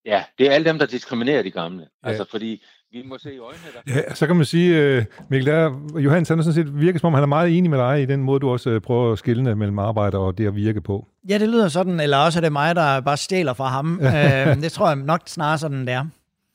ja. 0.08 0.24
det 0.38 0.48
er 0.48 0.52
alle 0.52 0.66
dem, 0.70 0.80
der 0.80 0.86
diskriminerer 0.86 1.44
de 1.44 1.52
gamle. 1.52 1.86
Ja. 2.04 2.10
Altså, 2.10 2.26
fordi 2.32 2.64
vi 2.92 3.04
må 3.06 3.18
se 3.18 3.34
i 3.34 3.40
øjnene, 3.40 3.64
der... 3.74 3.94
Ja, 3.94 4.14
så 4.14 4.28
kan 4.28 4.36
man 4.36 4.46
sige, 4.46 4.98
uh, 4.98 5.04
Mikkel, 5.30 5.52
der, 5.52 5.72
Johannes, 6.00 6.30
han 6.30 6.40
er 6.40 6.44
sådan 6.44 6.54
set 6.54 6.80
virker 6.80 7.00
som 7.00 7.08
om, 7.08 7.14
han 7.14 7.24
er 7.24 7.28
meget 7.28 7.58
enig 7.58 7.70
med 7.70 7.80
dig 7.80 8.02
i 8.02 8.06
den 8.06 8.24
måde, 8.24 8.40
du 8.40 8.50
også 8.50 8.76
uh, 8.76 8.82
prøver 8.82 9.12
at 9.12 9.20
skille 9.20 9.56
mellem 9.56 9.80
arbejde 9.80 10.18
og 10.18 10.38
det 10.38 10.48
at 10.48 10.56
virke 10.56 10.82
på. 10.82 11.08
Ja, 11.30 11.38
det 11.38 11.50
lyder 11.50 11.68
sådan, 11.68 12.00
eller 12.00 12.18
også 12.18 12.40
er 12.40 12.42
det 12.42 12.52
mig, 12.52 12.76
der 12.76 13.02
bare 13.02 13.18
stjæler 13.18 13.54
fra 13.54 13.68
ham. 13.68 14.00
uh, 14.04 14.62
det 14.64 14.72
tror 14.72 14.88
jeg 14.88 14.96
nok 14.96 15.22
snarere 15.26 15.58
sådan, 15.58 15.88
det 15.88 15.94
er. 15.94 16.06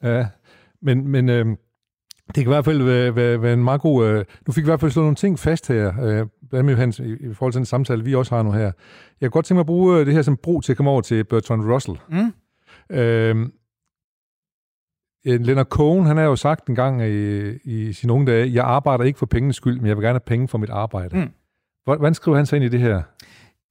Ja, 0.02 0.26
men, 0.82 1.08
men 1.08 1.28
uh, 1.28 1.56
det 2.26 2.34
kan 2.34 2.42
i 2.42 2.54
hvert 2.54 2.64
fald 2.64 2.82
være, 2.82 3.16
være, 3.16 3.42
være 3.42 3.52
en 3.52 3.64
meget 3.64 3.80
god... 3.80 4.10
Uh, 4.10 4.24
nu 4.46 4.52
fik 4.52 4.64
vi 4.64 4.66
i 4.66 4.70
hvert 4.70 4.80
fald 4.80 4.90
slået 4.90 5.04
nogle 5.04 5.16
ting 5.16 5.38
fast 5.38 5.68
her, 5.68 5.88
uh, 5.88 5.94
blandt 5.94 6.28
andet 6.52 6.72
Johannes, 6.72 6.98
i, 6.98 7.02
i 7.02 7.34
forhold 7.34 7.52
til 7.52 7.58
den 7.58 7.66
samtale, 7.66 8.04
vi 8.04 8.14
også 8.14 8.34
har 8.34 8.42
nu 8.42 8.52
her. 8.52 8.60
Jeg 8.60 8.72
kan 9.20 9.30
godt 9.30 9.46
tænke 9.46 9.56
mig 9.56 9.60
at 9.60 9.66
bruge 9.66 10.04
det 10.04 10.14
her 10.14 10.22
som 10.22 10.36
bro 10.36 10.60
til 10.60 10.72
at 10.72 10.76
komme 10.76 10.90
over 10.90 11.00
til 11.00 11.24
Bertrand 11.24 11.72
Russell. 11.72 11.98
Mm. 12.08 12.32
Uh, 12.90 13.48
Leonard 15.24 15.66
Cohen, 15.66 16.06
han 16.06 16.16
har 16.16 16.24
jo 16.24 16.36
sagt 16.36 16.68
en 16.68 16.74
gang 16.74 17.02
i, 17.02 17.50
i 17.64 17.92
sine 17.92 18.12
unge 18.12 18.26
dage, 18.26 18.52
jeg 18.52 18.64
arbejder 18.64 19.04
ikke 19.04 19.18
for 19.18 19.26
pengenes 19.26 19.56
skyld, 19.56 19.80
men 19.80 19.86
jeg 19.86 19.96
vil 19.96 20.02
gerne 20.02 20.14
have 20.14 20.20
penge 20.26 20.48
for 20.48 20.58
mit 20.58 20.70
arbejde. 20.70 21.16
Mm. 21.16 21.30
Hvordan 21.84 22.14
skriver 22.14 22.36
han 22.36 22.46
sig 22.46 22.56
ind 22.56 22.64
i 22.64 22.68
det 22.68 22.80
her? 22.80 23.02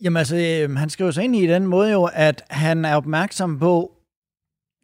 Jamen 0.02 0.17
altså, 0.17 0.36
øh, 0.36 0.76
han 0.76 0.89
skriver 0.89 1.12
sig 1.12 1.24
ind 1.24 1.36
i 1.36 1.47
den 1.47 1.67
måde 1.67 1.91
jo, 1.91 2.10
at 2.13 2.43
han 2.50 2.86
er 2.86 2.95
opmærksom 2.95 3.60
på 3.60 3.91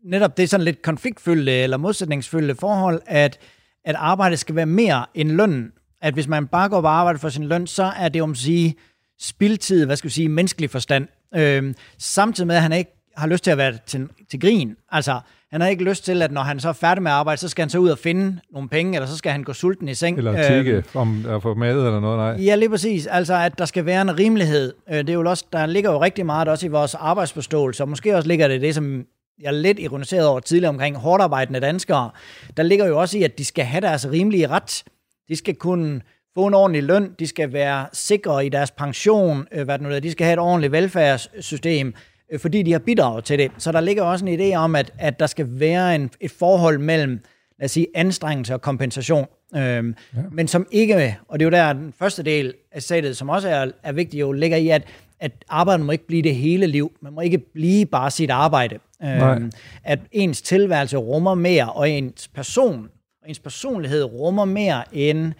netop 0.05 0.37
det 0.37 0.49
sådan 0.49 0.63
lidt 0.63 0.81
konfliktfyldte 0.81 1.51
eller 1.51 1.77
modsætningsfyldte 1.77 2.55
forhold, 2.55 3.01
at, 3.05 3.39
at 3.85 3.95
arbejde 3.95 4.37
skal 4.37 4.55
være 4.55 4.65
mere 4.65 5.05
end 5.13 5.31
løn. 5.31 5.71
At 6.01 6.13
hvis 6.13 6.27
man 6.27 6.47
bare 6.47 6.69
går 6.69 6.81
på 6.81 6.87
arbejde 6.87 7.19
for 7.19 7.29
sin 7.29 7.47
løn, 7.47 7.67
så 7.67 7.83
er 7.83 8.09
det 8.09 8.21
om 8.21 8.31
at 8.31 8.37
sige 8.37 8.75
spildtid, 9.19 9.85
hvad 9.85 9.95
skal 9.95 10.07
vi 10.07 10.13
sige, 10.13 10.29
menneskelig 10.29 10.69
forstand. 10.69 11.07
Øh, 11.35 11.73
samtidig 11.97 12.47
med, 12.47 12.55
at 12.55 12.61
han 12.61 12.73
ikke 12.73 12.96
har 13.17 13.27
lyst 13.27 13.43
til 13.43 13.51
at 13.51 13.57
være 13.57 13.73
til, 13.85 14.07
til 14.29 14.39
grin. 14.39 14.75
Altså, 14.91 15.19
han 15.51 15.61
har 15.61 15.67
ikke 15.67 15.83
lyst 15.83 16.05
til, 16.05 16.21
at 16.21 16.31
når 16.31 16.41
han 16.41 16.59
så 16.59 16.69
er 16.69 16.73
færdig 16.73 17.03
med 17.03 17.11
arbejde, 17.11 17.41
så 17.41 17.49
skal 17.49 17.61
han 17.61 17.69
så 17.69 17.77
ud 17.77 17.89
og 17.89 17.97
finde 17.97 18.39
nogle 18.53 18.69
penge, 18.69 18.95
eller 18.95 19.07
så 19.07 19.17
skal 19.17 19.31
han 19.31 19.43
gå 19.43 19.53
sulten 19.53 19.87
i 19.89 19.93
seng. 19.93 20.17
Eller 20.17 20.47
tikke 20.47 20.71
øh, 20.71 20.83
om 20.93 21.25
at 21.29 21.41
få 21.41 21.53
mad 21.53 21.77
eller 21.77 21.99
noget, 21.99 22.17
nej. 22.17 22.45
Ja, 22.45 22.55
lige 22.55 22.69
præcis. 22.69 23.07
Altså, 23.07 23.33
at 23.33 23.57
der 23.57 23.65
skal 23.65 23.85
være 23.85 24.01
en 24.01 24.19
rimelighed. 24.19 24.73
Øh, 24.89 24.97
det 24.97 25.09
er 25.09 25.13
jo 25.13 25.29
også, 25.29 25.45
der 25.53 25.65
ligger 25.65 25.91
jo 25.91 26.01
rigtig 26.01 26.25
meget 26.25 26.47
også 26.47 26.65
i 26.65 26.69
vores 26.69 26.95
arbejdsforståelse, 26.95 27.83
og 27.83 27.89
måske 27.89 28.15
også 28.15 28.27
ligger 28.27 28.47
det 28.47 28.61
det, 28.61 28.75
som 28.75 29.05
jeg 29.41 29.47
er 29.47 29.51
lidt 29.51 29.79
ironiseret 29.79 30.27
over 30.27 30.39
tidligere 30.39 30.69
omkring 30.69 30.97
hårdt 30.97 31.23
arbejdende 31.23 31.59
danskere. 31.59 32.09
Der 32.57 32.63
ligger 32.63 32.85
jo 32.85 32.99
også 32.99 33.17
i, 33.17 33.23
at 33.23 33.37
de 33.37 33.45
skal 33.45 33.65
have 33.65 33.81
deres 33.81 34.07
rimelige 34.11 34.47
ret. 34.47 34.83
De 35.29 35.35
skal 35.35 35.55
kunne 35.55 36.01
få 36.35 36.47
en 36.47 36.53
ordentlig 36.53 36.83
løn, 36.83 37.11
de 37.19 37.27
skal 37.27 37.53
være 37.53 37.85
sikre 37.93 38.45
i 38.45 38.49
deres 38.49 38.71
pension, 38.71 39.47
øh, 39.51 39.65
hvad 39.65 39.79
det 39.79 39.87
nu 39.87 39.93
er, 39.93 39.99
de 39.99 40.11
skal 40.11 40.25
have 40.25 40.33
et 40.33 40.39
ordentligt 40.39 40.71
velfærdssystem. 40.71 41.93
Øh, 42.31 42.39
fordi 42.39 42.63
de 42.63 42.71
har 42.71 42.79
bidraget 42.79 43.23
til 43.23 43.39
det. 43.39 43.51
Så 43.57 43.71
der 43.71 43.81
ligger 43.81 44.03
også 44.03 44.25
en 44.25 44.39
idé 44.39 44.55
om, 44.55 44.75
at, 44.75 44.93
at 44.99 45.19
der 45.19 45.27
skal 45.27 45.47
være 45.49 45.95
en, 45.95 46.09
et 46.19 46.31
forhold 46.31 46.79
mellem, 46.79 47.19
lad 47.59 47.65
os 47.65 47.71
sige, 47.71 47.87
anstrengelse 47.95 48.53
og 48.53 48.61
kompensation. 48.61 49.25
Øhm, 49.55 49.95
ja. 50.15 50.21
Men 50.31 50.47
som 50.47 50.67
ikke, 50.71 51.17
og 51.27 51.39
det 51.39 51.45
er 51.45 51.49
jo 51.49 51.51
der 51.51 51.73
den 51.73 51.93
første 51.99 52.23
del 52.23 52.53
af 52.71 52.83
sættet, 52.83 53.17
som 53.17 53.29
også 53.29 53.49
er, 53.49 53.71
er 53.83 53.91
vigtigt, 53.91 54.21
jo 54.21 54.31
ligger 54.31 54.57
i, 54.57 54.69
at, 54.69 54.83
at 55.19 55.31
arbejdet 55.49 55.85
må 55.85 55.91
ikke 55.91 56.07
blive 56.07 56.21
det 56.21 56.35
hele 56.35 56.67
liv. 56.67 56.91
Man 57.01 57.13
må 57.13 57.21
ikke 57.21 57.37
blive 57.37 57.85
bare 57.85 58.11
sit 58.11 58.29
arbejde. 58.29 58.79
Øhm, 59.03 59.51
at 59.83 59.99
ens 60.11 60.41
tilværelse 60.41 60.97
rummer 60.97 61.35
mere, 61.35 61.71
og 61.71 61.89
ens 61.89 62.27
person, 62.27 62.89
og 63.23 63.29
ens 63.29 63.39
personlighed 63.39 64.03
rummer 64.03 64.45
mere 64.45 64.83
end 64.91 65.33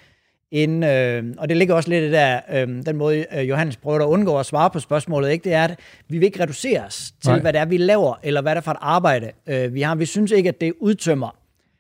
ind, 0.52 0.86
øh, 0.86 1.24
og 1.38 1.50
det 1.50 1.58
ligger 1.58 1.76
også 1.76 1.90
lidt 1.90 2.04
i 2.04 2.12
der, 2.12 2.40
øh, 2.54 2.68
den 2.86 2.98
måde, 2.98 3.26
øh, 3.38 3.50
Johannes 3.50 3.78
prøver 3.78 4.00
at 4.00 4.06
undgå 4.06 4.40
at 4.40 4.46
svare 4.46 4.70
på 4.70 4.80
spørgsmålet, 4.80 5.32
ikke? 5.32 5.44
det 5.44 5.54
er, 5.54 5.64
at 5.64 5.80
vi 6.10 6.18
vil 6.18 6.26
ikke 6.26 6.44
reduceres 6.44 7.14
til, 7.22 7.32
Nej. 7.32 7.40
hvad 7.40 7.54
det 7.54 7.62
er, 7.62 7.66
vi 7.66 7.78
laver, 7.78 8.20
eller 8.24 8.42
hvad 8.42 8.52
det 8.52 8.58
er 8.58 8.64
for 8.64 8.72
et 8.72 8.78
arbejde, 8.82 9.32
øh, 9.48 9.74
vi 9.74 9.82
har. 9.82 9.96
Vi 9.96 10.06
synes 10.06 10.32
ikke, 10.32 10.50
at 10.50 10.62
det 10.62 10.74
udtømmer, 10.80 11.36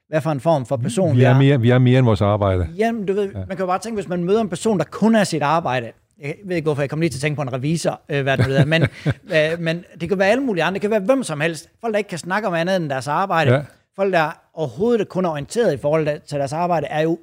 hvad 0.09 0.21
for 0.21 0.31
en 0.31 0.39
form 0.39 0.65
for 0.65 0.77
person 0.77 1.17
vi 1.17 1.23
er. 1.23 1.37
Vi 1.37 1.45
er 1.45 1.49
mere, 1.49 1.61
vi 1.61 1.69
er 1.69 1.77
mere 1.77 1.99
end 1.99 2.05
vores 2.05 2.21
arbejde. 2.21 2.67
Jamen, 2.77 3.05
du 3.05 3.13
ved, 3.13 3.31
ja. 3.31 3.37
man 3.37 3.47
kan 3.47 3.59
jo 3.59 3.65
bare 3.65 3.79
tænke, 3.79 3.95
hvis 3.95 4.07
man 4.07 4.23
møder 4.23 4.41
en 4.41 4.49
person, 4.49 4.77
der 4.77 4.85
kun 4.85 5.15
er 5.15 5.23
sit 5.23 5.41
arbejde, 5.41 5.91
jeg 6.21 6.35
ved 6.45 6.55
ikke, 6.55 6.65
hvorfor 6.65 6.81
jeg 6.81 6.89
kom 6.89 6.99
lige 6.99 7.09
til 7.09 7.17
at 7.17 7.21
tænke 7.21 7.35
på 7.35 7.41
en 7.41 7.53
revisor, 7.53 8.01
øh, 8.09 8.23
hvad 8.23 8.37
det 8.37 8.59
er, 8.59 8.65
men, 8.65 8.81
øh, 9.35 9.59
men 9.59 9.83
det 10.01 10.09
kan 10.09 10.19
være 10.19 10.29
alle 10.29 10.43
mulige 10.43 10.63
andre, 10.63 10.73
det 10.73 10.81
kan 10.81 10.91
være 10.91 10.99
hvem 10.99 11.23
som 11.23 11.41
helst, 11.41 11.69
folk, 11.81 11.93
der 11.93 11.97
ikke 11.97 12.07
kan 12.07 12.17
snakke 12.17 12.47
om 12.47 12.53
andet 12.53 12.75
end 12.75 12.89
deres 12.89 13.07
arbejde, 13.07 13.53
ja. 13.53 13.61
folk, 13.95 14.13
der 14.13 14.39
overhovedet 14.53 15.09
kun 15.09 15.25
er 15.25 15.29
orienteret 15.29 15.73
i 15.73 15.77
forhold 15.77 16.19
til 16.27 16.37
deres 16.37 16.53
arbejde, 16.53 16.87
er 16.87 17.01
jo 17.01 17.19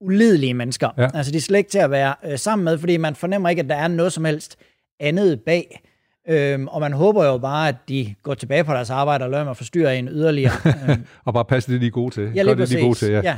ulidelige 0.00 0.54
mennesker. 0.54 0.88
Ja. 0.98 1.08
Altså, 1.14 1.32
de 1.32 1.36
er 1.36 1.40
slet 1.40 1.58
ikke 1.58 1.70
til 1.70 1.78
at 1.78 1.90
være 1.90 2.14
øh, 2.24 2.38
sammen 2.38 2.64
med, 2.64 2.78
fordi 2.78 2.96
man 2.96 3.14
fornemmer 3.14 3.48
ikke, 3.48 3.62
at 3.62 3.68
der 3.68 3.74
er 3.74 3.88
noget 3.88 4.12
som 4.12 4.24
helst 4.24 4.56
andet 5.00 5.40
bag. 5.40 5.82
Øhm, 6.28 6.68
og 6.68 6.80
man 6.80 6.92
håber 6.92 7.26
jo 7.26 7.38
bare, 7.38 7.68
at 7.68 7.76
de 7.88 8.14
går 8.22 8.34
tilbage 8.34 8.64
på 8.64 8.72
deres 8.72 8.90
arbejde 8.90 9.24
og 9.24 9.30
lader 9.30 9.44
mig 9.44 9.56
forstyrre 9.56 9.98
en 9.98 10.08
yderligere. 10.08 10.52
Øhm. 10.88 11.06
og 11.24 11.34
bare 11.34 11.44
passe 11.44 11.72
det, 11.72 11.80
de 11.80 11.86
er 11.86 11.90
gode 11.90 12.14
til. 12.14 12.32
Ja, 12.34 12.42
lige 12.42 12.56
det, 12.56 12.68
de 12.68 12.78
er 12.78 12.82
gode 12.82 12.94
til, 12.94 13.10
ja. 13.10 13.20
ja. 13.20 13.36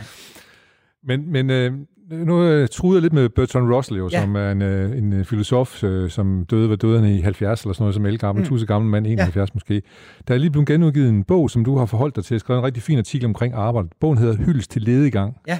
Men, 1.04 1.32
men 1.32 1.50
øh, 1.50 1.72
nu 2.10 2.44
jeg 2.44 2.68
jeg 2.84 3.02
lidt 3.02 3.12
med 3.12 3.28
Bertrand 3.28 3.74
Russell, 3.74 3.98
jo, 3.98 4.08
ja. 4.12 4.20
som 4.20 4.36
er 4.36 4.50
en, 4.50 4.62
øh, 4.62 4.98
en 4.98 5.24
filosof, 5.24 5.84
øh, 5.84 6.10
som 6.10 6.46
døde, 6.50 6.70
var 6.70 6.76
døde 6.76 7.00
han 7.00 7.10
i 7.10 7.20
70 7.20 7.62
eller 7.62 7.74
sådan 7.74 7.82
noget, 7.82 7.94
som 7.94 8.06
elgammel, 8.06 8.50
mm. 8.50 8.66
gammel 8.66 8.90
mand, 8.90 9.06
71 9.06 9.36
ja. 9.36 9.52
måske. 9.54 9.82
Der 10.28 10.34
er 10.34 10.38
lige 10.38 10.50
blevet 10.50 10.68
genudgivet 10.68 11.08
en 11.08 11.24
bog, 11.24 11.50
som 11.50 11.64
du 11.64 11.76
har 11.76 11.86
forholdt 11.86 12.16
dig 12.16 12.24
til, 12.24 12.34
at 12.34 12.40
skrive 12.40 12.58
en 12.58 12.64
rigtig 12.64 12.82
fin 12.82 12.98
artikel 12.98 13.26
omkring 13.26 13.54
arbejde. 13.54 13.88
Bogen 14.00 14.18
hedder 14.18 14.36
Hyldes 14.36 14.68
til 14.68 14.82
ledegang. 14.82 15.36
Ja. 15.48 15.58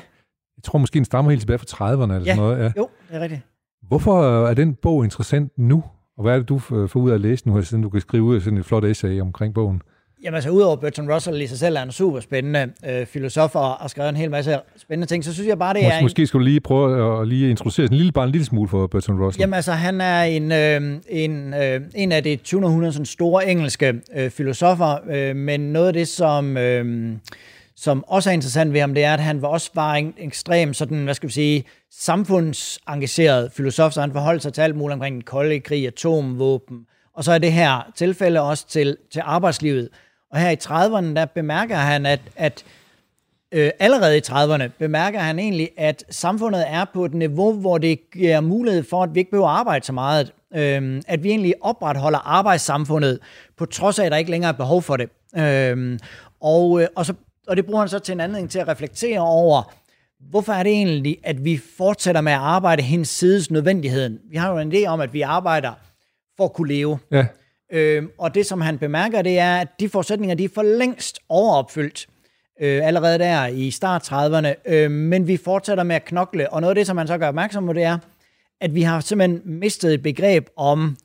Jeg 0.59 0.63
tror 0.65 0.79
måske, 0.79 0.95
den 0.95 1.05
stammer 1.05 1.31
helt 1.31 1.41
tilbage 1.41 1.59
fra 1.59 1.95
30'erne 1.95 2.03
eller 2.03 2.15
ja, 2.15 2.25
sådan 2.25 2.37
noget. 2.37 2.59
Ja, 2.59 2.73
jo, 2.77 2.89
det 3.11 3.17
er 3.17 3.21
rigtigt. 3.21 3.41
Hvorfor 3.89 4.47
er 4.47 4.55
den 4.55 4.75
bog 4.75 5.05
interessant 5.05 5.53
nu? 5.57 5.85
Og 6.17 6.23
hvad 6.23 6.35
er 6.35 6.39
det, 6.39 6.49
du 6.49 6.59
får 6.59 6.97
ud 6.97 7.11
af 7.11 7.15
at 7.15 7.21
læse 7.21 7.49
nu, 7.49 7.63
siden 7.63 7.83
du 7.83 7.91
kan 7.91 8.01
skrive 8.01 8.23
ud 8.23 8.41
sådan 8.41 8.59
et 8.59 8.65
flot 8.65 8.85
essay 8.85 9.21
omkring 9.21 9.55
bogen? 9.55 9.83
Jamen 10.25 10.35
altså, 10.35 10.51
udover 10.51 10.77
Bertrand 10.77 11.13
Russell 11.13 11.41
i 11.41 11.47
sig 11.47 11.59
selv 11.59 11.77
er 11.77 11.83
en 11.83 11.93
super 11.93 12.21
spændende 12.21 12.73
øh, 12.89 13.07
filosof 13.07 13.57
og 13.57 13.71
har 13.71 13.89
skrevet 13.89 14.09
en 14.09 14.17
hel 14.17 14.31
masse 14.31 14.59
spændende 14.77 15.07
ting, 15.07 15.25
så 15.25 15.35
synes 15.35 15.49
jeg 15.49 15.59
bare, 15.59 15.75
det 15.75 15.81
Mås- 15.81 15.93
er... 15.93 16.03
Måske 16.03 16.27
skulle 16.27 16.45
du 16.45 16.49
lige 16.49 16.61
prøve 16.61 17.21
at 17.21 17.29
lige 17.29 17.51
introducere 17.51 17.87
en 17.87 17.93
lille, 17.93 18.13
bare 18.13 18.25
en 18.25 18.31
lille 18.31 18.45
smule 18.45 18.69
for 18.69 18.87
Bertrand 18.87 19.21
Russell. 19.21 19.41
Jamen 19.41 19.55
altså, 19.55 19.73
han 19.73 20.01
er 20.01 20.23
en, 20.23 20.53
øh, 20.53 21.01
en, 21.09 21.55
øh, 21.55 21.81
en 21.95 22.13
af 22.13 22.23
de 22.25 22.37
2000 22.37 22.93
sådan 22.93 23.07
store 23.07 23.51
engelske 23.51 24.01
øh, 24.17 24.31
filosofer, 24.31 24.97
øh, 25.11 25.37
men 25.37 25.61
noget 25.61 25.87
af 25.87 25.93
det, 25.93 26.09
som... 26.09 26.57
Øh, 26.57 27.13
som 27.81 28.05
også 28.07 28.31
er 28.31 28.35
interessant 28.35 28.73
ved 28.73 28.81
ham, 28.81 28.95
det 28.95 29.05
er, 29.05 29.15
at 29.15 29.21
han 29.21 29.43
var 29.43 29.49
også 29.49 29.71
var 29.75 29.95
en 29.95 30.15
ekstrem 30.17 30.75
sådan, 30.75 31.05
hvad 31.05 31.15
skal 31.15 31.29
vi 31.29 31.33
sige, 31.33 31.65
samfundsengageret 31.91 33.53
filosof, 33.53 33.93
så 33.93 34.01
han 34.01 34.13
forholdt 34.13 34.43
sig 34.43 34.53
til 34.53 34.61
alt 34.61 34.77
muligt 34.77 34.95
omkring 34.95 35.15
den 35.15 35.23
kolde 35.23 35.61
krig, 35.61 35.87
atomvåben, 35.87 36.87
og 37.15 37.25
så 37.25 37.33
er 37.33 37.39
det 37.39 37.53
her 37.53 37.93
tilfælde 37.97 38.41
også 38.41 38.69
til, 38.69 38.97
til 39.13 39.23
arbejdslivet. 39.25 39.89
Og 40.31 40.41
her 40.41 40.51
i 40.51 40.57
30'erne, 40.65 41.15
der 41.15 41.25
bemærker 41.25 41.77
han, 41.77 42.07
at, 42.07 42.21
at 42.37 42.65
øh, 43.53 43.71
allerede 43.79 44.19
i 44.19 44.21
30'erne, 44.27 44.69
bemærker 44.79 45.19
han 45.19 45.39
egentlig, 45.39 45.71
at 45.77 46.05
samfundet 46.11 46.65
er 46.69 46.85
på 46.95 47.05
et 47.05 47.15
niveau, 47.15 47.53
hvor 47.53 47.79
det 47.79 47.99
giver 48.13 48.41
mulighed 48.41 48.85
for, 48.91 49.03
at 49.03 49.15
vi 49.15 49.19
ikke 49.19 49.31
behøver 49.31 49.49
at 49.49 49.59
arbejde 49.59 49.85
så 49.85 49.93
meget. 49.93 50.33
Øh, 50.55 51.03
at 51.07 51.23
vi 51.23 51.29
egentlig 51.29 51.55
opretholder 51.61 52.19
arbejdssamfundet, 52.19 53.19
på 53.57 53.67
trods 53.67 53.99
af, 53.99 54.05
at 54.05 54.13
der 54.13 54.19
ikke 54.19 54.31
længere 54.31 54.53
er 54.53 54.57
behov 54.57 54.83
for 54.83 54.97
det. 54.97 55.09
Øhm, 55.37 55.93
øh, 55.93 55.99
og, 56.41 56.83
og 56.97 57.07
så 57.07 57.15
og 57.49 57.57
det 57.57 57.67
bruger 57.67 57.81
han 57.81 57.89
så 57.89 57.99
til 57.99 58.13
en 58.13 58.21
anledning 58.21 58.51
til 58.51 58.59
at 58.59 58.69
reflektere 58.69 59.21
over, 59.21 59.75
hvorfor 60.31 60.53
er 60.53 60.63
det 60.63 60.73
egentlig, 60.73 61.19
at 61.23 61.45
vi 61.45 61.61
fortsætter 61.77 62.21
med 62.21 62.33
at 62.33 62.39
arbejde 62.39 62.83
hendes 62.83 63.09
sides 63.09 63.51
nødvendigheden? 63.51 64.19
Vi 64.31 64.37
har 64.37 64.53
jo 64.53 64.59
en 64.59 64.73
idé 64.73 64.87
om, 64.87 65.01
at 65.01 65.13
vi 65.13 65.21
arbejder 65.21 65.73
for 66.37 66.45
at 66.45 66.53
kunne 66.53 66.69
leve. 66.69 66.99
Ja. 67.11 67.27
Øhm, 67.73 68.11
og 68.19 68.35
det, 68.35 68.47
som 68.47 68.61
han 68.61 68.79
bemærker, 68.79 69.23
det 69.23 69.39
er, 69.39 69.57
at 69.57 69.69
de 69.81 69.89
forudsætninger, 69.89 70.35
de 70.35 70.45
er 70.45 70.49
for 70.55 70.63
længst 70.63 71.19
overopfyldt 71.29 72.07
øh, 72.61 72.87
allerede 72.87 73.19
der 73.19 73.47
i 73.47 73.71
start 73.71 74.13
30'erne, 74.13 74.73
øh, 74.73 74.91
men 74.91 75.27
vi 75.27 75.37
fortsætter 75.37 75.85
med 75.85 75.97
at 75.97 76.05
knokle. 76.05 76.53
Og 76.53 76.61
noget 76.61 76.71
af 76.71 76.75
det, 76.75 76.87
som 76.87 76.99
han 76.99 77.07
så 77.07 77.19
gør 77.19 77.29
opmærksom 77.29 77.67
på, 77.67 77.73
det 77.73 77.83
er, 77.83 77.99
at 78.61 78.75
vi 78.75 78.83
har 78.83 79.01
simpelthen 79.01 79.43
mistet 79.45 79.95
et 79.95 80.03
begreb 80.03 80.49
om 80.57 80.97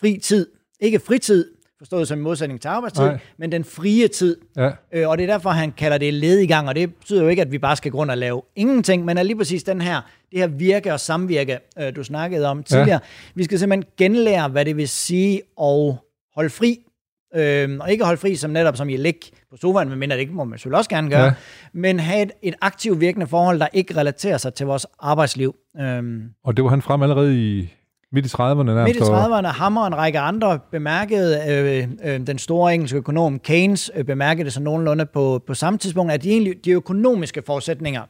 fri 0.00 0.18
tid. 0.22 0.46
Ikke 0.80 1.00
fritid, 1.00 1.50
forstået 1.82 2.08
som 2.08 2.18
modsætning 2.18 2.60
til 2.60 2.68
arbejdstid, 2.68 3.04
Nej. 3.04 3.18
men 3.36 3.52
den 3.52 3.64
frie 3.64 4.08
tid. 4.08 4.36
Ja. 4.56 4.70
Øh, 4.92 5.08
og 5.08 5.18
det 5.18 5.24
er 5.24 5.32
derfor, 5.32 5.50
han 5.50 5.72
kalder 5.72 5.98
det 5.98 6.14
ledigang, 6.14 6.68
og 6.68 6.74
det 6.74 6.94
betyder 6.94 7.22
jo 7.22 7.28
ikke, 7.28 7.42
at 7.42 7.52
vi 7.52 7.58
bare 7.58 7.76
skal 7.76 7.92
grund 7.92 8.10
og 8.10 8.18
lave 8.18 8.42
ingenting, 8.56 9.04
men 9.04 9.18
er 9.18 9.22
lige 9.22 9.36
præcis 9.36 9.62
den 9.62 9.80
her, 9.80 10.00
det 10.30 10.38
her 10.38 10.46
virke 10.46 10.92
og 10.92 11.00
samvirke, 11.00 11.58
øh, 11.78 11.96
du 11.96 12.04
snakkede 12.04 12.46
om 12.46 12.62
tidligere. 12.62 13.00
Ja. 13.02 13.32
Vi 13.34 13.44
skal 13.44 13.58
simpelthen 13.58 13.92
genlære, 13.98 14.48
hvad 14.48 14.64
det 14.64 14.76
vil 14.76 14.88
sige 14.88 15.36
at 15.60 15.94
holde 16.34 16.50
fri, 16.50 16.78
øh, 17.34 17.78
og 17.80 17.92
ikke 17.92 18.04
holde 18.04 18.20
fri 18.20 18.36
som 18.36 18.50
netop 18.50 18.76
som 18.76 18.88
i 18.88 18.96
ligge 18.96 19.20
på 19.50 19.56
sofaen, 19.56 19.98
men 19.98 20.10
det 20.10 20.18
ikke 20.18 20.32
må 20.32 20.44
man 20.44 20.58
selvfølgelig 20.58 20.78
også 20.78 20.90
gerne 20.90 21.10
gøre, 21.10 21.24
ja. 21.24 21.32
men 21.72 22.00
have 22.00 22.22
et, 22.22 22.30
et 22.42 22.54
aktivt 22.60 23.00
virkende 23.00 23.26
forhold, 23.26 23.60
der 23.60 23.68
ikke 23.72 23.96
relaterer 23.96 24.38
sig 24.38 24.54
til 24.54 24.66
vores 24.66 24.86
arbejdsliv. 24.98 25.54
Øh. 25.80 26.22
Og 26.44 26.56
det 26.56 26.64
var 26.64 26.70
han 26.70 26.82
frem 26.82 27.02
allerede 27.02 27.40
i 27.40 27.68
Midt 28.12 28.26
i 28.26 28.28
30'erne 28.28 28.62
nærmest. 28.62 28.84
Midt 28.84 29.08
i 29.08 29.10
30'erne. 29.10 29.46
Ham 29.46 29.76
og 29.76 29.86
en 29.86 29.96
række 29.96 30.18
andre 30.18 30.58
bemærkede, 30.70 31.42
øh, 31.48 31.88
øh, 32.04 32.26
den 32.26 32.38
store 32.38 32.74
engelske 32.74 32.98
økonom 32.98 33.38
Keynes 33.38 33.90
øh, 33.94 34.04
bemærkede 34.04 34.44
det 34.44 34.52
så 34.52 34.60
nogenlunde 34.60 35.06
på, 35.06 35.42
på 35.46 35.54
samme 35.54 35.78
tidspunkt, 35.78 36.12
at 36.12 36.22
de, 36.22 36.30
egentlig, 36.30 36.64
de 36.64 36.70
økonomiske 36.70 37.42
forudsætninger 37.46 38.02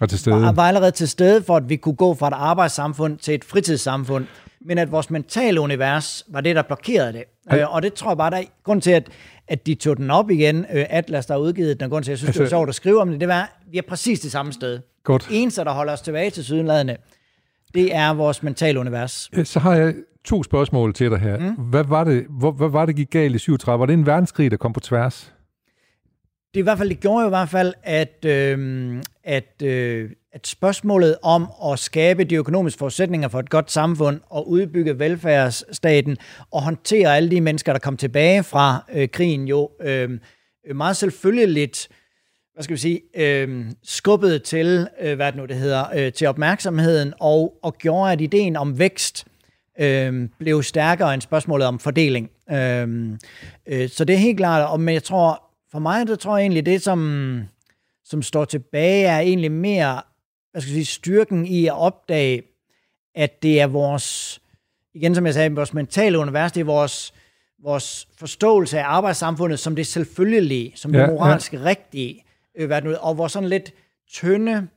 og 0.00 0.08
til 0.08 0.18
stede. 0.18 0.42
Var, 0.42 0.52
var 0.52 0.62
allerede 0.62 0.90
til 0.90 1.08
stede 1.08 1.42
for, 1.42 1.56
at 1.56 1.68
vi 1.68 1.76
kunne 1.76 1.94
gå 1.94 2.14
fra 2.14 2.28
et 2.28 2.34
arbejdssamfund 2.36 3.18
til 3.18 3.34
et 3.34 3.44
fritidssamfund. 3.44 4.26
men 4.60 4.78
at 4.78 4.92
vores 4.92 5.10
mentale 5.10 5.60
univers 5.60 6.24
var 6.28 6.40
det, 6.40 6.56
der 6.56 6.62
blokerede 6.62 7.12
det. 7.12 7.24
Øh, 7.52 7.74
og 7.74 7.82
det 7.82 7.94
tror 7.94 8.10
jeg 8.10 8.16
bare, 8.16 8.30
der 8.30 8.36
er 8.36 8.42
grund 8.64 8.82
til, 8.82 8.90
at, 8.90 9.08
at 9.48 9.66
de 9.66 9.74
tog 9.74 9.96
den 9.96 10.10
op 10.10 10.30
igen. 10.30 10.66
Øh, 10.72 10.86
Atlas, 10.90 11.26
der 11.26 11.34
har 11.34 11.40
udgivet 11.40 11.80
den, 11.80 11.90
grund 11.90 12.04
til, 12.04 12.10
at 12.10 12.12
jeg 12.12 12.18
synes, 12.18 12.28
altså, 12.28 12.38
det 12.38 12.44
var 12.44 12.48
sjovt 12.48 12.68
at 12.68 12.74
skrive 12.74 13.00
om 13.00 13.10
det, 13.10 13.20
det 13.20 13.28
var, 13.28 13.52
vi 13.70 13.78
er 13.78 13.82
præcis 13.88 14.20
det 14.20 14.32
samme 14.32 14.52
sted. 14.52 14.80
Godt. 15.04 15.26
Det 15.28 15.42
eneste, 15.42 15.64
der 15.64 15.70
holder 15.70 15.92
os 15.92 16.00
tilbage 16.00 16.30
til 16.30 16.44
sydenladende, 16.44 16.96
det 17.74 17.94
er 17.94 18.14
vores 18.14 18.42
mentale 18.42 18.80
univers. 18.80 19.30
Øh, 19.32 19.44
Så 19.44 19.58
har 19.60 19.74
jeg 19.74 19.94
to 20.24 20.42
spørgsmål 20.42 20.94
til 20.94 21.10
dig 21.10 21.18
her. 21.18 21.38
Mm. 21.38 21.54
Hvad, 21.54 21.84
var 21.84 22.04
det, 22.04 22.26
hvor, 22.28 22.52
hvad 22.52 22.68
var 22.68 22.86
det, 22.86 22.96
gik 22.96 23.10
galt 23.10 23.34
i 23.34 23.38
37? 23.38 23.80
Var 23.80 23.86
det 23.86 23.92
en 23.92 24.06
verdenskrig, 24.06 24.50
der 24.50 24.56
kom 24.56 24.72
på 24.72 24.80
tværs? 24.80 25.32
det 26.54 26.60
i 26.60 26.62
hvert 26.62 26.78
fald, 26.78 26.88
det 26.88 27.00
gjorde 27.00 27.20
jo 27.22 27.26
i 27.26 27.28
hvert 27.28 27.48
fald, 27.48 27.74
at, 27.82 28.24
øh, 28.24 29.02
at, 29.24 29.62
øh, 29.62 30.10
at 30.32 30.46
spørgsmålet 30.46 31.16
om 31.22 31.46
at 31.72 31.78
skabe 31.78 32.24
de 32.24 32.34
økonomiske 32.34 32.78
forudsætninger 32.78 33.28
for 33.28 33.38
et 33.40 33.50
godt 33.50 33.70
samfund 33.70 34.20
og 34.30 34.48
udbygge 34.48 34.98
velfærdsstaten 34.98 36.16
og 36.50 36.62
håndtere 36.62 37.16
alle 37.16 37.30
de 37.30 37.40
mennesker, 37.40 37.72
der 37.72 37.78
kom 37.80 37.96
tilbage 37.96 38.42
fra 38.42 38.84
øh, 38.94 39.08
krigen, 39.08 39.48
jo 39.48 39.70
øh, 39.82 40.10
meget 40.74 40.96
selvfølgeligt 40.96 41.88
hvad 42.54 42.62
skal 42.62 42.74
vi 42.74 42.80
sige, 42.80 43.00
øh, 43.14 43.66
skubbet 43.82 44.42
til, 44.42 44.88
øh, 45.00 45.16
hvad 45.16 45.26
det 45.26 45.36
nu 45.36 45.46
det 45.46 45.56
hedder, 45.56 45.84
øh, 45.94 46.12
til 46.12 46.26
opmærksomheden, 46.26 47.14
og, 47.20 47.58
og 47.62 47.78
gjorde, 47.78 48.12
at 48.12 48.20
ideen 48.20 48.56
om 48.56 48.78
vækst 48.78 49.26
øh, 49.80 50.28
blev 50.38 50.62
stærkere 50.62 51.14
end 51.14 51.22
spørgsmålet 51.22 51.66
om 51.66 51.78
fordeling. 51.78 52.30
Øh, 52.50 53.08
øh, 53.66 53.88
så 53.88 54.04
det 54.04 54.14
er 54.14 54.18
helt 54.18 54.36
klart, 54.38 54.68
og 54.68 54.80
men 54.80 54.94
jeg 54.94 55.02
tror, 55.02 55.42
for 55.70 55.78
mig, 55.78 56.06
der 56.06 56.16
tror 56.16 56.36
jeg 56.36 56.42
egentlig, 56.42 56.66
det 56.66 56.82
som, 56.82 57.40
som 58.04 58.22
står 58.22 58.44
tilbage, 58.44 59.06
er 59.06 59.18
egentlig 59.18 59.52
mere, 59.52 60.02
hvad 60.50 60.62
skal 60.62 60.70
jeg 60.70 60.74
sige, 60.74 60.94
styrken 60.94 61.46
i 61.46 61.66
at 61.66 61.78
opdage, 61.78 62.42
at 63.14 63.42
det 63.42 63.60
er 63.60 63.66
vores, 63.66 64.40
igen 64.94 65.14
som 65.14 65.26
jeg 65.26 65.34
sagde, 65.34 65.54
vores 65.54 65.74
mentale 65.74 66.18
univers, 66.18 66.52
det 66.52 66.60
er 66.60 66.64
vores, 66.64 67.14
vores 67.62 68.08
forståelse 68.18 68.78
af 68.80 68.84
arbejdssamfundet 68.86 69.58
som 69.58 69.76
det 69.76 69.86
selvfølgelige, 69.86 70.72
som 70.74 70.92
det 70.92 70.98
Ja, 70.98 71.06
moralsk 71.06 71.52
ja. 71.52 71.58
rigtige, 71.64 72.24
øh, 72.58 72.66
hvad 72.66 72.82
det 72.82 72.90
nu, 72.90 72.96
og 72.96 73.18
vores 73.18 73.32
sådan 73.32 73.48
lidt 73.48 73.72
tynde 74.12 74.68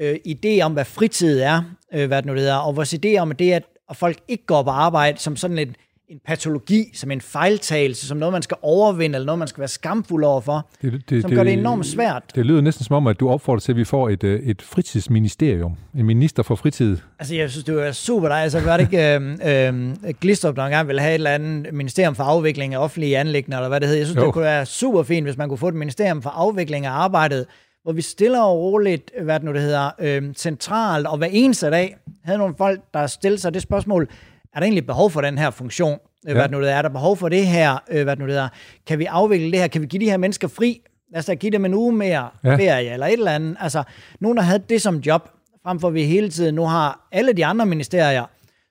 øh, 0.00 0.16
idé 0.28 0.60
om, 0.62 0.72
hvad 0.72 0.84
fritid 0.84 1.40
er, 1.40 1.62
øh, 1.92 2.06
hvad 2.06 2.22
det 2.22 2.26
nu 2.26 2.34
hedder, 2.34 2.56
og 2.56 2.76
vores 2.76 2.94
idé 2.94 3.16
om, 3.16 3.30
at 3.30 3.38
det, 3.38 3.54
er, 3.54 3.60
at 3.90 3.96
folk 3.96 4.18
ikke 4.28 4.46
går 4.46 4.62
på 4.62 4.70
arbejde 4.70 5.18
som 5.18 5.36
sådan 5.36 5.58
en, 5.58 5.76
en 6.08 6.20
patologi, 6.26 6.90
som 6.94 7.10
en 7.10 7.20
fejltagelse, 7.20 8.06
som 8.06 8.16
noget, 8.16 8.32
man 8.32 8.42
skal 8.42 8.56
overvinde, 8.62 9.16
eller 9.16 9.26
noget, 9.26 9.38
man 9.38 9.48
skal 9.48 9.60
være 9.60 9.68
skamfuld 9.68 10.24
overfor, 10.24 10.68
Det, 10.82 11.10
det, 11.10 11.22
som 11.22 11.30
gør 11.30 11.44
det 11.44 11.52
enormt 11.52 11.86
svært. 11.86 12.22
Det 12.34 12.46
lyder 12.46 12.60
næsten 12.60 12.84
som 12.84 12.96
om, 12.96 13.06
at 13.06 13.20
du 13.20 13.28
opfordrer 13.30 13.60
til, 13.60 13.72
at 13.72 13.76
vi 13.76 13.84
får 13.84 14.08
et, 14.08 14.24
øh, 14.24 14.40
et 14.40 14.62
fritidsministerium. 14.62 15.76
En 15.98 16.06
minister 16.06 16.42
for 16.42 16.54
fritid. 16.54 16.96
Altså, 17.18 17.34
jeg 17.34 17.50
synes, 17.50 17.64
det 17.64 17.76
var 17.76 17.92
super 17.92 18.28
dejligt. 18.28 18.54
Altså, 18.54 18.68
var 18.70 18.76
det 18.76 18.84
ikke 18.84 19.14
øh, 19.14 19.68
øh, 20.08 20.14
Glistrup, 20.20 20.56
der 20.56 20.64
engang 20.64 20.88
ville 20.88 21.00
have 21.02 21.10
et 21.10 21.14
eller 21.14 21.30
andet 21.30 21.74
ministerium 21.74 22.14
for 22.14 22.24
afvikling 22.24 22.74
af 22.74 22.78
offentlige 22.78 23.18
anlæggende, 23.18 23.56
eller 23.56 23.68
hvad 23.68 23.80
det 23.80 23.88
hedder? 23.88 24.00
Jeg 24.00 24.06
synes, 24.06 24.20
Jo. 24.20 24.24
det 24.26 24.32
kunne 24.32 24.44
være 24.44 24.66
super 24.66 25.02
fint, 25.02 25.26
hvis 25.26 25.36
man 25.36 25.48
kunne 25.48 25.58
få 25.58 25.68
et 25.68 25.74
ministerium 25.74 26.22
for 26.22 26.30
afvikling 26.30 26.86
af 26.86 26.90
arbejdet, 26.90 27.46
hvor 27.82 27.92
vi 27.92 28.02
stille 28.02 28.42
og 28.42 28.58
roligt, 28.58 29.10
hvad 29.22 29.34
det 29.34 29.44
nu 29.44 29.52
det 29.52 29.60
hedder, 29.60 29.90
øh, 29.98 30.22
centralt, 30.34 31.06
og 31.06 31.18
hver 31.18 31.28
eneste 31.30 31.70
dag 31.70 31.96
havde 32.24 32.38
nogle 32.38 32.54
folk, 32.58 32.80
der 32.94 33.06
stillede 33.06 33.40
sig 33.40 33.54
det 33.54 33.62
spørgsmål, 33.62 34.08
er 34.54 34.60
der 34.60 34.64
egentlig 34.64 34.86
behov 34.86 35.10
for 35.10 35.20
den 35.20 35.38
her 35.38 35.50
funktion? 35.50 35.98
Ja. 36.26 36.32
Hvad 36.32 36.42
det 36.42 36.50
nu 36.50 36.60
det 36.60 36.70
er? 36.70 36.74
er 36.74 36.82
der 36.82 36.88
behov 36.88 37.16
for 37.16 37.28
det 37.28 37.46
her? 37.46 37.82
Øh, 37.90 38.02
hvad 38.04 38.16
det 38.16 38.24
nu 38.24 38.30
det 38.30 38.38
er? 38.38 38.48
Kan 38.86 38.98
vi 38.98 39.04
afvikle 39.04 39.50
det 39.50 39.58
her? 39.60 39.66
Kan 39.68 39.82
vi 39.82 39.86
give 39.86 40.00
de 40.00 40.10
her 40.10 40.16
mennesker 40.16 40.48
fri? 40.48 40.80
Lad 41.12 41.18
os 41.18 41.26
da 41.26 41.34
give 41.34 41.52
dem 41.52 41.64
en 41.64 41.74
uge 41.74 41.92
mere 41.92 42.28
Ja. 42.44 42.50
ja. 42.50 42.56
ferie, 42.56 42.92
eller 42.92 43.06
et 43.06 43.12
eller 43.12 43.30
andet. 43.32 43.56
Altså, 43.60 43.82
nogen, 44.20 44.36
der 44.36 44.42
havde 44.42 44.62
det 44.68 44.82
som 44.82 44.96
job, 44.96 45.28
frem 45.62 45.80
for 45.80 45.88
at 45.88 45.94
vi 45.94 46.04
hele 46.04 46.28
tiden 46.28 46.54
nu 46.54 46.66
har 46.66 47.08
alle 47.12 47.32
de 47.32 47.46
andre 47.46 47.66
ministerier, 47.66 48.24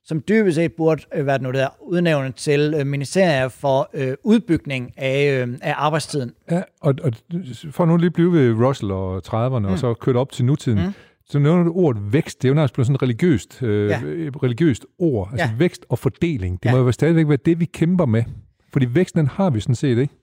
som 0.05 0.23
dybest 0.27 0.55
set 0.55 0.73
burde, 0.73 1.01
øh, 1.15 1.23
hvad 1.23 1.33
det 1.33 1.41
nu 1.41 1.51
det 1.51 1.61
er, 1.61 1.67
udnævne 1.81 2.31
til 2.31 2.73
øh, 2.77 2.87
ministerier 2.87 3.47
for 3.47 3.89
øh, 3.93 4.13
udbygning 4.23 4.93
af, 4.97 5.41
øh, 5.41 5.57
af 5.61 5.73
arbejdstiden. 5.77 6.31
Ja, 6.51 6.61
og, 6.81 6.95
og 7.03 7.11
for 7.71 7.85
nu 7.85 7.97
lige 7.97 8.11
blive 8.11 8.31
ved 8.33 8.65
Russell 8.65 8.91
og 8.91 9.21
30'erne, 9.27 9.59
mm. 9.59 9.65
og 9.65 9.79
så 9.79 9.93
køre 9.93 10.15
op 10.15 10.31
til 10.31 10.45
nutiden. 10.45 10.85
Mm. 10.85 10.93
Så 11.25 11.39
nævner 11.39 11.63
du 11.63 11.71
ordet 11.73 12.13
vækst. 12.13 12.41
Det 12.41 12.47
er 12.47 12.49
jo 12.49 12.55
nærmest 12.55 12.73
blevet 12.73 12.88
sådan 12.88 12.95
et 12.95 13.01
religiøst, 13.01 13.63
øh, 13.63 13.89
Ja. 13.89 13.99
religiøst 14.43 14.86
ord. 14.99 15.29
Altså 15.31 15.45
Ja. 15.45 15.51
vækst 15.57 15.86
og 15.89 15.99
fordeling. 15.99 16.63
Det 16.63 16.69
Ja. 16.69 16.75
må 16.75 16.77
jo 16.86 16.91
stadigvæk 16.91 17.27
være 17.27 17.38
det, 17.45 17.59
vi 17.59 17.65
kæmper 17.65 18.05
med. 18.05 18.23
Fordi 18.73 18.86
væksten, 18.89 19.19
den 19.19 19.27
har 19.27 19.49
vi 19.49 19.59
sådan 19.59 19.75
set, 19.75 19.97
ikke? 19.97 20.13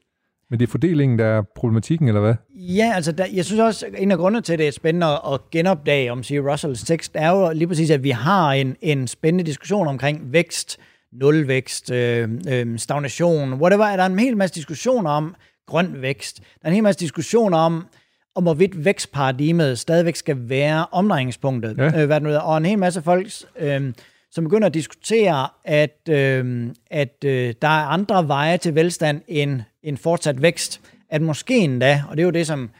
Men 0.50 0.60
det 0.60 0.66
er 0.66 0.70
fordelingen, 0.70 1.18
der 1.18 1.24
er 1.24 1.42
problematikken, 1.56 2.08
eller 2.08 2.20
hvad? 2.20 2.34
Ja, 2.56 2.92
altså 2.94 3.12
der, 3.12 3.24
jeg 3.34 3.44
synes 3.44 3.60
også, 3.60 3.86
en 3.98 4.10
af 4.10 4.18
grundene 4.18 4.42
til, 4.42 4.52
at 4.52 4.58
det 4.58 4.68
er 4.68 4.72
spændende 4.72 5.06
at- 5.06 5.50
genopdage 5.50 6.12
om 6.12 6.22
sige, 6.22 6.50
Russells 6.52 6.82
tekst, 6.84 7.12
er 7.14 7.30
jo 7.30 7.52
lige 7.54 7.68
præcis, 7.68 7.90
at 7.90 8.02
vi 8.02 8.10
har 8.10 8.52
en, 8.52 8.76
en 8.80 9.06
spændende 9.08 9.44
diskussion 9.44 9.86
omkring 9.88 10.32
vækst, 10.32 10.78
nulvækst, 11.12 11.90
øh, 11.90 12.28
øh, 12.50 12.78
stagnation, 12.78 13.52
whatever. 13.52 13.84
Der 13.96 14.02
er 14.02 14.06
en 14.06 14.18
hel 14.18 14.36
masse 14.36 14.54
diskussioner 14.54 15.10
om 15.10 15.34
grøn 15.66 15.94
vækst. 16.00 16.36
Der 16.40 16.44
er 16.62 16.68
en 16.68 16.74
hel 16.74 16.82
masse 16.82 17.00
diskussioner 17.00 17.58
om, 17.58 17.86
om 18.34 18.42
hvorvidt 18.42 18.84
vækstparadigmet 18.84 19.78
stadigvæk 19.78 20.16
skal 20.16 20.36
være 20.48 20.86
omdrejningspunktet. 20.92 21.78
Ja. 21.78 22.00
Øh, 22.00 22.06
hvad 22.06 22.20
nu 22.20 22.36
og 22.36 22.56
en 22.56 22.64
hel 22.64 22.78
masse 22.78 23.02
folk, 23.02 23.28
øh, 23.58 23.92
som 24.30 24.44
begynder 24.44 24.66
at 24.66 24.74
diskutere, 24.74 25.48
at, 25.64 26.08
øh, 26.08 26.66
at 26.90 27.24
øh, 27.24 27.54
der 27.62 27.68
er 27.68 27.86
andre 27.86 28.28
veje 28.28 28.58
til 28.58 28.74
velstand 28.74 29.20
end 29.28 29.60
en 29.82 29.96
fortsat 29.96 30.42
vækst. 30.42 30.80
At 31.10 31.22
måske 31.22 31.58
endda, 31.58 32.04
og 32.08 32.16
det 32.16 32.22
er 32.22 32.26
jo 32.26 32.30
det, 32.30 32.46
som 32.46 32.70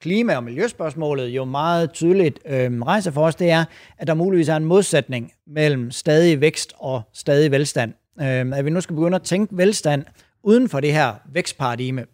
klima- 0.00 0.36
og 0.36 0.44
miljøspørgsmålet 0.44 1.28
jo 1.28 1.44
meget 1.44 1.92
tydeligt 1.92 2.38
øh, 2.46 2.82
rejser 2.82 3.10
for 3.10 3.26
os, 3.26 3.34
det 3.34 3.50
er, 3.50 3.64
at 3.98 4.06
der 4.06 4.14
muligvis 4.14 4.48
er 4.48 4.56
en 4.56 4.64
modsætning 4.64 5.32
mellem 5.46 5.90
stadig 5.90 6.40
vækst 6.40 6.72
og 6.78 7.02
stadig 7.12 7.50
velstand. 7.50 7.92
Øh, 8.20 8.58
at 8.58 8.64
vi 8.64 8.70
nu 8.70 8.80
skal 8.80 8.96
begynde 8.96 9.14
at 9.14 9.22
tænke 9.22 9.56
velstand 9.56 10.04
uden 10.42 10.68
for 10.68 10.80
det 10.80 10.92
her 10.92 11.14
vækstparadigme. 11.32 12.04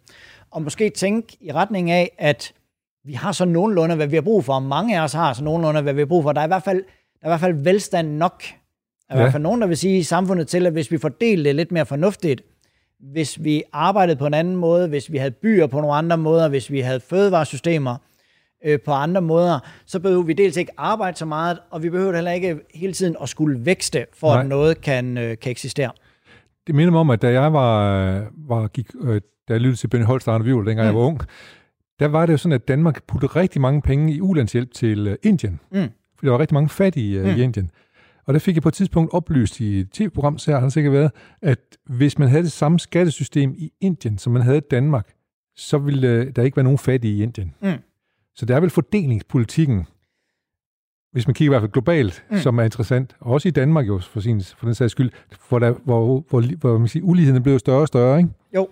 Og 0.51 0.61
måske 0.61 0.89
tænke 0.89 1.37
i 1.41 1.51
retning 1.51 1.91
af, 1.91 2.11
at 2.17 2.53
vi 3.07 3.13
har 3.13 3.31
så 3.31 3.45
nogenlunde, 3.45 3.95
hvad 3.95 4.07
vi 4.07 4.15
har 4.15 4.21
brug 4.21 4.45
for, 4.45 4.53
og 4.53 4.63
mange 4.63 4.99
af 4.99 5.03
os 5.03 5.13
har 5.13 5.33
så 5.33 5.43
nogenlunde, 5.43 5.81
hvad 5.81 5.93
vi 5.93 6.01
har 6.01 6.05
brug 6.05 6.23
for. 6.23 6.31
Der 6.31 6.41
er 6.41 6.45
i 6.45 6.47
hvert 6.47 6.63
fald, 6.63 6.77
der 7.21 7.21
er 7.21 7.27
i 7.27 7.29
hvert 7.29 7.39
fald 7.39 7.63
velstand 7.63 8.07
nok. 8.17 8.43
Der 8.43 9.13
er 9.13 9.15
i 9.15 9.17
Ja. 9.17 9.23
hvert 9.23 9.31
fald 9.31 9.43
nogen, 9.43 9.61
der 9.61 9.67
vil 9.67 9.77
sige 9.77 9.97
i 9.97 10.03
samfundet 10.03 10.47
til, 10.47 10.65
at 10.67 10.73
hvis 10.73 10.91
vi 10.91 10.97
fordeler 10.97 11.43
det 11.43 11.55
lidt 11.55 11.71
mere 11.71 11.85
fornuftigt, 11.85 12.41
hvis 13.11 13.43
vi 13.43 13.63
arbejdede 13.73 14.17
på 14.17 14.25
en 14.27 14.33
anden 14.33 14.55
måde, 14.55 14.87
hvis 14.87 15.11
vi 15.11 15.17
havde 15.17 15.31
byer 15.31 15.67
på 15.67 15.81
nogle 15.81 15.95
andre 15.95 16.17
måder, 16.17 16.47
hvis 16.49 16.71
vi 16.71 16.79
havde 16.79 16.99
fødevaresystemer 16.99 17.95
øh, 18.65 18.79
på 18.85 18.91
andre 18.91 19.21
måder, 19.21 19.59
så 19.85 19.99
behøver 19.99 20.23
vi 20.23 20.33
dels 20.33 20.57
ikke 20.57 20.71
arbejde 20.77 21.17
så 21.17 21.25
meget, 21.25 21.59
og 21.71 21.83
vi 21.83 21.89
behøver 21.89 22.13
heller 22.13 22.31
ikke 22.31 22.59
hele 22.75 22.93
tiden 22.93 23.15
at 23.21 23.29
skulle 23.29 23.65
vækste, 23.65 24.05
for 24.13 24.27
Nej. 24.33 24.39
at 24.41 24.47
noget 24.47 24.81
kan, 24.81 25.17
øh, 25.17 25.37
kan 25.37 25.51
eksistere. 25.51 25.91
Det 26.67 26.75
minder 26.75 26.91
mig 26.91 26.99
om, 26.99 27.09
at 27.09 27.21
da 27.21 27.31
jeg 27.31 27.53
var, 27.53 28.23
var 28.47 28.67
gik, 28.67 28.87
øh, 29.01 29.21
da 29.47 29.53
jeg 29.53 29.61
lyttede 29.61 29.77
til 29.77 29.87
Benny 29.87 30.05
Holst 30.05 30.27
og 30.27 30.33
Arne 30.33 30.43
Vivel, 30.43 30.65
dengang 30.65 30.79
mm. 30.79 30.95
jeg 30.95 30.95
var 30.95 31.07
ung, 31.07 31.21
der 31.99 32.07
var 32.07 32.25
det 32.25 32.33
jo 32.33 32.37
sådan, 32.37 32.55
at 32.55 32.67
Danmark 32.67 33.03
puttede 33.03 33.31
rigtig 33.35 33.61
mange 33.61 33.81
penge 33.81 34.13
i 34.13 34.21
ulandshjælp 34.21 34.73
til 34.73 35.07
øh, 35.07 35.15
Indien. 35.23 35.59
Mm. 35.71 35.89
For 36.15 36.25
der 36.25 36.31
var 36.31 36.39
rigtig 36.39 36.53
mange 36.53 36.69
fattige 36.69 37.19
øh, 37.19 37.25
mm. 37.25 37.39
i 37.39 37.43
Indien. 37.43 37.71
Og 38.25 38.33
der 38.33 38.39
fik 38.39 38.55
jeg 38.55 38.63
på 38.63 38.69
et 38.69 38.73
tidspunkt 38.73 39.13
oplyst 39.13 39.59
i 39.59 39.79
et 39.79 39.89
tv-program, 39.91 40.37
så 40.37 40.51
har 40.51 40.59
han 40.59 40.71
sikkert 40.71 40.93
været, 40.93 41.11
at 41.41 41.59
hvis 41.85 42.19
man 42.19 42.27
havde 42.29 42.43
det 42.43 42.51
samme 42.51 42.79
skattesystem 42.79 43.55
i 43.57 43.71
Indien, 43.81 44.17
som 44.17 44.33
man 44.33 44.41
havde 44.41 44.57
i 44.57 44.67
Danmark, 44.71 45.13
så 45.55 45.77
ville 45.77 46.07
øh, 46.07 46.35
der 46.35 46.43
ikke 46.43 46.57
være 46.57 46.63
nogen 46.63 46.77
fattige 46.77 47.17
i 47.17 47.23
Indien. 47.23 47.53
Mm. 47.61 47.71
Så 48.35 48.45
det 48.45 48.55
er 48.55 48.59
vel 48.59 48.69
fordelingspolitikken, 48.69 49.85
hvis 51.11 51.27
man 51.27 51.33
kigger 51.33 51.49
i 51.49 51.53
hvert 51.53 51.61
fald 51.61 51.71
globalt, 51.71 52.23
mm. 52.31 52.37
som 52.37 52.57
er 52.57 52.63
interessant. 52.63 53.15
Og 53.19 53.33
også 53.33 53.47
i 53.47 53.51
Danmark 53.51 53.87
jo, 53.87 53.99
for, 53.99 54.19
sin, 54.19 54.41
for 54.41 54.65
den 54.65 54.75
sags 54.75 54.91
skyld, 54.91 55.11
hvor, 55.49 55.59
der, 55.59 55.71
hvor, 55.71 56.23
hvor, 56.29 56.57
hvor 56.57 56.77
man 56.77 56.87
siger, 56.87 57.03
uligheden 57.03 57.43
blev 57.43 57.59
større 57.59 57.81
og 57.81 57.87
større, 57.87 58.17
ikke? 58.17 58.29
Jo, 58.55 58.67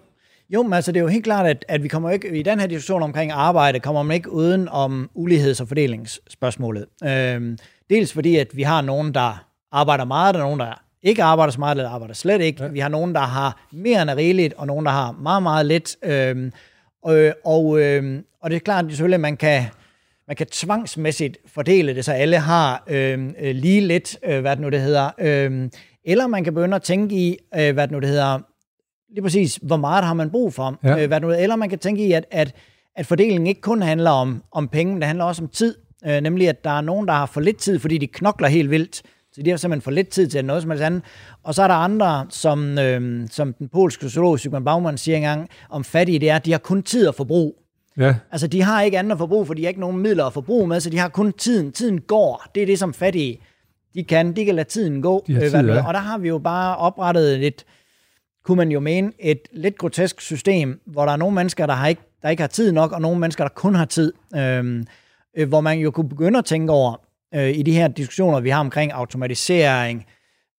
jo 0.50 0.64
men 0.64 0.74
altså 0.74 0.92
det 0.92 1.00
er 1.00 1.04
jo 1.04 1.08
helt 1.08 1.24
klart, 1.24 1.46
at, 1.46 1.66
at 1.68 1.84
vi 1.84 1.88
kommer 1.88 2.10
ikke, 2.10 2.40
i 2.40 2.44
den 2.44 2.60
her 2.60 2.68
diskussion 2.68 3.04
omkring 3.04 3.32
arbejde, 3.32 3.80
kommer 3.80 4.04
man 4.04 4.16
ikke 4.16 4.32
uden 4.32 4.70
om 4.70 5.10
uligheds- 5.16 5.62
og 5.62 5.68
fordelingsspørgsmålet. 5.68 6.86
Øhm, 7.04 7.58
dels 7.90 8.14
fordi, 8.14 8.36
at 8.36 8.48
vi 8.54 8.64
har 8.64 8.82
nogen, 8.82 9.14
der 9.14 9.46
arbejder 9.72 10.06
meget, 10.06 10.36
og 10.36 10.42
nogen, 10.42 10.60
der 10.60 10.82
ikke 11.04 11.24
arbejder 11.24 11.52
så 11.52 11.60
meget, 11.60 11.78
eller 11.78 11.90
arbejder 11.90 12.14
slet 12.14 12.42
ikke. 12.42 12.64
Ja. 12.64 12.70
Vi 12.70 12.80
har 12.80 12.90
nogen, 12.90 13.16
der 13.16 13.22
har 13.22 13.68
mere 13.72 14.02
end 14.02 14.10
rigeligt, 14.12 14.54
og 14.54 14.68
nogen, 14.68 14.86
der 14.86 14.92
har 14.92 15.12
meget, 15.12 15.44
meget 15.44 15.66
lidt. 15.66 15.96
Øhm, 16.04 16.52
og, 17.04 17.34
og, 17.46 17.80
øhm, 17.80 18.26
og 18.42 18.50
det 18.50 18.56
er 18.56 18.60
klart, 18.60 18.86
selvfølgelig, 18.90 19.16
at 19.16 19.22
man 19.22 19.38
kan, 19.38 19.64
man 20.28 20.36
kan 20.36 20.48
tvangsmæssigt 20.48 21.38
fordele 21.48 21.96
det, 21.96 22.06
så 22.06 22.12
alle 22.12 22.38
har 22.38 22.84
øhm, 22.88 23.36
øh, 23.40 23.56
lige 23.56 23.82
lidt, 23.82 24.18
øh, 24.26 24.42
hvad 24.42 24.52
det 24.52 24.60
nu 24.60 24.70
det 24.70 24.82
hedder. 24.82 25.10
Øhm, 25.20 25.72
eller 26.06 26.28
man 26.28 26.44
kan 26.44 26.54
begynde 26.54 26.76
at 26.76 26.84
tænke 26.84 27.16
i, 27.16 27.38
øh, 27.56 27.74
hvad 27.74 27.88
det 27.88 27.92
nu 27.92 28.00
det 28.00 28.10
hedder, 28.10 28.40
lige 29.16 29.24
præcis, 29.24 29.60
hvor 29.62 29.78
meget 29.78 30.06
har 30.06 30.14
man 30.14 30.30
brug 30.30 30.54
for. 30.54 30.80
Ja. 30.84 31.02
Øh, 31.02 31.08
hvad 31.08 31.22
nu, 31.22 31.32
eller 31.32 31.56
man 31.56 31.70
kan 31.70 31.80
tænke 31.80 32.08
i, 32.08 32.12
at, 32.12 32.26
at, 32.32 32.56
at 32.96 33.06
fordelingen 33.06 33.48
ikke 33.48 33.62
kun 33.62 33.82
handler 33.82 34.12
om, 34.12 34.44
om 34.52 34.68
penge, 34.68 34.94
men 34.94 35.02
det 35.02 35.08
handler 35.08 35.26
også 35.26 35.44
om 35.44 35.48
tid. 35.48 35.76
Øh, 36.08 36.22
nemlig, 36.22 36.50
at 36.50 36.64
der 36.64 36.70
er 36.70 36.82
nogen, 36.82 37.08
der 37.08 37.14
har 37.14 37.26
for 37.26 37.42
lidt 37.42 37.58
tid, 37.58 37.80
fordi 37.80 37.98
de 37.98 38.08
knokler 38.08 38.48
helt 38.48 38.72
vildt. 38.72 39.02
Så 39.34 39.42
de 39.42 39.50
har 39.50 39.58
simpelthen 39.58 39.82
for 39.82 39.92
lidt 39.92 40.10
tid 40.10 40.28
til 40.28 40.46
noget 40.46 40.62
som 40.62 40.72
helst 40.72 40.84
andet. 40.84 41.02
Og 41.44 41.56
så 41.56 41.64
er 41.64 41.68
der 41.68 41.76
andre, 41.76 42.26
som, 42.30 42.80
øh, 42.80 43.28
som 43.32 43.54
den 43.54 43.68
polske 43.68 44.02
sociolog 44.02 44.40
Sigmund 44.40 44.66
Baumann 44.66 44.98
siger 44.98 45.16
engang 45.16 45.50
om 45.70 45.84
fattige, 45.84 46.20
det 46.20 46.30
er, 46.30 46.36
at 46.36 46.46
de 46.46 46.52
har 46.52 46.60
kun 46.60 46.84
tid 46.84 47.08
at 47.08 47.16
forbruge. 47.16 47.54
Ja, 47.98 48.16
Altså, 48.32 48.48
de 48.48 48.62
har 48.62 48.82
ikke 48.82 49.00
andet 49.00 49.12
at 49.12 49.18
forbruge, 49.18 49.46
for 49.46 49.54
de 49.54 49.62
har 49.62 49.70
ikke 49.70 49.80
nogen 49.80 49.98
midler 49.98 50.26
at 50.26 50.34
forbruge 50.34 50.68
med, 50.68 50.80
så 50.80 50.90
de 50.90 50.98
har 50.98 51.10
kun 51.10 51.34
tiden. 51.34 51.72
Tiden 51.72 52.02
går. 52.02 52.46
Det 52.56 52.64
er 52.64 52.68
det, 52.68 52.80
som 52.80 52.94
fattige 52.94 53.40
de 53.96 54.04
kan, 54.04 54.36
de 54.36 54.46
kan 54.46 54.56
lade 54.56 54.70
tiden 54.70 55.02
gå. 55.02 55.24
De 55.28 55.34
øh, 55.34 55.42
tid, 55.42 55.50
ja. 55.52 55.88
Og 55.88 55.94
der 55.94 56.00
har 56.00 56.18
vi 56.18 56.28
jo 56.28 56.38
bare 56.38 56.78
oprettet 56.78 57.48
et, 57.48 57.66
kunne 58.46 58.58
man 58.58 58.72
jo 58.72 58.80
mene, 58.80 59.12
et 59.20 59.40
lidt 59.52 59.78
grotesk 59.78 60.22
system, 60.22 60.82
hvor 60.86 61.06
der 61.06 61.12
er 61.12 61.18
nogle 61.18 61.36
mennesker, 61.36 61.66
der, 61.66 61.74
har 61.74 61.88
ikke, 61.88 62.02
der 62.22 62.30
ikke 62.30 62.44
har 62.44 62.48
tid 62.48 62.72
nok, 62.72 62.92
og 62.92 63.02
nogle 63.02 63.20
mennesker, 63.20 63.44
der 63.44 63.50
kun 63.50 63.76
har 63.76 63.86
tid. 63.86 64.14
Øhm, 64.36 64.88
øh, 65.38 65.48
hvor 65.50 65.62
man 65.62 65.80
jo 65.80 65.92
kunne 65.92 66.10
begynde 66.10 66.40
at 66.40 66.46
tænke 66.46 66.74
over, 66.74 67.02
øh, 67.36 67.50
i 67.50 67.62
de 67.62 67.72
her 67.72 67.88
diskussioner, 67.88 68.40
vi 68.40 68.50
har 68.50 68.60
omkring 68.60 68.92
automatisering, 68.92 70.06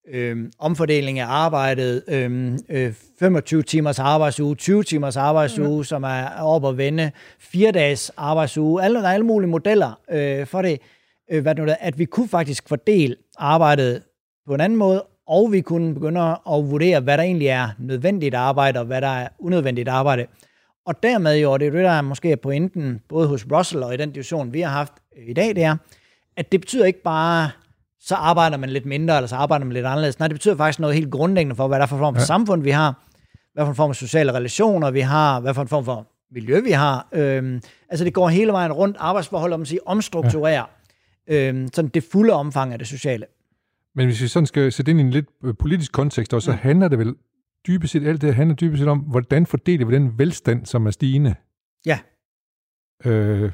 øh, 0.09 0.37
omfordeling 0.59 1.18
af 1.18 1.26
arbejdet, 1.26 2.03
øh, 2.09 2.59
øh, 2.68 2.93
25 3.18 3.62
timers 3.62 3.99
arbejdsuge, 3.99 4.55
20 4.55 4.82
timers 4.82 5.16
arbejdsuge, 5.16 5.78
mm. 5.78 5.84
som 5.84 6.03
er 6.03 6.41
oppe 6.41 6.68
at 6.68 6.76
vende, 6.76 7.11
fire 7.39 7.72
dages 7.72 8.12
arbejdsuge, 8.16 8.82
alle, 8.82 8.99
der 8.99 9.09
er 9.09 9.12
alle 9.12 9.26
mulige 9.26 9.51
modeller 9.51 10.01
øh, 10.11 10.47
for 10.47 10.62
det, 10.62 10.80
øh, 11.30 11.43
hvad 11.43 11.55
det 11.55 11.64
nu 11.64 11.70
er, 11.70 11.76
at 11.80 11.99
vi 11.99 12.05
kunne 12.05 12.28
faktisk 12.28 12.68
fordele 12.68 13.16
arbejdet 13.39 14.03
på 14.47 14.55
en 14.55 14.61
anden 14.61 14.78
måde, 14.78 15.05
og 15.29 15.53
vi 15.53 15.61
kunne 15.61 15.95
begynde 15.95 16.20
at 16.20 16.70
vurdere, 16.70 17.01
hvad 17.01 17.18
der 17.18 17.24
egentlig 17.24 17.49
er 17.49 17.68
nødvendigt 17.79 18.35
arbejde, 18.35 18.81
og 18.81 18.87
hvad 18.87 19.01
der 19.01 19.09
er 19.09 19.29
unødvendigt 19.39 19.89
arbejde. 19.89 20.27
Og 20.87 21.03
dermed 21.03 21.37
jo, 21.37 21.53
og 21.53 21.61
det 21.61 21.66
er 21.66 21.70
det, 21.70 21.85
der 21.85 21.91
er 21.91 22.03
måske 22.03 22.33
er 22.33 22.37
pointen, 22.37 23.01
både 23.09 23.29
hos 23.29 23.47
Russell 23.53 23.83
og 23.83 23.95
i 23.95 23.97
den 23.97 24.11
diskussion, 24.11 24.53
vi 24.53 24.61
har 24.61 24.70
haft 24.70 24.93
i 25.27 25.33
dag, 25.33 25.49
det 25.49 25.64
er, 25.64 25.77
at 26.37 26.53
det 26.53 26.61
betyder 26.61 26.85
ikke 26.85 27.03
bare, 27.03 27.51
så 28.01 28.14
arbejder 28.14 28.57
man 28.57 28.70
lidt 28.70 28.87
mindre, 28.87 29.16
eller 29.16 29.29
så 29.29 29.37
arbejder 29.37 29.64
man 29.64 29.72
lidt 29.72 29.87
anderledes. 29.87 30.18
Nej, 30.18 30.29
det 30.29 30.35
betyder 30.35 30.57
faktisk 30.57 30.81
noget 30.81 30.95
helt 30.95 31.11
grundlæggende 31.11 31.57
for, 31.57 31.68
hvad 31.68 31.79
der 31.79 31.83
er 31.83 31.89
for 31.89 31.99
form 31.99 32.14
for 32.14 32.20
ja. 32.20 32.27
samfund, 32.27 32.62
vi 32.62 32.70
har, 32.70 32.95
hvad 33.55 33.64
for 33.64 33.70
en 33.70 33.77
form 33.77 33.89
for 33.89 33.95
sociale 33.95 34.33
relationer, 34.33 34.91
vi 34.91 35.01
har, 35.01 35.41
hvad 35.41 35.55
for 35.55 35.62
en 35.62 35.68
form 35.68 35.85
for 35.85 36.07
miljø, 36.31 36.61
vi 36.61 36.70
har. 36.70 37.09
Øhm, 37.12 37.61
altså, 37.89 38.05
det 38.05 38.14
går 38.14 38.29
hele 38.29 38.53
vejen 38.53 38.72
rundt 38.72 38.97
arbejdsforhold, 39.01 39.53
om 39.53 39.61
man 39.61 39.66
siger, 39.66 39.81
omstrukturere 39.87 40.66
ja. 41.29 41.49
øhm, 41.49 41.68
sådan 41.74 41.89
det 41.89 42.05
fulde 42.12 42.33
omfang 42.33 42.72
af 42.72 42.79
det 42.79 42.89
sociale. 42.89 43.27
Men 43.97 44.07
hvis 44.07 44.22
vi 44.22 44.28
sådan 44.28 44.47
skal 44.47 44.72
sætte 44.72 44.90
ind 44.90 45.01
i 45.01 45.03
en 45.03 45.11
lidt 45.11 45.26
øh, 45.44 45.55
politisk 45.59 45.92
kontekst, 45.92 46.34
også, 46.34 46.47
så 46.47 46.53
mm. 46.53 46.59
handler 46.59 46.88
det 46.88 46.99
vel 46.99 47.14
dybest 47.66 47.92
set, 47.92 48.07
alt 48.07 48.22
det 48.22 48.34
handler 48.34 48.57
dybest 48.57 48.80
set 48.80 48.88
om, 48.88 48.99
hvordan 48.99 49.47
fordeler 49.47 49.86
vi 49.86 49.94
den 49.94 50.18
velstand, 50.18 50.66
som 50.66 50.86
er 50.86 50.90
stigende? 50.90 51.34
Ja. 51.86 51.99
Øh, 53.05 53.53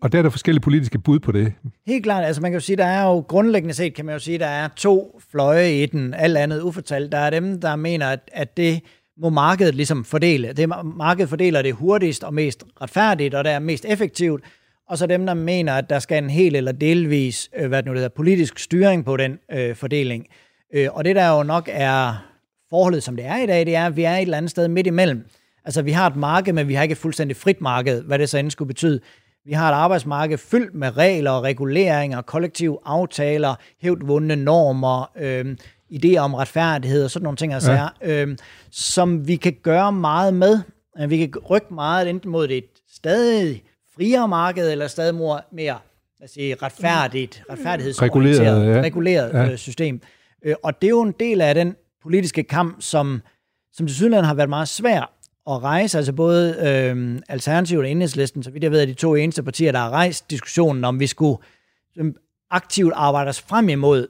og 0.00 0.12
der 0.12 0.18
er 0.18 0.22
der 0.22 0.30
forskellige 0.30 0.62
politiske 0.62 0.98
bud 0.98 1.18
på 1.18 1.32
det. 1.32 1.52
Helt 1.86 2.02
klart, 2.02 2.24
altså 2.24 2.42
man 2.42 2.50
kan 2.50 2.56
jo 2.56 2.64
sige, 2.64 2.76
der 2.76 2.84
er 2.84 3.02
jo 3.02 3.20
grundlæggende 3.20 3.74
set, 3.74 3.94
kan 3.94 4.04
man 4.04 4.14
jo 4.14 4.18
sige, 4.18 4.38
der 4.38 4.46
er 4.46 4.68
to 4.68 5.20
fløje 5.30 5.82
i 5.82 5.86
den, 5.86 6.14
alt 6.14 6.36
andet 6.36 6.60
ufortalt. 6.60 7.12
Der 7.12 7.18
er 7.18 7.30
dem, 7.30 7.60
der 7.60 7.76
mener, 7.76 8.08
at, 8.08 8.30
at 8.32 8.56
det 8.56 8.80
må 9.16 9.30
markedet 9.30 9.74
ligesom 9.74 10.04
fordele. 10.04 10.52
Det 10.52 10.68
markedet 10.84 11.28
fordeler 11.28 11.62
det 11.62 11.74
hurtigst 11.74 12.24
og 12.24 12.34
mest 12.34 12.64
retfærdigt, 12.80 13.34
og 13.34 13.44
det 13.44 13.52
er 13.52 13.58
mest 13.58 13.84
effektivt. 13.88 14.44
Og 14.88 14.98
så 14.98 15.06
dem, 15.06 15.26
der 15.26 15.34
mener, 15.34 15.72
at 15.72 15.90
der 15.90 15.98
skal 15.98 16.22
en 16.24 16.30
helt 16.30 16.56
eller 16.56 16.72
delvis, 16.72 17.50
øh, 17.56 17.68
hvad 17.68 17.82
det 17.82 17.86
nu 17.86 17.94
hedder, 17.94 18.08
politisk 18.08 18.58
styring 18.58 19.04
på 19.04 19.16
den 19.16 19.38
øh, 19.52 19.76
fordeling. 19.76 20.26
Øh, 20.74 20.88
og 20.92 21.04
det 21.04 21.16
der 21.16 21.36
jo 21.36 21.42
nok 21.42 21.68
er 21.72 22.26
forholdet, 22.70 23.02
som 23.02 23.16
det 23.16 23.24
er 23.24 23.36
i 23.36 23.46
dag, 23.46 23.66
det 23.66 23.76
er, 23.76 23.86
at 23.86 23.96
vi 23.96 24.04
er 24.04 24.16
et 24.16 24.22
eller 24.22 24.36
andet 24.36 24.50
sted 24.50 24.68
midt 24.68 24.86
imellem. 24.86 25.26
Altså, 25.64 25.82
vi 25.82 25.92
har 25.92 26.06
et 26.06 26.16
marked, 26.16 26.52
men 26.52 26.68
vi 26.68 26.74
har 26.74 26.82
ikke 26.82 26.92
et 26.92 26.98
fuldstændig 26.98 27.36
frit 27.36 27.60
marked, 27.60 28.02
hvad 28.02 28.18
det 28.18 28.28
så 28.28 28.38
end 28.38 28.50
skulle 28.50 28.68
betyde. 28.68 29.00
Vi 29.44 29.52
har 29.52 29.68
et 29.68 29.74
arbejdsmarked 29.74 30.38
fyldt 30.38 30.74
med 30.74 30.96
regler 30.96 31.30
og 31.30 31.42
reguleringer, 31.42 32.22
kollektive 32.22 32.78
aftaler, 32.84 33.54
hævdt 33.82 34.08
vundne 34.08 34.36
normer, 34.36 35.10
øh, 35.18 35.56
idéer 35.92 36.18
om 36.18 36.34
retfærdighed 36.34 37.04
og 37.04 37.10
sådan 37.10 37.24
nogle 37.24 37.36
ting, 37.36 37.54
altså, 37.54 37.72
ja. 37.72 37.88
øh, 38.02 38.36
som 38.70 39.28
vi 39.28 39.36
kan 39.36 39.56
gøre 39.62 39.92
meget 39.92 40.34
med. 40.34 40.60
Vi 41.08 41.18
kan 41.18 41.30
rykke 41.50 41.74
meget 41.74 42.08
enten 42.08 42.30
mod 42.30 42.50
et 42.50 42.64
stadig 42.92 43.62
friere 43.94 44.28
marked, 44.28 44.70
eller 44.70 44.86
stadig 44.86 45.14
mere, 45.14 45.40
mere 45.52 45.78
lad 46.22 46.28
os 46.28 46.30
sige, 46.30 46.56
retfærdigt, 46.62 47.42
retfærdighedsorienteret, 47.50 48.46
reguleret, 48.46 48.76
ja. 48.76 48.82
reguleret 48.82 49.32
ja. 49.32 49.50
Øh, 49.50 49.58
system. 49.58 50.00
Øh, 50.44 50.54
og 50.62 50.82
det 50.82 50.86
er 50.86 50.90
jo 50.90 51.02
en 51.02 51.14
del 51.20 51.40
af 51.40 51.54
den 51.54 51.76
politiske 52.02 52.42
kamp, 52.42 52.76
som, 52.80 53.22
som 53.72 53.86
til 53.86 53.96
Sydland 53.96 54.26
har 54.26 54.34
været 54.34 54.48
meget 54.48 54.68
svær 54.68 55.00
at 55.50 55.62
rejse. 55.62 55.98
Altså 55.98 56.12
både 56.12 56.56
øh, 56.60 57.18
Alternativet 57.28 57.84
og 57.84 57.90
Enhedslisten, 57.90 58.42
så 58.42 58.50
vidt 58.50 58.64
jeg 58.64 58.70
ved, 58.70 58.82
er 58.82 58.86
de 58.86 58.94
to 58.94 59.14
eneste 59.14 59.42
partier, 59.42 59.72
der 59.72 59.78
har 59.78 59.90
rejst 59.90 60.30
diskussionen 60.30 60.84
om, 60.84 61.00
vi 61.00 61.06
skulle 61.06 61.38
øh, 61.96 62.12
aktivt 62.50 62.92
arbejde 62.96 63.28
os 63.28 63.40
frem 63.40 63.68
imod, 63.68 64.06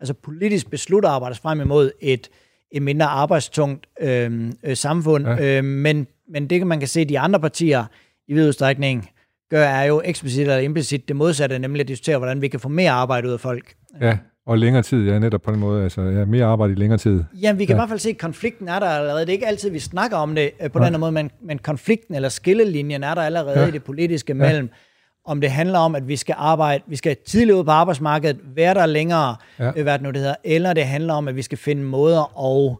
altså 0.00 0.14
politisk 0.14 0.70
beslutte 0.70 1.08
at 1.08 1.14
arbejde 1.14 1.32
os 1.32 1.40
frem 1.40 1.60
imod 1.60 1.90
et, 2.00 2.30
et 2.72 2.82
mindre 2.82 3.06
arbejdstungt 3.06 3.86
øh, 4.00 4.52
øh, 4.62 4.76
samfund. 4.76 5.26
Ja. 5.26 5.58
Øh, 5.58 5.64
men, 5.64 6.06
men 6.28 6.50
det, 6.50 6.66
man 6.66 6.78
kan 6.78 6.88
se, 6.88 7.04
de 7.04 7.18
andre 7.18 7.40
partier 7.40 7.84
i 8.28 8.34
vid 8.34 8.48
udstrækning 8.48 9.10
gør, 9.50 9.64
er 9.64 9.84
jo 9.84 10.02
eksplicit 10.04 10.40
eller 10.40 10.58
implicit 10.58 11.08
det 11.08 11.16
modsatte, 11.16 11.58
nemlig 11.58 11.80
at 11.80 11.88
diskutere, 11.88 12.18
hvordan 12.18 12.42
vi 12.42 12.48
kan 12.48 12.60
få 12.60 12.68
mere 12.68 12.90
arbejde 12.90 13.28
ud 13.28 13.32
af 13.32 13.40
folk. 13.40 13.74
Ja, 14.00 14.18
og 14.46 14.58
længere 14.58 14.82
tid, 14.82 15.06
ja, 15.06 15.18
netop 15.18 15.42
på 15.42 15.50
den 15.50 15.60
måde. 15.60 15.82
Altså, 15.82 16.02
ja, 16.02 16.24
mere 16.24 16.44
arbejde 16.44 16.72
i 16.72 16.76
længere 16.76 16.98
tid. 16.98 17.24
Ja, 17.42 17.52
vi 17.52 17.64
kan 17.64 17.76
ja. 17.76 17.76
i 17.76 17.80
hvert 17.80 17.88
fald 17.88 17.98
se, 17.98 18.10
at 18.10 18.18
konflikten 18.18 18.68
er 18.68 18.78
der 18.78 18.86
allerede. 18.86 19.20
Det 19.20 19.28
er 19.28 19.32
ikke 19.32 19.46
altid, 19.46 19.70
vi 19.70 19.78
snakker 19.78 20.16
om 20.16 20.34
det 20.34 20.50
øh, 20.62 20.70
på 20.70 20.82
ja. 20.82 20.90
den 20.90 21.00
måde, 21.00 21.12
men, 21.12 21.30
men 21.42 21.58
konflikten 21.58 22.14
eller 22.14 22.28
skillelinjen 22.28 23.04
er 23.04 23.14
der 23.14 23.22
allerede 23.22 23.60
ja. 23.60 23.66
i 23.66 23.70
det 23.70 23.84
politiske 23.84 24.34
mellem, 24.34 24.64
ja. 24.64 25.30
om 25.30 25.40
det 25.40 25.50
handler 25.50 25.78
om, 25.78 25.94
at 25.94 26.08
vi 26.08 26.16
skal 26.16 26.34
arbejde, 26.38 26.84
vi 26.86 26.96
skal 26.96 27.16
tidligere 27.26 27.58
ud 27.58 27.64
på 27.64 27.70
arbejdsmarkedet, 27.70 28.36
være 28.56 28.74
der 28.74 28.86
længere, 28.86 29.36
ja. 29.58 29.72
øh, 29.76 29.82
hvad 29.82 29.92
det 29.92 30.02
nu 30.02 30.10
det 30.10 30.16
hedder, 30.16 30.34
eller 30.44 30.72
det 30.72 30.84
handler 30.84 31.14
om, 31.14 31.28
at 31.28 31.36
vi 31.36 31.42
skal 31.42 31.58
finde 31.58 31.82
måder 31.82 32.20
at 32.20 32.76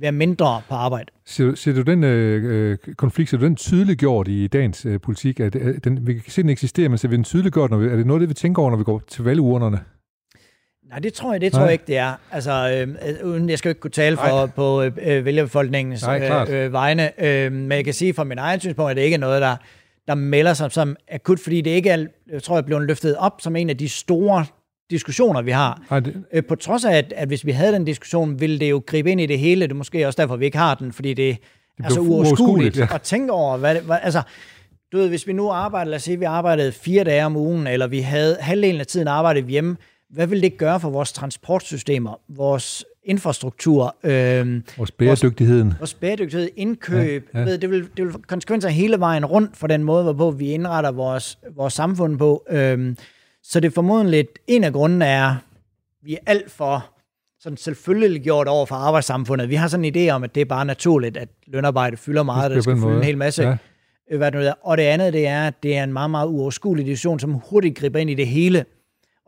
være 0.00 0.12
mindre 0.12 0.62
på 0.68 0.74
arbejde. 0.74 1.10
Ser, 1.26 1.54
ser 1.54 1.72
du 1.72 1.82
den 1.82 2.04
øh, 2.04 2.78
konflikt, 2.96 3.30
ser 3.30 3.36
du 3.36 3.44
den 3.44 3.56
tydeliggjort 3.56 4.28
i 4.28 4.46
dagens 4.46 4.86
øh, 4.86 5.00
politik? 5.00 5.40
At, 5.40 5.56
at 5.56 5.84
den, 5.84 6.06
vi 6.06 6.14
kan 6.14 6.32
se, 6.32 6.42
den 6.42 6.50
eksisterer, 6.50 6.88
men 6.88 6.98
ser 6.98 7.08
vi 7.08 7.16
den 7.16 7.24
tydeliggjort? 7.24 7.70
Når 7.70 7.78
vi, 7.78 7.86
er 7.86 7.96
det 7.96 8.06
noget, 8.06 8.20
det 8.20 8.28
vi 8.28 8.34
tænker 8.34 8.62
over, 8.62 8.70
når 8.70 8.78
vi 8.78 8.84
går 8.84 9.02
til 9.08 9.24
valgurnerne? 9.24 9.80
Nej, 10.88 10.98
det 10.98 11.12
tror 11.12 11.32
jeg, 11.32 11.40
det 11.40 11.52
tror 11.52 11.62
jeg 11.62 11.72
ikke, 11.72 11.84
det 11.86 11.96
er. 11.96 12.14
Altså, 12.30 12.86
øh, 13.22 13.50
jeg 13.50 13.58
skal 13.58 13.68
jo 13.68 13.70
ikke 13.70 13.80
kunne 13.80 13.90
tale 13.90 14.16
for 14.16 14.24
Nej. 14.26 14.46
på 14.46 14.82
øh, 14.82 15.24
vælgerbefolkningens 15.24 16.02
Nej, 16.02 16.46
øh, 16.48 16.64
øh, 16.64 16.72
vegne, 16.72 17.24
øh, 17.24 17.52
men 17.52 17.72
jeg 17.72 17.84
kan 17.84 17.94
sige 17.94 18.14
fra 18.14 18.24
min 18.24 18.38
egen 18.38 18.60
synspunkt, 18.60 18.90
at 18.90 18.96
det 18.96 19.02
ikke 19.02 19.14
er 19.14 19.18
noget, 19.18 19.42
der, 19.42 19.56
der 20.08 20.14
melder 20.14 20.54
sig 20.54 20.72
som 20.72 20.96
akut, 21.10 21.40
fordi 21.40 21.60
det 21.60 21.70
ikke 21.70 21.90
er, 21.90 22.06
jeg 22.32 22.42
tror 22.42 22.56
jeg, 22.56 22.64
blevet 22.64 22.86
løftet 22.86 23.16
op 23.16 23.40
som 23.40 23.56
en 23.56 23.70
af 23.70 23.76
de 23.76 23.88
store 23.88 24.46
diskussioner, 24.90 25.42
vi 25.42 25.50
har. 25.50 25.82
Ej, 25.90 26.00
det... 26.00 26.24
øh, 26.32 26.44
på 26.44 26.54
trods 26.54 26.84
af, 26.84 26.96
at, 26.96 27.12
at 27.16 27.28
hvis 27.28 27.46
vi 27.46 27.52
havde 27.52 27.72
den 27.72 27.84
diskussion, 27.84 28.40
ville 28.40 28.60
det 28.60 28.70
jo 28.70 28.82
gribe 28.86 29.10
ind 29.10 29.20
i 29.20 29.26
det 29.26 29.38
hele. 29.38 29.60
Det 29.60 29.70
er 29.70 29.76
måske 29.76 30.06
også 30.06 30.22
derfor, 30.22 30.36
vi 30.36 30.44
ikke 30.44 30.58
har 30.58 30.74
den, 30.74 30.92
fordi 30.92 31.14
det, 31.14 31.38
det 31.78 31.86
er 31.86 31.90
så 31.90 32.00
uoverskueligt 32.00 32.78
ja. 32.78 32.86
at 32.94 33.02
tænke 33.02 33.32
over, 33.32 33.56
hvad 33.56 33.74
det, 33.74 33.82
hvad, 33.82 33.98
altså, 34.02 34.22
du 34.92 34.98
ved, 34.98 35.08
hvis 35.08 35.26
vi 35.26 35.32
nu 35.32 35.50
arbejder, 35.50 35.90
lad 35.90 35.96
os 35.96 36.02
sige, 36.02 36.14
at 36.14 36.20
vi 36.20 36.24
arbejdede 36.24 36.72
fire 36.72 37.04
dage 37.04 37.26
om 37.26 37.36
ugen, 37.36 37.66
eller 37.66 37.86
vi 37.86 38.00
havde 38.00 38.36
halvdelen 38.40 38.80
af 38.80 38.86
tiden 38.86 39.08
arbejdet 39.08 39.44
hjemme, 39.44 39.76
hvad 40.10 40.26
vil 40.26 40.42
det 40.42 40.58
gøre 40.58 40.80
for 40.80 40.90
vores 40.90 41.12
transportsystemer, 41.12 42.20
vores 42.28 42.84
infrastruktur, 43.04 43.96
øh, 44.04 44.62
vores 44.76 44.90
bæredygtigheden, 44.90 45.66
vores, 45.66 45.78
vores 45.78 45.94
bæredygtighed, 45.94 46.48
indkøb, 46.56 47.28
ja, 47.34 47.38
ja. 47.38 47.44
Ved, 47.44 47.58
det, 47.58 47.70
vil, 47.70 47.88
det 47.96 48.04
vil 48.04 48.12
konsekvenser 48.12 48.68
hele 48.68 49.00
vejen 49.00 49.24
rundt 49.24 49.56
for 49.56 49.66
den 49.66 49.82
måde, 49.82 50.02
hvorpå 50.02 50.30
vi 50.30 50.50
indretter 50.50 50.90
vores, 50.90 51.38
vores 51.56 51.72
samfund 51.72 52.18
på. 52.18 52.46
Øh, 52.50 52.94
så 53.48 53.60
det 53.60 53.68
er 53.68 53.74
formodentlig 53.74 54.28
en 54.46 54.64
af 54.64 54.72
grundene 54.72 55.04
er, 55.04 55.36
vi 56.02 56.14
er 56.14 56.18
alt 56.26 56.50
for 56.50 56.90
sådan 57.40 57.56
selvfølgelig 57.56 58.22
gjort 58.22 58.48
over 58.48 58.66
for 58.66 58.74
arbejdssamfundet. 58.74 59.48
Vi 59.48 59.54
har 59.54 59.68
sådan 59.68 59.84
en 59.84 59.96
idé 59.96 60.10
om, 60.10 60.24
at 60.24 60.34
det 60.34 60.40
er 60.40 60.44
bare 60.44 60.64
naturligt, 60.64 61.16
at 61.16 61.28
lønarbejde 61.46 61.96
fylder 61.96 62.22
meget, 62.22 62.50
det 62.50 62.62
skal 62.62 62.76
fylde 62.76 62.96
en 62.96 63.04
hel 63.04 63.18
masse. 63.18 63.42
Ja. 63.42 63.56
Hvad 64.16 64.32
det. 64.32 64.54
Og 64.62 64.76
det 64.76 64.82
andet, 64.82 65.12
det 65.12 65.26
er, 65.26 65.46
at 65.46 65.62
det 65.62 65.76
er 65.76 65.84
en 65.84 65.92
meget, 65.92 66.10
meget 66.10 66.26
uoverskuelig 66.28 66.86
diskussion, 66.86 67.20
som 67.20 67.32
hurtigt 67.32 67.78
griber 67.78 67.98
ind 67.98 68.10
i 68.10 68.14
det 68.14 68.26
hele 68.26 68.64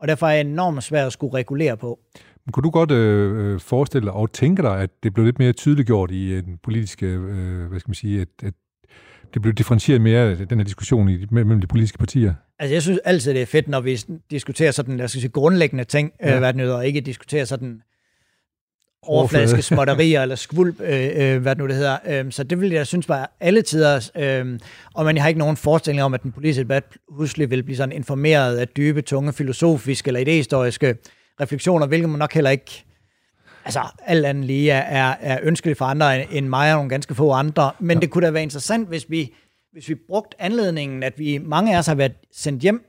og 0.01 0.07
derfor 0.07 0.27
er 0.27 0.43
det 0.43 0.51
enormt 0.51 0.83
svært 0.83 1.07
at 1.07 1.13
skulle 1.13 1.33
regulere 1.33 1.77
på. 1.77 1.99
Men 2.45 2.51
kunne 2.51 2.63
du 2.63 2.69
godt 2.69 2.91
øh, 2.91 3.59
forestille 3.59 4.05
dig 4.05 4.13
og 4.13 4.31
tænke 4.31 4.61
dig, 4.61 4.79
at 4.79 4.89
det 5.03 5.13
blev 5.13 5.25
lidt 5.25 5.39
mere 5.39 5.53
tydeliggjort 5.53 6.11
i 6.11 6.41
den 6.41 6.57
politiske, 6.63 7.05
øh, 7.05 7.67
hvad 7.69 7.79
skal 7.79 7.89
man 7.89 7.95
sige, 7.95 8.21
at, 8.21 8.27
at 8.43 8.53
det 9.33 9.41
blev 9.41 9.53
differentieret 9.53 10.01
mere, 10.01 10.35
den 10.35 10.59
her 10.59 10.65
diskussion 10.65 11.09
i, 11.09 11.25
mellem 11.31 11.61
de 11.61 11.67
politiske 11.67 11.97
partier? 11.97 12.33
Altså, 12.59 12.73
jeg 12.73 12.81
synes 12.81 12.99
altid, 13.05 13.33
det 13.33 13.41
er 13.41 13.45
fedt, 13.45 13.67
når 13.67 13.81
vi 13.81 13.99
diskuterer 14.31 14.71
sådan, 14.71 14.97
lad 14.97 15.05
os 15.05 15.11
sige, 15.11 15.29
grundlæggende 15.29 15.83
ting, 15.83 16.11
ja. 16.21 16.33
øh, 16.33 16.39
hvad 16.39 16.53
det 16.53 16.71
og 16.71 16.87
ikke 16.87 17.01
diskuterer 17.01 17.45
sådan 17.45 17.81
overfladiske 19.03 19.61
småtterier 19.75 20.21
eller 20.21 20.35
skvulp, 20.35 20.81
øh, 20.81 21.09
øh, 21.15 21.41
hvad 21.41 21.55
det 21.55 21.57
nu 21.57 21.67
det 21.67 21.75
hedder. 21.75 21.97
Øh, 22.07 22.31
så 22.31 22.43
det 22.43 22.61
vil 22.61 22.69
jeg 22.69 22.87
synes 22.87 23.09
var 23.09 23.31
alle 23.39 23.61
tider. 23.61 24.09
Øh, 24.15 24.59
og 24.93 25.05
man 25.05 25.17
har 25.17 25.27
ikke 25.27 25.39
nogen 25.39 25.57
forestilling 25.57 26.03
om, 26.03 26.13
at 26.13 26.23
den 26.23 26.31
politiske 26.31 26.63
debat 26.63 26.83
pludselig 27.15 27.49
vil 27.49 27.63
blive 27.63 27.77
sådan 27.77 27.91
informeret 27.91 28.57
af 28.57 28.67
dybe, 28.67 29.01
tunge, 29.01 29.33
filosofiske 29.33 30.07
eller 30.07 30.19
idehistoriske 30.19 30.95
refleksioner, 31.41 31.87
hvilket 31.87 32.09
man 32.09 32.19
nok 32.19 32.33
heller 32.33 32.49
ikke 32.49 32.85
altså 33.65 33.81
alt 34.05 34.25
andet 34.25 34.45
lige 34.45 34.71
er, 34.71 35.15
er, 35.19 35.39
ønskeligt 35.43 35.77
for 35.77 35.85
andre 35.85 36.33
end 36.33 36.47
mig 36.47 36.71
og 36.71 36.77
nogle 36.77 36.89
ganske 36.89 37.15
få 37.15 37.31
andre. 37.31 37.71
Men 37.79 37.97
ja. 37.97 38.01
det 38.01 38.09
kunne 38.09 38.25
da 38.25 38.31
være 38.31 38.43
interessant, 38.43 38.87
hvis 38.87 39.05
vi, 39.09 39.33
hvis 39.71 39.89
vi 39.89 39.95
brugte 39.95 40.41
anledningen, 40.41 41.03
at 41.03 41.19
vi 41.19 41.37
mange 41.37 41.75
af 41.75 41.79
os 41.79 41.87
har 41.87 41.95
været 41.95 42.13
sendt 42.31 42.61
hjem 42.61 42.85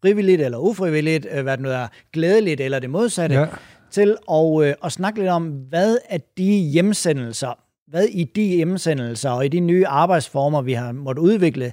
frivilligt 0.00 0.42
eller 0.42 0.58
ufrivilligt, 0.58 1.26
øh, 1.32 1.42
hvad 1.42 1.56
det 1.56 1.62
nu 1.62 1.70
er, 1.70 1.86
glædeligt 2.12 2.60
eller 2.60 2.78
det 2.78 2.90
modsatte, 2.90 3.36
ja 3.36 3.46
til 3.90 4.16
at, 4.30 4.62
øh, 4.62 4.74
at 4.84 4.92
snakke 4.92 5.18
lidt 5.18 5.30
om, 5.30 5.48
hvad 5.48 5.98
er 6.08 6.18
de 6.38 6.44
hjemsendelser, 6.44 7.58
hvad 7.90 8.04
i 8.04 8.24
de 8.24 8.42
hjemsendelser 8.42 9.30
og 9.30 9.44
i 9.44 9.48
de 9.48 9.60
nye 9.60 9.86
arbejdsformer, 9.86 10.62
vi 10.62 10.72
har 10.72 10.92
måttet 10.92 11.22
udvikle, 11.22 11.72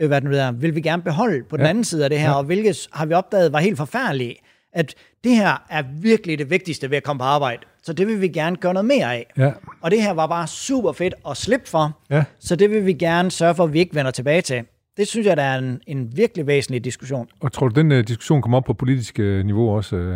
øh, 0.00 0.08
hvad 0.08 0.20
den 0.20 0.34
er, 0.34 0.52
vil 0.52 0.74
vi 0.74 0.80
gerne 0.80 1.02
beholde 1.02 1.44
på 1.48 1.56
den 1.56 1.64
ja. 1.64 1.70
anden 1.70 1.84
side 1.84 2.04
af 2.04 2.10
det 2.10 2.20
her, 2.20 2.28
ja. 2.28 2.34
og 2.34 2.44
hvilke 2.44 2.74
har 2.92 3.06
vi 3.06 3.14
opdaget 3.14 3.52
var 3.52 3.58
helt 3.58 3.76
forfærdelige. 3.76 4.36
At 4.72 4.94
det 5.24 5.36
her 5.36 5.66
er 5.70 5.82
virkelig 6.00 6.38
det 6.38 6.50
vigtigste 6.50 6.90
ved 6.90 6.96
at 6.96 7.02
komme 7.02 7.20
på 7.20 7.24
arbejde. 7.24 7.62
Så 7.82 7.92
det 7.92 8.06
vil 8.06 8.20
vi 8.20 8.28
gerne 8.28 8.56
gøre 8.56 8.74
noget 8.74 8.86
mere 8.86 9.14
af. 9.14 9.26
Ja. 9.38 9.52
Og 9.80 9.90
det 9.90 10.02
her 10.02 10.12
var 10.12 10.26
bare 10.26 10.46
super 10.46 10.92
fedt 10.92 11.14
at 11.30 11.36
slippe 11.36 11.68
for. 11.68 11.98
Ja. 12.10 12.24
Så 12.40 12.56
det 12.56 12.70
vil 12.70 12.86
vi 12.86 12.92
gerne 12.92 13.30
sørge 13.30 13.54
for, 13.54 13.64
at 13.64 13.72
vi 13.72 13.78
ikke 13.78 13.94
vender 13.94 14.10
tilbage 14.10 14.42
til. 14.42 14.64
Det 14.96 15.08
synes 15.08 15.26
jeg, 15.26 15.36
der 15.36 15.42
er 15.42 15.58
en, 15.58 15.80
en 15.86 16.16
virkelig 16.16 16.46
væsentlig 16.46 16.84
diskussion. 16.84 17.28
Og 17.40 17.52
tror 17.52 17.68
du, 17.68 17.80
den 17.80 17.92
uh, 17.92 17.98
diskussion 17.98 18.42
kommer 18.42 18.58
op 18.58 18.64
på 18.64 18.74
politisk 18.74 19.18
uh, 19.18 19.24
niveau 19.24 19.76
også? 19.76 19.96
Uh... 19.96 20.14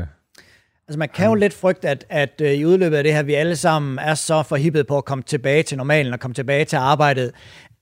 Altså 0.88 0.98
man 0.98 1.08
kan 1.14 1.26
jo 1.26 1.34
lidt 1.34 1.54
frygte, 1.54 1.88
at, 1.88 2.04
at 2.08 2.40
uh, 2.40 2.48
i 2.48 2.64
udløbet 2.64 2.96
af 2.96 3.04
det 3.04 3.14
her, 3.14 3.22
vi 3.22 3.34
alle 3.34 3.56
sammen 3.56 3.98
er 3.98 4.14
så 4.14 4.42
forhippet 4.42 4.86
på 4.86 4.98
at 4.98 5.04
komme 5.04 5.24
tilbage 5.24 5.62
til 5.62 5.76
normalen 5.76 6.12
og 6.12 6.20
komme 6.20 6.34
tilbage 6.34 6.64
til 6.64 6.76
arbejdet, 6.76 7.32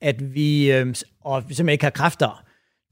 at 0.01 0.35
vi, 0.35 0.81
uh, 0.81 0.87
og 1.21 1.43
vi 1.47 1.53
simpelthen 1.53 1.69
ikke 1.69 1.85
har 1.85 1.91
kræfter 1.91 2.42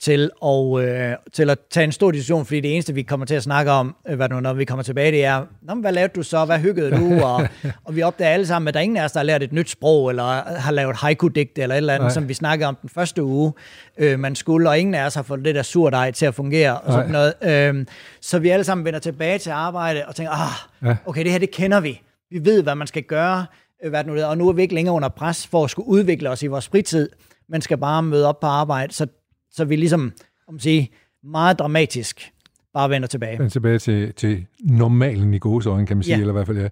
til 0.02 0.30
at, 0.46 0.80
øh, 0.80 1.16
til 1.34 1.50
at 1.50 1.60
tage 1.72 1.84
en 1.84 1.92
stor 1.92 2.12
diskussion, 2.12 2.46
fordi 2.46 2.60
det 2.60 2.74
eneste, 2.74 2.94
vi 2.94 3.02
kommer 3.02 3.26
til 3.26 3.36
at 3.36 3.44
snakke 3.44 3.72
om, 3.72 3.96
øh, 4.10 4.16
hvad 4.16 4.30
nu, 4.30 4.40
når 4.40 4.54
vi 4.54 4.66
kommer 4.66 4.84
tilbage, 4.84 5.12
det 5.12 5.26
er, 5.26 5.46
Nå, 5.62 5.76
hvad 5.76 5.92
lavede 5.92 6.14
du 6.16 6.24
så, 6.24 6.46
hvad 6.46 6.60
hyggede 6.60 6.92
du, 6.92 7.20
og, 7.26 7.48
og 7.84 7.96
vi 7.96 8.02
opdager 8.02 8.32
alle 8.32 8.48
sammen, 8.48 8.68
at 8.68 8.74
der 8.74 8.80
er 8.80 8.84
ingen 8.84 8.98
af 8.98 9.06
os, 9.06 9.12
der 9.12 9.20
har 9.20 9.26
lært 9.26 9.44
et 9.44 9.54
nyt 9.54 9.70
sprog, 9.70 10.10
eller 10.10 10.24
har 10.60 10.72
lavet 10.72 10.96
haiku-digt, 10.96 11.60
eller 11.60 11.76
et 11.76 11.78
eller 11.78 11.94
andet, 11.94 12.06
Nej. 12.06 12.14
som 12.14 12.30
vi 12.30 12.34
snakkede 12.34 12.68
om 12.68 12.78
den 12.82 12.90
første 12.90 13.24
uge, 13.24 13.54
øh, 13.98 14.20
man 14.20 14.36
skulle, 14.36 14.70
og 14.70 14.80
ingen 14.80 14.96
af 14.96 15.06
os 15.06 15.16
har 15.16 15.24
fået 15.24 15.46
det 15.46 15.56
der 15.56 15.62
surdej 15.62 16.12
til 16.12 16.26
at 16.26 16.36
fungere, 16.36 16.80
og 16.80 16.94
sådan 16.94 17.12
noget. 17.12 17.34
Øh, 17.42 17.86
så 18.22 18.40
vi 18.40 18.50
alle 18.50 18.64
sammen 18.64 18.86
vender 18.86 19.00
tilbage 19.00 19.38
til 19.38 19.50
arbejde, 19.50 20.04
og 20.08 20.16
tænker, 20.16 20.32
ah, 20.32 20.88
ja. 20.90 20.96
okay, 21.06 21.24
det 21.24 21.32
her, 21.32 21.40
det 21.40 21.52
kender 21.52 21.80
vi. 21.80 22.02
Vi 22.32 22.46
ved, 22.46 22.64
hvad 22.64 22.76
man 22.76 22.88
skal 22.88 23.04
gøre, 23.04 23.46
øh, 23.84 23.90
hvad 23.90 24.04
nu, 24.04 24.24
og 24.24 24.38
nu 24.38 24.50
er 24.50 24.54
vi 24.54 24.62
ikke 24.62 24.76
længere 24.76 24.96
under 24.96 25.10
pres 25.10 25.48
for 25.48 25.64
at 25.64 25.70
skulle 25.70 25.88
udvikle 25.88 26.30
os 26.30 26.44
i 26.44 26.48
vores 26.48 26.68
fritid, 26.68 27.10
men 27.50 27.62
skal 27.62 27.78
bare 27.78 28.04
møde 28.04 28.28
op 28.28 28.40
på 28.40 28.48
arbejde. 28.48 28.94
Så 28.94 29.08
så 29.52 29.66
vi 29.66 29.76
ligesom, 29.76 30.14
om 30.48 30.56
at 30.56 30.62
sige, 30.62 30.92
meget 31.24 31.60
dramatisk 31.60 32.32
bare 32.74 32.90
vender 32.90 33.08
tilbage. 33.08 33.38
Vender 33.38 33.50
tilbage 33.50 33.80
til, 33.80 34.14
til 34.14 34.46
normalen 34.60 35.34
i 35.34 35.38
gode 35.38 35.70
øjne, 35.70 35.88
kan 35.88 35.98
man 35.98 36.04
sige, 36.04 36.16
ja. 36.16 36.20
eller 36.20 36.34
i 36.34 36.36
hvert 36.36 36.48
fald, 36.48 36.58
ja. 36.58 36.68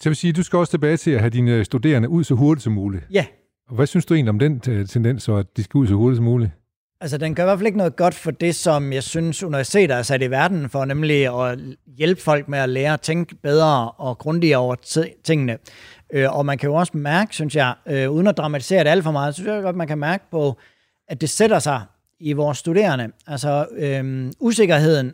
Så 0.00 0.08
vil 0.08 0.16
sige, 0.16 0.32
du 0.32 0.42
skal 0.42 0.56
også 0.56 0.70
tilbage 0.70 0.96
til 0.96 1.10
at 1.10 1.20
have 1.20 1.30
dine 1.30 1.64
studerende 1.64 2.08
ud 2.08 2.24
så 2.24 2.34
hurtigt 2.34 2.62
som 2.62 2.72
muligt. 2.72 3.04
Ja. 3.10 3.26
Og 3.68 3.74
hvad 3.74 3.86
synes 3.86 4.06
du 4.06 4.14
egentlig 4.14 4.30
om 4.30 4.38
den 4.38 4.60
tendens, 4.86 5.22
så 5.22 5.36
at 5.36 5.56
de 5.56 5.62
skal 5.62 5.78
ud 5.78 5.86
så 5.86 5.94
hurtigt 5.94 6.16
som 6.16 6.24
muligt? 6.24 6.50
Altså, 7.00 7.18
den 7.18 7.34
gør 7.34 7.42
i 7.42 7.46
hvert 7.46 7.58
fald 7.58 7.66
ikke 7.66 7.78
noget 7.78 7.96
godt 7.96 8.14
for 8.14 8.30
det, 8.30 8.54
som 8.54 8.92
jeg 8.92 9.02
synes, 9.02 9.42
universiteter 9.42 9.94
er 9.94 10.02
sat 10.02 10.22
i 10.22 10.30
verden 10.30 10.70
for, 10.70 10.84
nemlig 10.84 11.48
at 11.48 11.58
hjælpe 11.86 12.20
folk 12.20 12.48
med 12.48 12.58
at 12.58 12.68
lære 12.68 12.92
at 12.92 13.00
tænke 13.00 13.34
bedre 13.34 13.90
og 13.90 14.18
grundigere 14.18 14.58
over 14.58 14.74
tingene. 15.24 15.58
Øh, 16.12 16.36
og 16.36 16.46
man 16.46 16.58
kan 16.58 16.68
jo 16.68 16.74
også 16.74 16.96
mærke, 16.96 17.34
synes 17.34 17.56
jeg, 17.56 17.74
øh, 17.86 18.10
uden 18.10 18.26
at 18.26 18.36
dramatisere 18.36 18.84
det 18.84 18.90
alt 18.90 19.04
for 19.04 19.10
meget, 19.10 19.34
synes 19.34 19.48
jeg 19.48 19.62
godt, 19.62 19.76
man 19.76 19.86
kan 19.86 19.98
mærke 19.98 20.24
på, 20.30 20.58
at 21.08 21.20
det 21.20 21.30
sætter 21.30 21.58
sig 21.58 21.82
i 22.24 22.32
vores 22.32 22.58
studerende. 22.58 23.08
Altså 23.26 23.66
øhm, 23.76 24.32
usikkerheden, 24.40 25.12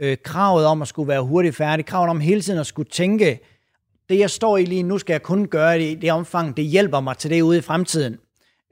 øh, 0.00 0.16
kravet 0.24 0.66
om 0.66 0.82
at 0.82 0.88
skulle 0.88 1.08
være 1.08 1.22
hurtigt 1.22 1.56
færdig, 1.56 1.86
kravet 1.86 2.10
om 2.10 2.20
hele 2.20 2.40
tiden 2.40 2.58
at 2.58 2.66
skulle 2.66 2.88
tænke, 2.90 3.40
det 4.08 4.18
jeg 4.18 4.30
står 4.30 4.56
i 4.56 4.64
lige 4.64 4.82
nu, 4.82 4.98
skal 4.98 5.14
jeg 5.14 5.22
kun 5.22 5.46
gøre 5.46 5.78
det 5.78 5.90
i 5.90 5.94
det 5.94 6.12
omfang, 6.12 6.56
det 6.56 6.64
hjælper 6.64 7.00
mig 7.00 7.16
til 7.16 7.30
det 7.30 7.42
ude 7.42 7.58
i 7.58 7.60
fremtiden. 7.60 8.16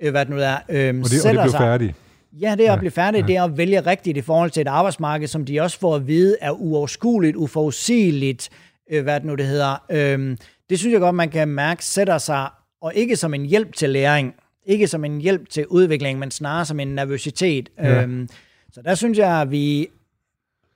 Øh, 0.03 0.11
hvad 0.11 0.25
det 0.25 0.35
nu 0.35 0.41
er. 0.41 0.57
Øhm, 0.69 1.03
og 1.03 1.11
det, 1.11 1.27
og 1.27 1.35
det 1.35 1.41
bliver 1.41 1.59
færdigt. 1.59 1.95
Ja, 2.33 2.55
det 2.59 2.67
er 2.69 2.73
at 2.73 2.79
blive 2.79 2.91
færdig, 2.91 3.21
ja. 3.21 3.27
det 3.27 3.37
er 3.37 3.45
at 3.45 3.57
vælge 3.57 3.81
rigtigt 3.81 4.17
i 4.17 4.21
forhold 4.21 4.51
til 4.51 4.61
et 4.61 4.69
arbejdsmarked, 4.69 5.29
som 5.29 5.45
de 5.45 5.61
også 5.61 5.79
får 5.79 5.97
at 5.97 6.07
vide 6.07 6.37
er 6.41 6.51
uoverskueligt, 6.51 7.37
uforudsigeligt, 7.37 8.51
øh, 8.91 9.03
hvad 9.03 9.15
det 9.15 9.25
nu 9.25 9.35
det 9.35 9.47
hedder. 9.47 9.85
Øhm, 9.91 10.39
det 10.71 10.79
synes 10.79 10.93
jeg 10.93 11.01
godt, 11.01 11.15
man 11.15 11.31
kan 11.31 11.49
mærke, 11.49 11.85
sætter 11.85 12.19
sig, 12.19 12.49
og 12.83 12.95
ikke 12.95 13.17
som 13.17 13.35
en 13.35 13.47
hjælp 13.47 13.75
til 13.75 13.91
læring, 13.91 14.35
ikke 14.71 14.87
som 14.87 15.05
en 15.05 15.21
hjælp 15.21 15.49
til 15.49 15.67
udvikling, 15.67 16.19
men 16.19 16.31
snarere 16.31 16.65
som 16.65 16.81
en 16.81 16.89
nervøsitet. 16.89 17.69
Ja. 17.79 18.03
Øhm, 18.03 18.29
så 18.73 18.83
der 18.85 18.95
synes 18.95 19.19
jeg, 19.19 19.41
at 19.41 19.51
vi 19.51 19.89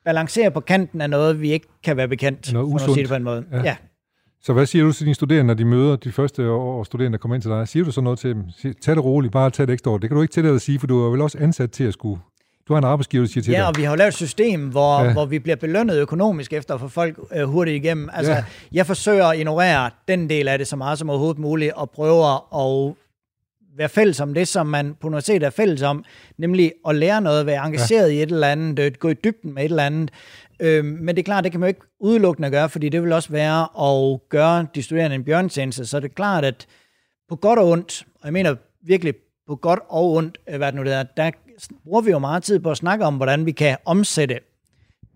balancerer 0.04 0.50
på 0.50 0.60
kanten 0.60 1.00
af 1.00 1.10
noget, 1.10 1.40
vi 1.40 1.52
ikke 1.52 1.66
kan 1.84 1.96
være 1.96 2.08
bekendt, 2.08 2.52
noget 2.52 2.80
for 2.80 2.88
at 2.88 2.94
sige 2.94 3.02
det 3.02 3.08
på 3.08 3.14
en 3.14 3.22
måde. 3.22 3.44
Ja. 3.52 3.62
ja. 3.62 3.76
Så 4.42 4.52
hvad 4.52 4.66
siger 4.66 4.84
du 4.84 4.92
til 4.92 5.04
dine 5.04 5.14
studerende, 5.14 5.46
når 5.46 5.54
de 5.54 5.64
møder 5.64 5.96
de 5.96 6.12
første 6.12 6.50
år 6.50 6.84
studerende, 6.84 7.18
der 7.18 7.20
kommer 7.20 7.34
ind 7.34 7.42
til 7.42 7.50
dig? 7.50 7.68
Siger 7.68 7.84
du 7.84 7.90
så 7.90 8.00
noget 8.00 8.18
til 8.18 8.30
dem? 8.30 8.44
Tag 8.82 8.96
det 8.96 9.04
roligt, 9.04 9.32
bare 9.32 9.50
tag 9.50 9.66
det 9.66 9.72
ekstra 9.72 9.90
år. 9.90 9.98
Det 9.98 10.10
kan 10.10 10.16
du 10.16 10.22
ikke 10.22 10.32
til 10.32 10.46
at 10.46 10.60
sige, 10.60 10.78
for 10.78 10.86
du 10.86 11.06
er 11.06 11.10
vel 11.10 11.20
også 11.20 11.38
ansat 11.38 11.70
til 11.70 11.84
at 11.84 11.92
skulle 11.92 12.20
du 12.68 12.72
har 12.72 12.78
en 12.78 12.84
arbejdsgiver, 12.84 13.24
der 13.24 13.28
siger 13.28 13.42
til 13.42 13.50
ja, 13.50 13.56
dig. 13.56 13.62
Ja, 13.62 13.68
og 13.68 13.74
vi 13.76 13.82
har 13.82 13.90
jo 13.90 13.96
lavet 13.96 14.08
et 14.08 14.14
system, 14.14 14.68
hvor, 14.68 15.04
ja. 15.04 15.12
hvor 15.12 15.26
vi 15.26 15.38
bliver 15.38 15.56
belønnet 15.56 15.98
økonomisk 15.98 16.52
efter 16.52 16.74
at 16.74 16.80
få 16.80 16.88
folk 16.88 17.18
øh, 17.34 17.44
hurtigt 17.44 17.84
igennem. 17.84 18.10
Altså, 18.12 18.32
ja. 18.32 18.44
jeg 18.72 18.86
forsøger 18.86 19.26
at 19.26 19.38
ignorere 19.38 19.90
den 20.08 20.30
del 20.30 20.48
af 20.48 20.58
det 20.58 20.66
så 20.66 20.76
meget 20.76 20.98
som 20.98 21.10
overhovedet 21.10 21.38
muligt, 21.38 21.72
og 21.72 21.90
prøver 21.90 22.56
at 22.88 22.94
være 23.76 23.88
fælles 23.88 24.20
om 24.20 24.34
det, 24.34 24.48
som 24.48 24.66
man 24.66 24.94
på 25.00 25.06
universitetet 25.06 25.46
er 25.46 25.50
fælles 25.50 25.82
om, 25.82 26.04
nemlig 26.38 26.72
at 26.88 26.94
lære 26.94 27.20
noget, 27.20 27.46
være 27.46 27.66
engageret 27.66 28.08
ja. 28.08 28.18
i 28.18 28.22
et 28.22 28.30
eller 28.30 28.48
andet, 28.48 28.78
øh, 28.78 28.92
gå 28.98 29.08
i 29.08 29.14
dybden 29.14 29.54
med 29.54 29.64
et 29.64 29.68
eller 29.68 29.86
andet. 29.86 30.10
Øh, 30.60 30.84
men 30.84 31.08
det 31.08 31.18
er 31.18 31.24
klart, 31.24 31.44
det 31.44 31.52
kan 31.52 31.60
man 31.60 31.66
jo 31.66 31.68
ikke 31.68 31.86
udelukkende 32.00 32.50
gøre, 32.50 32.68
fordi 32.68 32.88
det 32.88 33.02
vil 33.02 33.12
også 33.12 33.32
være 33.32 33.62
at 33.62 34.28
gøre 34.28 34.66
de 34.74 34.82
studerende 34.82 35.14
en 35.14 35.24
bjørntjeneste. 35.24 35.86
Så 35.86 36.00
det 36.00 36.10
er 36.10 36.14
klart, 36.14 36.44
at 36.44 36.66
på 37.28 37.36
godt 37.36 37.58
og 37.58 37.68
ondt, 37.68 38.04
og 38.14 38.24
jeg 38.24 38.32
mener 38.32 38.54
virkelig 38.86 39.14
på 39.46 39.56
godt 39.56 39.80
og 39.88 40.12
ondt, 40.12 40.38
øh, 40.48 40.56
hvad 40.56 40.66
det 40.66 40.74
nu 40.74 40.84
det 40.84 40.92
er, 40.92 41.02
der 41.02 41.30
bruger 41.84 42.00
vi 42.00 42.10
jo 42.10 42.18
meget 42.18 42.42
tid 42.42 42.58
på 42.58 42.70
at 42.70 42.76
snakke 42.76 43.04
om, 43.04 43.16
hvordan 43.16 43.46
vi 43.46 43.52
kan 43.52 43.76
omsætte 43.84 44.40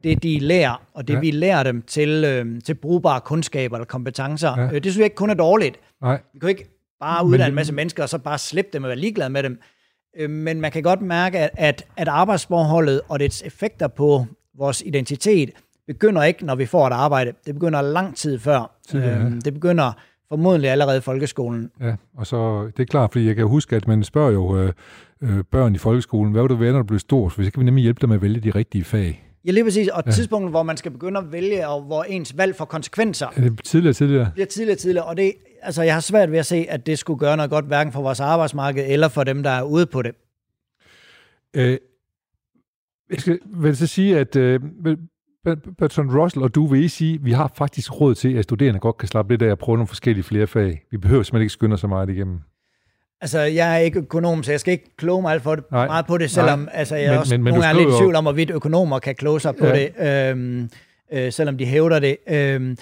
det, 0.04 0.22
de 0.22 0.38
lærer, 0.38 0.82
og 0.94 1.08
det, 1.08 1.14
ja. 1.14 1.20
vi 1.20 1.30
lærer 1.30 1.62
dem 1.62 1.82
til, 1.82 2.24
øh, 2.24 2.60
til 2.62 2.74
brugbare 2.74 3.20
kundskaber 3.20 3.76
eller 3.76 3.86
kompetencer. 3.86 4.60
Ja. 4.60 4.66
Øh, 4.66 4.74
det 4.74 4.84
synes 4.84 4.96
jeg 4.96 5.04
ikke 5.04 5.16
kun 5.16 5.30
er 5.30 5.34
dårligt. 5.34 5.80
Nej. 6.02 6.20
Vi 6.32 6.38
kan 6.38 6.48
ikke 6.48 6.77
bare 7.00 7.26
uddanne 7.26 7.48
en 7.48 7.54
masse 7.54 7.74
mennesker, 7.74 8.02
og 8.02 8.08
så 8.08 8.18
bare 8.18 8.38
slippe 8.38 8.70
dem 8.72 8.84
og 8.84 8.88
være 8.88 8.98
ligeglad 8.98 9.28
med 9.28 9.42
dem. 9.42 9.58
Øh, 10.18 10.30
men 10.30 10.60
man 10.60 10.72
kan 10.72 10.82
godt 10.82 11.02
mærke, 11.02 11.38
at, 11.38 11.84
at, 11.96 12.08
arbejdsforholdet 12.08 13.00
og 13.08 13.20
dets 13.20 13.42
effekter 13.42 13.88
på 13.88 14.26
vores 14.58 14.82
identitet 14.86 15.50
begynder 15.86 16.22
ikke, 16.22 16.44
når 16.44 16.54
vi 16.54 16.66
får 16.66 16.86
et 16.86 16.92
arbejde. 16.92 17.32
Det 17.46 17.54
begynder 17.54 17.82
lang 17.82 18.16
tid 18.16 18.38
før. 18.38 18.78
Ja. 18.94 19.18
Øhm, 19.18 19.40
det 19.40 19.54
begynder 19.54 19.92
formodentlig 20.28 20.70
allerede 20.70 20.98
i 20.98 21.00
folkeskolen. 21.00 21.70
Ja, 21.80 21.94
og 22.16 22.26
så 22.26 22.70
det 22.76 22.82
er 22.82 22.86
klart, 22.86 23.12
fordi 23.12 23.26
jeg 23.26 23.36
kan 23.36 23.46
huske, 23.46 23.76
at 23.76 23.88
man 23.88 24.04
spørger 24.04 24.30
jo 24.30 24.58
øh, 24.58 24.72
øh, 25.22 25.44
børn 25.50 25.74
i 25.74 25.78
folkeskolen, 25.78 26.32
hvad 26.32 26.42
vil 26.42 26.48
du 26.48 26.54
være, 26.54 26.72
når 26.72 26.78
du 26.78 26.86
bliver 26.86 26.98
stor? 26.98 27.28
Så 27.28 27.36
kan 27.36 27.52
vi 27.56 27.64
nemlig 27.64 27.82
hjælpe 27.82 28.00
dem 28.00 28.08
med 28.08 28.16
at 28.16 28.22
vælge 28.22 28.40
de 28.40 28.50
rigtige 28.50 28.84
fag. 28.84 29.24
Ja, 29.44 29.50
lige 29.50 29.64
præcis. 29.64 29.88
Og 29.88 30.02
ja. 30.06 30.10
tidspunktet, 30.10 30.52
hvor 30.52 30.62
man 30.62 30.76
skal 30.76 30.90
begynde 30.90 31.20
at 31.20 31.32
vælge, 31.32 31.68
og 31.68 31.82
hvor 31.82 32.02
ens 32.02 32.36
valg 32.36 32.56
får 32.56 32.64
konsekvenser. 32.64 33.26
Ja, 33.36 33.42
det 33.42 33.50
er 33.50 33.62
tidligere 33.64 33.94
tidligere. 33.94 34.24
Det 34.24 34.32
bliver 34.32 34.46
tidligere 34.46 34.78
tidligere, 34.78 35.06
og 35.06 35.16
det, 35.16 35.32
altså, 35.62 35.82
jeg 35.82 35.94
har 35.94 36.00
svært 36.00 36.32
ved 36.32 36.38
at 36.38 36.46
se, 36.46 36.66
at 36.68 36.86
det 36.86 36.98
skulle 36.98 37.18
gøre 37.18 37.36
noget 37.36 37.50
godt, 37.50 37.64
hverken 37.64 37.92
for 37.92 38.02
vores 38.02 38.20
arbejdsmarked, 38.20 38.84
eller 38.88 39.08
for 39.08 39.24
dem, 39.24 39.42
der 39.42 39.50
er 39.50 39.62
ude 39.62 39.86
på 39.86 40.02
det. 40.02 40.14
Øh, 41.56 41.78
jeg 43.10 43.20
skal 43.20 43.38
vel 43.44 43.76
så 43.76 43.86
sige, 43.86 44.18
at 44.18 44.36
øh, 44.36 44.60
Bertrand 45.78 46.10
Russell 46.10 46.42
og 46.42 46.54
du 46.54 46.66
vil 46.66 46.84
I 46.84 46.88
sige, 46.88 47.14
at 47.14 47.24
vi 47.24 47.32
har 47.32 47.52
faktisk 47.54 48.00
råd 48.00 48.14
til, 48.14 48.36
at 48.36 48.44
studerende 48.44 48.80
godt 48.80 48.96
kan 48.96 49.08
slappe 49.08 49.32
lidt 49.32 49.42
af 49.42 49.50
at 49.50 49.58
prøve 49.58 49.76
nogle 49.76 49.88
forskellige 49.88 50.24
flere 50.24 50.46
fag. 50.46 50.82
Vi 50.90 50.96
behøver 50.96 51.22
simpelthen 51.22 51.42
ikke 51.42 51.52
skynde 51.52 51.78
så 51.78 51.86
meget 51.86 52.10
igennem. 52.10 52.40
Altså, 53.20 53.38
jeg 53.38 53.74
er 53.74 53.78
ikke 53.78 53.98
økonom, 53.98 54.42
så 54.42 54.50
jeg 54.52 54.60
skal 54.60 54.72
ikke 54.72 54.96
kloge 54.96 55.22
mig 55.22 55.32
alt 55.32 55.42
for 55.42 55.54
det, 55.54 55.64
nej, 55.70 55.86
meget 55.86 56.06
på 56.06 56.18
det, 56.18 56.30
selvom 56.30 56.58
nej, 56.58 56.70
altså, 56.72 56.96
jeg 56.96 57.10
men, 57.10 57.18
også 57.18 57.34
men, 57.34 57.44
men 57.44 57.52
nogle 57.52 57.66
gange 57.66 57.80
er 57.80 57.84
lidt 57.84 57.94
i 57.94 57.98
tvivl 57.98 58.14
om, 58.14 58.24
hvorvidt 58.24 58.50
økonomer 58.50 58.98
kan 58.98 59.14
kloge 59.14 59.40
sig 59.40 59.56
på 59.56 59.66
ja. 59.66 59.74
det, 59.78 60.30
øhm, 60.30 60.70
øh, 61.12 61.32
selvom 61.32 61.58
de 61.58 61.66
hævder 61.66 61.98
det. 61.98 62.16
Øhm, 62.28 62.76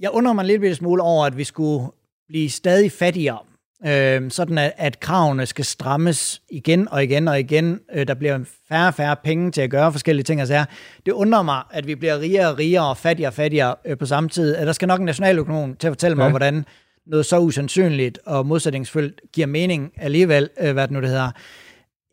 jeg 0.00 0.10
undrer 0.10 0.32
mig 0.32 0.44
lidt 0.44 0.76
smule 0.76 1.02
over, 1.02 1.26
at 1.26 1.36
vi 1.36 1.44
skulle 1.44 1.86
blive 2.28 2.50
stadig 2.50 2.92
fattigere, 2.92 3.38
øh, 3.86 4.30
sådan 4.30 4.58
at, 4.58 4.72
at 4.76 5.00
kravene 5.00 5.46
skal 5.46 5.64
strammes 5.64 6.42
igen 6.50 6.88
og 6.88 7.04
igen 7.04 7.28
og 7.28 7.40
igen. 7.40 7.80
Øh, 7.94 8.06
der 8.06 8.14
bliver 8.14 8.38
færre 8.68 8.88
og 8.88 8.94
færre 8.94 9.16
penge 9.24 9.50
til 9.50 9.60
at 9.60 9.70
gøre 9.70 9.92
forskellige 9.92 10.24
ting 10.24 10.40
og 10.40 10.46
sager. 10.46 10.64
Det 11.06 11.12
undrer 11.12 11.42
mig, 11.42 11.62
at 11.70 11.86
vi 11.86 11.94
bliver 11.94 12.20
rigere 12.20 12.48
og 12.48 12.58
rigere 12.58 12.88
og 12.88 12.96
fattigere 12.96 13.28
og 13.28 13.34
fattigere 13.34 13.74
øh, 13.84 13.98
på 13.98 14.06
samme 14.06 14.28
tid. 14.28 14.54
Der 14.54 14.72
skal 14.72 14.88
nok 14.88 15.00
en 15.00 15.06
nationaløkonom 15.06 15.76
til 15.76 15.88
at 15.88 15.90
fortælle 15.90 16.16
mig, 16.16 16.24
ja. 16.24 16.30
hvordan 16.30 16.64
noget 17.06 17.26
så 17.26 17.38
usandsynligt 17.38 18.18
og 18.26 18.46
modsætningsfyldt 18.46 19.20
giver 19.32 19.46
mening 19.46 19.92
alligevel, 19.96 20.50
øh, 20.60 20.72
hvad 20.72 20.82
det 20.88 20.90
nu 20.90 21.00
det 21.00 21.08
hedder. 21.08 21.30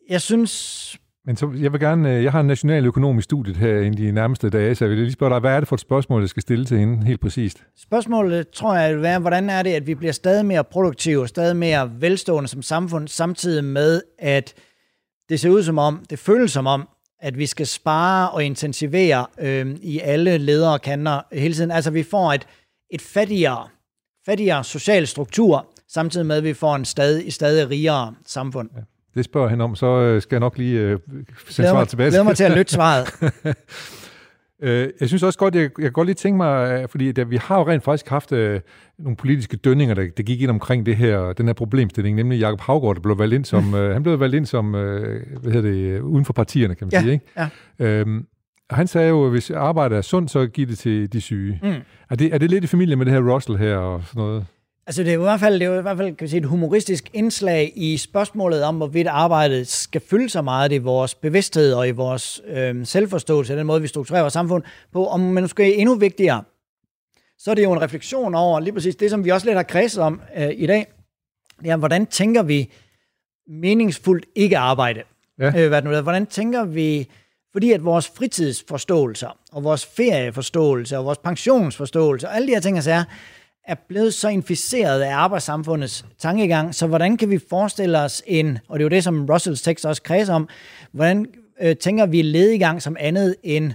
Jeg 0.08 0.20
synes 0.20 0.96
men 1.26 1.36
så, 1.36 1.52
jeg 1.58 1.72
vil 1.72 1.80
gerne, 1.80 2.16
øh, 2.16 2.24
jeg 2.24 2.32
har 2.32 2.40
en 2.40 2.46
nationaløkonomisk 2.46 3.24
studie 3.24 3.54
her 3.54 3.76
i 3.80 3.90
de 3.90 4.12
nærmeste 4.12 4.50
dage, 4.50 4.74
så 4.74 4.84
jeg 4.84 4.90
vil 4.90 4.98
lige 4.98 5.12
spørge 5.12 5.32
dig, 5.32 5.40
hvad 5.40 5.56
er 5.56 5.60
det 5.60 5.68
for 5.68 5.76
et 5.76 5.80
spørgsmål, 5.80 6.22
jeg 6.22 6.28
skal 6.28 6.42
stille 6.42 6.64
til 6.64 6.78
hende 6.78 7.06
helt 7.06 7.20
præcist? 7.20 7.64
Spørgsmålet 7.76 8.48
tror 8.48 8.76
jeg 8.76 8.94
vil 8.94 9.02
være, 9.02 9.18
hvordan 9.18 9.50
er 9.50 9.62
det, 9.62 9.70
at 9.70 9.86
vi 9.86 9.94
bliver 9.94 10.12
stadig 10.12 10.46
mere 10.46 10.64
produktive, 10.64 11.28
stadig 11.28 11.56
mere 11.56 11.90
velstående 12.00 12.48
som 12.48 12.62
samfund, 12.62 13.08
samtidig 13.08 13.64
med, 13.64 14.02
at 14.18 14.54
det 15.28 15.40
ser 15.40 15.50
ud 15.50 15.62
som 15.62 15.78
om, 15.78 16.04
det 16.10 16.18
føles 16.18 16.52
som 16.52 16.66
om, 16.66 16.88
at 17.20 17.38
vi 17.38 17.46
skal 17.46 17.66
spare 17.66 18.30
og 18.30 18.44
intensivere 18.44 19.26
øh, 19.40 19.76
i 19.82 20.00
alle 20.00 20.38
ledere 20.38 20.72
og 20.72 20.80
kanter 20.80 21.20
hele 21.32 21.54
tiden. 21.54 21.70
Altså 21.70 21.90
vi 21.90 22.02
får 22.02 22.32
et, 22.32 22.46
et 22.90 23.02
fattigere, 23.02 23.68
fattigere 24.26 24.64
social 24.64 25.06
struktur, 25.06 25.66
samtidig 25.88 26.26
med, 26.26 26.36
at 26.36 26.44
vi 26.44 26.54
får 26.54 26.76
en 26.76 26.84
stadig, 26.84 27.32
stadig 27.32 27.70
rigere 27.70 28.14
samfund. 28.26 28.70
Ja. 28.76 28.80
Det 29.14 29.24
spørger 29.24 29.48
hende 29.48 29.64
om, 29.64 29.74
så 29.74 29.86
øh, 29.86 30.22
skal 30.22 30.36
jeg 30.36 30.40
nok 30.40 30.58
lige 30.58 30.80
øh, 30.80 30.98
sende 31.48 31.70
svaret 31.70 31.88
tilbage. 31.88 32.10
Glæder 32.10 32.24
mig 32.24 32.36
til 32.36 32.44
at 32.44 32.56
lytte 32.56 32.72
svaret. 32.72 33.08
Øh, 34.62 34.88
jeg 35.00 35.08
synes 35.08 35.22
også 35.22 35.38
godt, 35.38 35.54
jeg, 35.54 35.62
jeg 35.62 35.70
kan 35.82 35.92
godt 35.92 36.06
lige 36.06 36.14
tænke 36.14 36.36
mig, 36.36 36.90
fordi 36.90 37.12
der, 37.12 37.24
vi 37.24 37.36
har 37.36 37.58
jo 37.58 37.68
rent 37.68 37.84
faktisk 37.84 38.08
haft 38.08 38.32
øh, 38.32 38.60
nogle 38.98 39.16
politiske 39.16 39.56
dønninger, 39.56 39.94
der, 39.94 40.06
der 40.16 40.22
gik 40.22 40.42
ind 40.42 40.50
omkring 40.50 40.86
det 40.86 40.96
her, 40.96 41.32
den 41.32 41.46
her 41.46 41.52
problemstilling, 41.52 42.16
nemlig 42.16 42.38
Jakob 42.38 42.60
Havgård, 42.60 42.96
der 42.96 43.02
blev 43.02 43.18
valgt 43.18 43.34
ind 43.34 43.44
som, 43.44 43.74
øh, 43.78 43.92
han 43.92 44.02
blev 44.02 44.20
valgt 44.20 44.36
ind 44.36 44.46
som, 44.46 44.74
øh, 44.74 45.22
hvad 45.40 45.52
hedder 45.52 45.70
det, 45.70 46.00
uden 46.00 46.24
for 46.24 46.32
partierne, 46.32 46.74
kan 46.74 46.86
man 46.86 46.92
ja, 46.92 47.00
sige, 47.00 47.12
ikke? 47.12 47.24
Ja. 47.36 47.48
Øhm, 47.78 48.26
han 48.70 48.86
sagde 48.86 49.08
jo, 49.08 49.24
at 49.24 49.30
hvis 49.30 49.50
arbejdet 49.50 49.98
er 49.98 50.02
sundt, 50.02 50.30
så 50.30 50.46
giv 50.46 50.66
det 50.66 50.78
til 50.78 51.12
de 51.12 51.20
syge. 51.20 51.60
Mm. 51.62 51.74
Er, 52.10 52.14
det, 52.14 52.34
er 52.34 52.38
det 52.38 52.50
lidt 52.50 52.64
i 52.64 52.66
familie 52.66 52.96
med 52.96 53.06
det 53.06 53.14
her 53.14 53.34
Russell 53.34 53.58
her 53.58 53.76
og 53.76 54.02
sådan 54.06 54.22
noget? 54.22 54.46
Altså 54.90 55.02
det 55.02 55.10
er 55.10 55.18
i 55.18 55.22
hvert 55.22 55.40
fald, 55.40 55.60
det 55.60 55.66
er 55.66 55.78
i 55.78 55.82
hvert 55.82 55.96
fald 55.96 56.16
kan 56.16 56.24
vi 56.24 56.28
sige, 56.28 56.40
et 56.40 56.46
humoristisk 56.46 57.10
indslag 57.12 57.72
i 57.76 57.96
spørgsmålet 57.96 58.62
om, 58.62 58.76
hvorvidt 58.76 59.06
arbejdet 59.06 59.68
skal 59.68 60.00
fylde 60.00 60.28
så 60.28 60.42
meget 60.42 60.72
i 60.72 60.78
vores 60.78 61.14
bevidsthed 61.14 61.72
og 61.72 61.88
i 61.88 61.90
vores 61.90 62.40
øh, 62.46 62.86
selvforståelse, 62.86 63.56
den 63.56 63.66
måde, 63.66 63.80
vi 63.80 63.86
strukturerer 63.86 64.22
vores 64.22 64.32
samfund 64.32 64.62
på, 64.92 65.06
om 65.06 65.20
man 65.20 65.42
måske 65.42 65.74
endnu 65.74 65.94
vigtigere, 65.94 66.42
så 67.38 67.50
er 67.50 67.54
det 67.54 67.62
jo 67.62 67.72
en 67.72 67.82
refleksion 67.82 68.34
over 68.34 68.60
lige 68.60 68.72
præcis 68.72 68.96
det, 68.96 69.10
som 69.10 69.24
vi 69.24 69.30
også 69.30 69.46
lidt 69.46 69.56
har 69.56 69.62
kredset 69.62 70.02
om 70.02 70.20
øh, 70.36 70.50
i 70.54 70.66
dag. 70.66 70.86
Det 71.62 71.70
er, 71.70 71.76
hvordan 71.76 72.06
tænker 72.06 72.42
vi 72.42 72.72
meningsfuldt 73.48 74.26
ikke 74.34 74.58
arbejde? 74.58 75.02
Ja. 75.38 75.52
Øh, 75.56 75.68
hvad 75.68 75.82
nu, 75.82 76.00
hvordan 76.00 76.26
tænker 76.26 76.64
vi, 76.64 77.08
fordi 77.52 77.72
at 77.72 77.84
vores 77.84 78.08
fritidsforståelser, 78.08 79.38
og 79.52 79.64
vores 79.64 79.86
ferieforståelse, 79.86 80.98
og 80.98 81.04
vores 81.04 81.18
pensionsforståelse, 81.18 82.28
og 82.28 82.36
alle 82.36 82.48
de 82.48 82.52
her 82.52 82.60
ting, 82.60 82.78
er, 82.78 83.04
er 83.70 83.74
blevet 83.88 84.14
så 84.14 84.28
inficeret 84.28 85.00
af 85.00 85.14
arbejdssamfundets 85.14 86.04
tankegang, 86.18 86.74
så 86.74 86.86
hvordan 86.86 87.16
kan 87.16 87.30
vi 87.30 87.38
forestille 87.50 87.98
os 87.98 88.22
en, 88.26 88.58
og 88.68 88.78
det 88.78 88.82
er 88.82 88.84
jo 88.84 88.88
det, 88.88 89.04
som 89.04 89.26
Russells 89.26 89.62
tekst 89.62 89.86
også 89.86 90.02
kredser 90.02 90.34
om, 90.34 90.48
hvordan 90.92 91.26
øh, 91.60 91.76
tænker 91.76 92.06
vi 92.06 92.22
ledigang 92.22 92.82
som 92.82 92.96
andet 93.00 93.36
end 93.42 93.72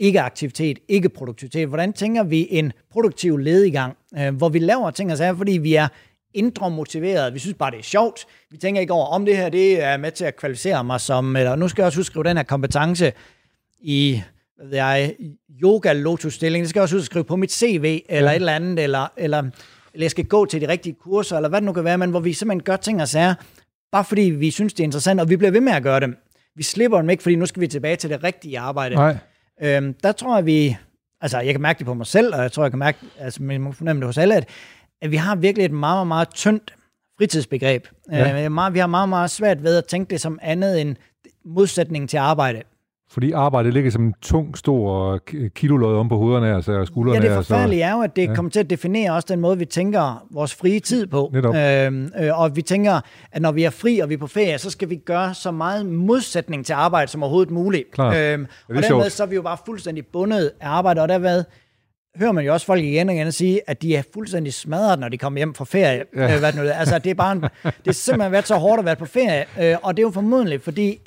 ikke-aktivitet, 0.00 0.78
ikke-produktivitet? 0.88 1.68
Hvordan 1.68 1.92
tænker 1.92 2.22
vi 2.22 2.46
en 2.50 2.72
produktiv 2.92 3.38
ledigang, 3.38 3.96
øh, 4.18 4.34
hvor 4.34 4.48
vi 4.48 4.58
laver 4.58 4.90
ting 4.90 5.12
og 5.12 5.18
sager, 5.18 5.36
fordi 5.36 5.52
vi 5.52 5.74
er 5.74 5.88
indre 6.34 6.70
motiveret. 6.70 7.34
Vi 7.34 7.38
synes 7.38 7.56
bare, 7.58 7.70
det 7.70 7.78
er 7.78 7.82
sjovt. 7.82 8.26
Vi 8.50 8.56
tænker 8.56 8.80
ikke 8.80 8.92
over, 8.92 9.06
om 9.06 9.24
det 9.24 9.36
her 9.36 9.48
det 9.48 9.82
er 9.82 9.96
med 9.96 10.10
til 10.10 10.24
at 10.24 10.36
kvalificere 10.36 10.84
mig 10.84 11.00
som, 11.00 11.36
eller 11.36 11.56
nu 11.56 11.68
skal 11.68 11.82
jeg 11.82 11.86
også 11.86 11.98
huske 11.98 12.24
den 12.24 12.36
her 12.36 12.44
kompetence 12.44 13.12
i 13.80 14.22
hvad 14.56 14.66
ved 14.66 14.76
jeg, 14.76 15.14
yoga 15.62 15.92
lotus 15.92 16.34
stilling. 16.34 16.62
Det 16.62 16.70
skal 16.70 16.78
jeg 16.78 16.82
også 16.82 16.96
huske 16.96 17.02
at 17.02 17.06
skrive 17.06 17.24
på 17.24 17.36
mit 17.36 17.52
CV, 17.52 18.00
eller 18.08 18.30
ja. 18.30 18.36
et 18.36 18.40
eller 18.40 18.52
andet, 18.52 18.78
eller, 18.78 19.12
eller, 19.16 19.38
eller 19.94 20.04
jeg 20.04 20.10
skal 20.10 20.24
gå 20.24 20.46
til 20.46 20.60
de 20.60 20.68
rigtige 20.68 20.94
kurser, 21.00 21.36
eller 21.36 21.48
hvad 21.48 21.60
det 21.60 21.66
nu 21.66 21.72
kan 21.72 21.84
være, 21.84 21.98
men 21.98 22.10
hvor 22.10 22.20
vi 22.20 22.32
simpelthen 22.32 22.62
gør 22.62 22.76
ting 22.76 23.02
og 23.02 23.08
sager, 23.08 23.34
bare 23.92 24.04
fordi 24.04 24.22
vi 24.22 24.50
synes, 24.50 24.72
det 24.72 24.80
er 24.80 24.84
interessant, 24.84 25.20
og 25.20 25.30
vi 25.30 25.36
bliver 25.36 25.50
ved 25.50 25.60
med 25.60 25.72
at 25.72 25.82
gøre 25.82 26.00
dem. 26.00 26.16
Vi 26.56 26.62
slipper 26.62 26.98
dem 26.98 27.10
ikke, 27.10 27.22
fordi 27.22 27.36
nu 27.36 27.46
skal 27.46 27.60
vi 27.60 27.66
tilbage 27.66 27.96
til 27.96 28.10
det 28.10 28.24
rigtige 28.24 28.58
arbejde. 28.58 28.94
Nej. 28.94 29.16
Øhm, 29.62 29.94
der 30.02 30.12
tror 30.12 30.36
jeg, 30.36 30.46
vi... 30.46 30.76
Altså, 31.20 31.40
jeg 31.40 31.54
kan 31.54 31.62
mærke 31.62 31.78
det 31.78 31.86
på 31.86 31.94
mig 31.94 32.06
selv, 32.06 32.34
og 32.34 32.42
jeg 32.42 32.52
tror, 32.52 32.64
jeg 32.64 32.72
kan 32.72 32.78
mærke, 32.78 32.98
altså, 33.18 33.42
man 33.42 33.60
må 33.60 33.72
fornemme 33.72 34.00
det 34.00 34.06
hos 34.06 34.18
alle, 34.18 34.36
at, 34.36 34.48
at 35.02 35.10
vi 35.10 35.16
har 35.16 35.36
virkelig 35.36 35.64
et 35.64 35.70
meget, 35.70 35.96
meget, 35.96 36.06
meget 36.06 36.28
tyndt 36.28 36.74
fritidsbegreb. 37.18 37.88
Ja. 38.12 38.44
Øh, 38.44 38.52
meget, 38.52 38.74
vi 38.74 38.78
har 38.78 38.86
meget, 38.86 39.08
meget 39.08 39.30
svært 39.30 39.62
ved 39.62 39.76
at 39.76 39.84
tænke 39.84 40.10
det 40.10 40.20
som 40.20 40.38
andet 40.42 40.80
end 40.80 40.96
modsætning 41.44 42.08
til 42.08 42.16
arbejde. 42.16 42.62
Fordi 43.14 43.32
arbejdet 43.32 43.74
ligger 43.74 43.90
som 43.90 44.04
en 44.04 44.14
tung, 44.22 44.58
stor 44.58 45.18
kilolod 45.54 45.96
om 45.96 46.08
på 46.08 46.16
hovederne 46.16 46.48
af 46.48 46.78
og 46.78 46.86
skuldrene 46.86 47.22
Ja, 47.22 47.28
det 47.28 47.36
forfærdelige 47.36 47.82
er 47.82 47.92
jo, 47.92 48.00
at 48.00 48.16
det 48.16 48.28
ja. 48.28 48.34
kommer 48.34 48.50
til 48.50 48.60
at 48.60 48.70
definere 48.70 49.12
også 49.12 49.26
den 49.30 49.40
måde, 49.40 49.58
vi 49.58 49.64
tænker 49.64 50.26
vores 50.30 50.54
frie 50.54 50.80
tid 50.80 51.06
på. 51.06 51.32
Øhm, 51.34 52.10
øh, 52.20 52.40
og 52.40 52.56
vi 52.56 52.62
tænker, 52.62 53.00
at 53.32 53.42
når 53.42 53.52
vi 53.52 53.64
er 53.64 53.70
fri 53.70 53.98
og 53.98 54.08
vi 54.08 54.14
er 54.14 54.18
på 54.18 54.26
ferie, 54.26 54.58
så 54.58 54.70
skal 54.70 54.90
vi 54.90 54.96
gøre 54.96 55.34
så 55.34 55.50
meget 55.50 55.86
modsætning 55.86 56.66
til 56.66 56.72
arbejde 56.72 57.10
som 57.10 57.22
overhovedet 57.22 57.50
muligt. 57.50 57.90
Klar. 57.92 58.14
Øhm, 58.16 58.46
og 58.68 58.82
dermed 58.82 59.10
så 59.10 59.22
er 59.22 59.26
vi 59.26 59.34
jo 59.34 59.42
bare 59.42 59.58
fuldstændig 59.66 60.06
bundet 60.06 60.52
af 60.60 60.68
arbejde, 60.68 61.02
og 61.02 61.08
derved 61.08 61.44
hører 62.16 62.32
man 62.32 62.44
jo 62.44 62.52
også 62.52 62.66
folk 62.66 62.82
igen 62.82 63.08
og 63.08 63.14
igen 63.14 63.32
sige, 63.32 63.60
at 63.66 63.82
de 63.82 63.96
er 63.96 64.02
fuldstændig 64.14 64.54
smadret, 64.54 64.98
når 64.98 65.08
de 65.08 65.18
kommer 65.18 65.38
hjem 65.38 65.54
fra 65.54 65.64
ferie. 65.64 66.04
Ja. 66.16 66.34
Øh, 66.34 66.38
hvad 66.38 66.52
det 66.52 66.62
nu, 66.62 66.68
altså, 66.68 66.98
det 66.98 67.10
er 67.10 67.14
bare 67.14 67.32
en, 67.32 67.40
det 67.64 67.86
er 67.86 67.92
simpelthen 67.92 68.32
været 68.32 68.46
så 68.46 68.56
hårdt 68.56 68.78
at 68.78 68.84
være 68.84 68.96
på 68.96 69.06
ferie, 69.06 69.44
øh, 69.60 69.76
og 69.82 69.96
det 69.96 70.02
er 70.02 70.06
jo 70.06 70.10
formodentlig, 70.10 70.60
fordi 70.60 71.00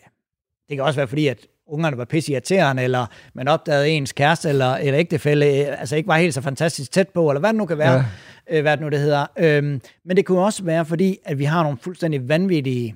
det 0.69 0.77
kan 0.77 0.85
også 0.85 0.99
være 0.99 1.07
fordi, 1.07 1.27
at 1.27 1.47
ungerne 1.67 1.97
var 1.97 2.05
pisse 2.05 2.31
irriterende, 2.31 2.83
eller 2.83 3.05
man 3.33 3.47
opdagede 3.47 3.89
ens 3.89 4.11
kæreste 4.11 4.49
eller, 4.49 4.75
eller 4.75 4.99
ægtefælle, 4.99 5.45
øh, 5.45 5.79
altså 5.79 5.95
ikke 5.95 6.07
var 6.07 6.17
helt 6.17 6.33
så 6.33 6.41
fantastisk 6.41 6.91
tæt 6.91 7.09
på, 7.09 7.29
eller 7.29 7.39
hvad 7.39 7.49
det 7.49 7.57
nu 7.57 7.65
kan 7.65 7.77
være, 7.77 7.93
ja. 7.93 8.57
øh, 8.57 8.61
hvad 8.61 8.71
det 8.71 8.81
nu 8.81 8.89
det 8.89 8.99
hedder. 8.99 9.25
Øhm, 9.39 9.81
men 10.05 10.17
det 10.17 10.25
kunne 10.25 10.39
også 10.39 10.63
være, 10.63 10.85
fordi 10.85 11.17
at 11.25 11.39
vi 11.39 11.43
har 11.43 11.63
nogle 11.63 11.77
fuldstændig 11.81 12.29
vanvittige 12.29 12.95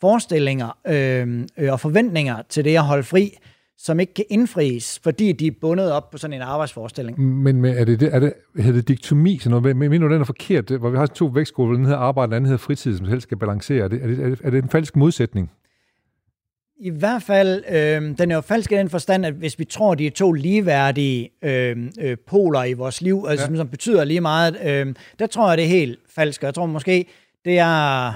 forestillinger 0.00 0.78
øh, 0.86 1.46
øh, 1.58 1.72
og 1.72 1.80
forventninger 1.80 2.42
til 2.48 2.64
det 2.64 2.76
at 2.76 2.82
holde 2.82 3.02
fri, 3.02 3.38
som 3.78 4.00
ikke 4.00 4.14
kan 4.14 4.24
indfries, 4.30 5.00
fordi 5.02 5.32
de 5.32 5.46
er 5.46 5.50
bundet 5.60 5.92
op 5.92 6.10
på 6.10 6.18
sådan 6.18 6.34
en 6.36 6.42
arbejdsforestilling. 6.42 7.20
Men, 7.20 7.60
men 7.60 7.74
er 7.74 7.84
det, 7.84 8.02
er 8.02 8.18
det, 8.18 8.32
hedder 8.56 8.72
det 8.72 8.88
diktomi, 8.88 9.38
sådan 9.38 9.60
noget? 9.60 9.76
Men, 9.76 9.90
mener 9.90 10.08
du, 10.08 10.12
den 10.12 10.20
er 10.20 10.24
forkert, 10.24 10.70
hvor 10.70 10.90
vi 10.90 10.96
har 10.96 11.06
to 11.06 11.26
vægtskoler, 11.26 11.76
den 11.76 11.84
hedder 11.84 11.98
arbejde, 11.98 12.24
og 12.24 12.28
den 12.28 12.36
anden 12.36 12.46
hedder 12.46 12.58
fritid, 12.58 12.96
som 12.96 13.06
helst 13.06 13.22
skal 13.22 13.36
balancere? 13.36 13.84
Er 13.84 13.88
det, 13.88 14.02
er 14.02 14.06
det, 14.06 14.40
er 14.44 14.50
det 14.50 14.62
en 14.62 14.70
falsk 14.70 14.96
modsætning? 14.96 15.50
I 16.80 16.90
hvert 16.90 17.22
fald, 17.22 17.64
øh, 17.68 18.18
den 18.18 18.30
er 18.30 18.34
jo 18.34 18.40
falsk 18.40 18.72
i 18.72 18.74
den 18.74 18.90
forstand, 18.90 19.26
at 19.26 19.32
hvis 19.32 19.58
vi 19.58 19.64
tror, 19.64 19.94
de 19.94 20.06
er 20.06 20.10
to 20.10 20.32
ligeværdige 20.32 21.30
øh, 21.42 21.76
øh, 22.00 22.16
poler 22.26 22.64
i 22.64 22.72
vores 22.72 23.00
liv, 23.00 23.24
altså, 23.28 23.42
ja. 23.42 23.46
som, 23.46 23.56
som 23.56 23.68
betyder 23.68 24.04
lige 24.04 24.20
meget, 24.20 24.58
øh, 24.64 24.94
der 25.18 25.26
tror 25.26 25.48
jeg, 25.48 25.58
det 25.58 25.64
er 25.64 25.68
helt 25.68 25.98
falsk. 26.14 26.42
Jeg 26.42 26.54
tror 26.54 26.66
måske, 26.66 27.06
det 27.44 27.54
jeg 27.54 28.12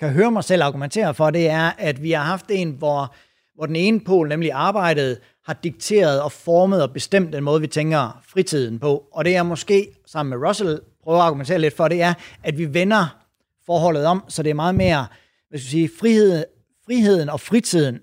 kan 0.00 0.10
høre 0.10 0.30
mig 0.30 0.44
selv 0.44 0.62
argumentere 0.62 1.14
for, 1.14 1.30
det 1.30 1.48
er, 1.48 1.70
at 1.78 2.02
vi 2.02 2.10
har 2.10 2.22
haft 2.22 2.46
en, 2.50 2.70
hvor, 2.70 3.14
hvor 3.54 3.66
den 3.66 3.76
ene 3.76 4.00
pol, 4.00 4.28
nemlig 4.28 4.52
arbejdet, 4.52 5.18
har 5.46 5.58
dikteret 5.62 6.22
og 6.22 6.32
formet 6.32 6.82
og 6.82 6.92
bestemt 6.92 7.32
den 7.32 7.44
måde, 7.44 7.60
vi 7.60 7.66
tænker 7.66 8.20
fritiden 8.28 8.78
på. 8.78 9.04
Og 9.12 9.24
det 9.24 9.36
er 9.36 9.42
måske, 9.42 9.88
sammen 10.06 10.38
med 10.38 10.48
Russell, 10.48 10.80
prøver 11.04 11.18
at 11.18 11.24
argumentere 11.24 11.58
lidt 11.58 11.76
for, 11.76 11.88
det 11.88 12.02
er, 12.02 12.14
at 12.42 12.58
vi 12.58 12.74
vender 12.74 13.18
forholdet 13.66 14.06
om, 14.06 14.24
så 14.28 14.42
det 14.42 14.50
er 14.50 14.54
meget 14.54 14.74
mere, 14.74 15.06
hvad 15.48 15.58
skal 15.58 15.66
jeg 15.66 15.70
sige, 15.70 15.90
frihed 16.00 16.44
friheden 16.88 17.28
og 17.28 17.40
fritiden, 17.40 17.98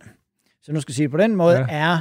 så 0.64 0.72
nu 0.74 0.82
skal 0.82 0.92
jeg 0.92 0.96
sige 0.96 1.10
på 1.10 1.18
den 1.18 1.36
måde, 1.36 1.58
ja. 1.58 1.66
er, 1.70 2.00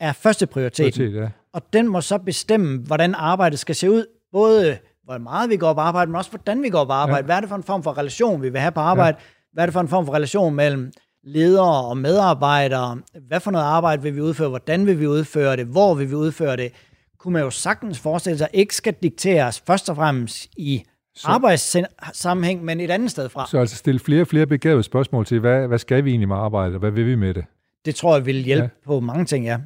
er 0.00 0.12
første 0.12 0.46
prioritet. 0.46 0.94
prioritet 0.94 1.20
ja. 1.20 1.28
Og 1.52 1.62
den 1.72 1.88
må 1.88 2.00
så 2.00 2.18
bestemme, 2.18 2.78
hvordan 2.78 3.14
arbejdet 3.14 3.58
skal 3.58 3.74
se 3.74 3.90
ud. 3.90 4.06
Både 4.32 4.78
hvor 5.04 5.18
meget 5.18 5.50
vi 5.50 5.56
går 5.56 5.74
på 5.74 5.80
arbejde, 5.80 6.10
men 6.10 6.16
også 6.16 6.30
hvordan 6.30 6.62
vi 6.62 6.68
går 6.68 6.84
på 6.84 6.92
arbejde. 6.92 7.18
Ja. 7.18 7.24
Hvad 7.24 7.36
er 7.36 7.40
det 7.40 7.48
for 7.48 7.56
en 7.56 7.62
form 7.62 7.82
for 7.82 7.98
relation, 7.98 8.42
vi 8.42 8.48
vil 8.48 8.60
have 8.60 8.72
på 8.72 8.80
arbejde? 8.80 9.16
Ja. 9.20 9.24
Hvad 9.52 9.64
er 9.64 9.66
det 9.66 9.72
for 9.72 9.80
en 9.80 9.88
form 9.88 10.06
for 10.06 10.14
relation 10.14 10.54
mellem 10.54 10.92
ledere 11.24 11.86
og 11.86 11.98
medarbejdere? 11.98 12.98
Hvad 13.28 13.40
for 13.40 13.50
noget 13.50 13.64
arbejde 13.64 14.02
vil 14.02 14.16
vi 14.16 14.20
udføre? 14.20 14.48
Hvordan 14.48 14.86
vil 14.86 15.00
vi 15.00 15.06
udføre 15.06 15.56
det? 15.56 15.66
Hvor 15.66 15.94
vil 15.94 16.10
vi 16.10 16.14
udføre 16.14 16.56
det? 16.56 16.72
Kunne 17.18 17.32
man 17.32 17.42
jo 17.42 17.50
sagtens 17.50 17.98
forestille 17.98 18.38
sig, 18.38 18.48
ikke 18.52 18.76
skal 18.76 18.94
dikteres 19.02 19.62
først 19.66 19.90
og 19.90 19.96
fremmest 19.96 20.48
i 20.56 20.84
så, 21.16 21.28
arbejdssammenhæng, 21.28 22.64
men 22.64 22.80
et 22.80 22.90
andet 22.90 23.10
sted 23.10 23.28
fra. 23.28 23.46
Så 23.50 23.58
altså 23.58 23.76
stille 23.76 24.00
flere 24.00 24.20
og 24.20 24.26
flere 24.26 24.46
begavede 24.46 24.82
spørgsmål 24.82 25.26
til, 25.26 25.40
hvad, 25.40 25.66
hvad 25.66 25.78
skal 25.78 26.04
vi 26.04 26.10
egentlig 26.10 26.28
med 26.28 26.36
arbejde, 26.36 26.74
og 26.74 26.78
hvad 26.78 26.90
vil 26.90 27.06
vi 27.06 27.14
med 27.14 27.34
det? 27.34 27.44
Det 27.84 27.94
tror 27.94 28.16
jeg 28.16 28.26
vil 28.26 28.36
hjælpe 28.36 28.62
ja. 28.62 28.86
på 28.86 29.00
mange 29.00 29.24
ting, 29.24 29.44
ja. 29.44 29.58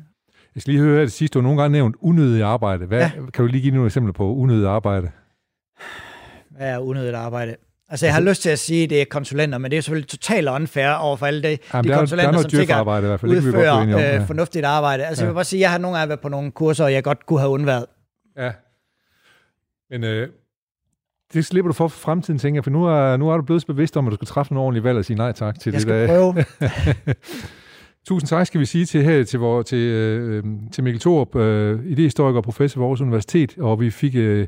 Jeg 0.54 0.62
skal 0.62 0.74
lige 0.74 0.82
høre 0.82 1.02
det 1.02 1.12
sidste, 1.12 1.34
du 1.34 1.38
har 1.38 1.42
nogle 1.42 1.62
gange 1.62 1.72
nævnt 1.72 1.96
unødigt 2.00 2.44
arbejde. 2.44 2.86
Hvad, 2.86 2.98
ja. 2.98 3.10
Kan 3.10 3.44
du 3.44 3.46
lige 3.46 3.62
give 3.62 3.74
nogle 3.74 3.86
eksempler 3.86 4.12
på 4.12 4.34
unødigt 4.34 4.66
arbejde? 4.66 5.10
Hvad 6.50 6.70
er 6.70 6.78
unødigt 6.78 7.14
arbejde? 7.14 7.56
Altså, 7.88 8.06
jeg 8.06 8.14
har 8.14 8.20
altså, 8.20 8.30
lyst 8.30 8.42
til 8.42 8.50
at 8.50 8.58
sige, 8.58 8.84
at 8.84 8.90
det 8.90 9.00
er 9.00 9.04
konsulenter, 9.10 9.58
men 9.58 9.70
det 9.70 9.76
er 9.76 9.80
selvfølgelig 9.80 10.08
totalt 10.08 10.48
unfair 10.48 10.90
over 10.90 11.16
for 11.16 11.26
alle 11.26 11.42
de, 11.42 11.58
Jamen, 11.74 11.90
de 11.90 11.94
konsulenter, 11.94 12.40
som 12.40 12.50
sikkert 12.50 12.80
i 12.80 13.06
hvert 13.06 13.20
fald. 13.20 13.32
udfører 13.32 13.70
om, 13.70 13.88
ja. 13.88 14.16
øh, 14.16 14.26
fornuftigt 14.26 14.64
arbejde. 14.64 15.04
Altså, 15.04 15.22
ja. 15.22 15.26
jeg 15.26 15.30
vil 15.30 15.34
bare 15.34 15.44
sige, 15.44 15.58
at 15.58 15.62
jeg 15.62 15.70
har 15.70 15.78
nogle 15.78 15.98
gange 15.98 16.08
været 16.08 16.20
på 16.20 16.28
nogle 16.28 16.50
kurser, 16.50 16.84
og 16.84 16.92
jeg 16.92 17.04
godt 17.04 17.26
kunne 17.26 17.40
have 17.40 17.50
undværet. 17.50 17.86
Ja. 18.36 18.52
Men 19.90 20.04
øh, 20.04 20.28
det 21.32 21.44
slipper 21.44 21.68
du 21.68 21.72
for 21.72 21.88
for 21.88 21.98
fremtiden, 21.98 22.38
tænker 22.38 22.56
jeg, 22.56 22.64
for 22.64 22.70
nu 22.70 22.84
er, 22.84 23.16
nu 23.16 23.30
er 23.30 23.36
du 23.36 23.42
blevet 23.42 23.64
bevidst 23.66 23.96
om, 23.96 24.06
at 24.06 24.10
du 24.10 24.14
skal 24.14 24.26
træffe 24.26 24.54
nogle 24.54 24.64
ordentlige 24.64 24.84
valg 24.84 24.98
og 24.98 25.04
sige 25.04 25.16
nej 25.16 25.32
tak 25.32 25.60
til 25.60 25.72
jeg 25.72 25.80
det 25.80 25.88
der. 25.88 26.06
prøve. 26.06 26.44
Tusind 28.08 28.28
tak 28.28 28.46
skal 28.46 28.60
vi 28.60 28.64
sige 28.64 28.84
til 28.84 29.02
her 29.02 29.24
til, 29.24 29.38
vor, 29.40 29.62
til, 29.62 29.78
øh, 29.78 30.44
til 30.72 30.84
Mikkel 30.84 31.00
Thorup, 31.00 31.36
øh, 31.36 31.86
idehistoriker 31.86 32.36
og 32.36 32.44
professor 32.44 32.80
ved 32.80 32.84
Aarhus 32.84 33.00
Universitet, 33.00 33.58
og 33.58 33.80
vi 33.80 33.90
fik 33.90 34.14
øh, 34.14 34.46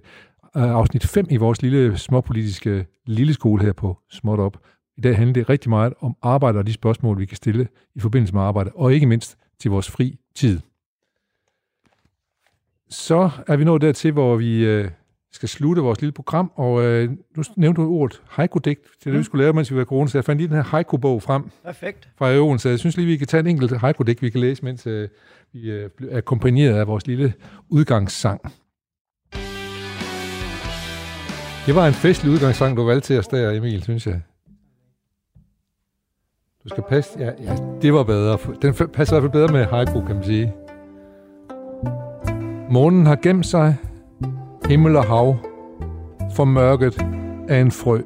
afsnit 0.55 1.07
5 1.07 1.26
i 1.30 1.37
vores 1.37 1.62
lille 1.62 1.99
småpolitiske 1.99 2.87
lille 3.07 3.35
skole 3.35 3.64
her 3.64 3.72
på 3.72 3.99
Småt 4.11 4.41
Op. 4.41 4.57
I 4.97 5.01
dag 5.01 5.16
handler 5.16 5.33
det 5.33 5.49
rigtig 5.49 5.70
meget 5.70 5.93
om 6.01 6.16
arbejde 6.22 6.59
og 6.59 6.66
de 6.66 6.72
spørgsmål, 6.72 7.18
vi 7.18 7.26
kan 7.26 7.37
stille 7.37 7.68
i 7.95 8.01
forbindelse 8.01 8.35
med 8.35 8.43
arbejde, 8.43 8.70
og 8.74 8.95
ikke 8.95 9.07
mindst 9.07 9.37
til 9.61 9.70
vores 9.70 9.91
fri 9.91 10.18
tid. 10.35 10.61
Så 12.91 13.30
er 13.47 13.57
vi 13.57 13.64
nået 13.64 13.83
dertil, 13.83 14.12
hvor 14.12 14.37
vi 14.37 14.64
øh, 14.64 14.91
skal 15.33 15.49
slutte 15.49 15.83
vores 15.83 16.01
lille 16.01 16.12
program, 16.12 16.53
og 16.55 16.83
øh, 16.83 17.11
nu 17.37 17.43
nævnte 17.57 17.83
du 17.83 17.89
ordet 17.89 18.22
haiku-digt 18.28 18.80
det, 19.05 19.12
mm. 19.12 19.18
vi 19.18 19.24
skulle 19.24 19.45
lave, 19.45 19.53
mens 19.53 19.72
vi 19.72 19.76
var 19.76 19.85
corona, 19.85 20.09
så 20.09 20.18
jeg 20.18 20.24
fandt 20.24 20.41
lige 20.41 20.49
den 20.49 20.57
her 20.57 20.62
haiku-bog 20.64 21.22
frem 21.22 21.51
Perfekt. 21.64 22.09
fra 22.18 22.33
øven, 22.33 22.59
så 22.59 22.68
jeg 22.68 22.78
synes 22.78 22.97
lige, 22.97 23.07
vi 23.07 23.16
kan 23.16 23.26
tage 23.26 23.41
en 23.41 23.47
enkelt 23.47 23.76
haiku-digt, 23.76 24.22
vi 24.22 24.30
kan 24.30 24.41
læse, 24.41 24.64
mens 24.64 24.87
øh, 24.87 25.09
vi 25.53 25.70
øh, 25.70 25.91
er 26.11 26.16
akkompagneret 26.16 26.74
af 26.74 26.87
vores 26.87 27.07
lille 27.07 27.33
udgangssang. 27.68 28.41
Det 31.66 31.74
var 31.74 31.87
en 31.87 31.95
festlig 31.95 32.33
udgangssang, 32.33 32.76
du 32.76 32.85
valgte 32.85 33.07
til 33.07 33.18
os 33.18 33.28
der, 33.28 33.51
Emil, 33.51 33.83
synes 33.83 34.07
jeg. 34.07 34.20
Du 36.64 36.68
skal 36.68 36.85
passe... 36.89 37.18
Ja, 37.18 37.30
ja, 37.43 37.57
det 37.83 37.95
var 37.95 38.03
bedre. 38.03 38.39
Den 38.62 38.74
passer 38.74 39.16
i 39.16 39.20
hvert 39.20 39.33
fald 39.33 39.33
bedre 39.33 39.53
med 39.53 39.64
haiku, 39.64 40.07
kan 40.07 40.14
man 40.14 40.24
sige. 40.24 40.55
Månen 42.70 43.07
har 43.07 43.16
gemt 43.16 43.47
sig 43.47 43.76
himmel 44.69 44.97
og 44.97 45.05
hav, 45.05 45.37
for 46.37 46.45
mørket 46.45 47.07
af 47.49 47.61
en 47.61 47.71
frø. 47.71 48.01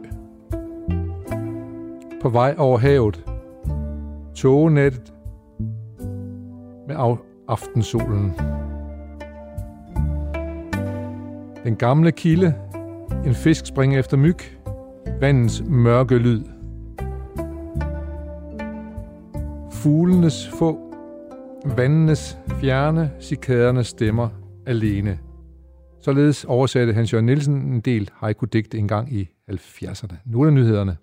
På 2.22 2.28
vej 2.28 2.54
over 2.58 2.78
havet, 2.78 3.24
togenettet 4.34 5.12
med 6.88 6.96
af, 6.96 7.18
Aftensolen. 7.48 8.32
Den 11.64 11.76
gamle 11.76 12.12
kilde. 12.12 12.54
En 13.26 13.34
fisk 13.34 13.66
springer 13.66 13.98
efter 13.98 14.16
myg. 14.16 14.38
Vandens 15.20 15.62
mørke 15.66 16.18
lyd. 16.18 16.42
Fuglenes 19.72 20.50
få. 20.58 20.94
Vandenes 21.76 22.38
fjerne. 22.60 23.10
Cikadernes 23.20 23.86
stemmer 23.86 24.28
alene. 24.66 25.18
Således 26.06 26.44
oversatte 26.44 26.92
Hans 26.92 27.12
Jørgen 27.12 27.26
Nielsen 27.26 27.54
en 27.54 27.80
del 27.80 28.10
haiku-digte 28.14 28.78
engang 28.78 29.12
i 29.12 29.28
70'erne. 29.50 30.14
Nu 30.24 30.42
er 30.42 30.50
nyhederne. 30.50 30.96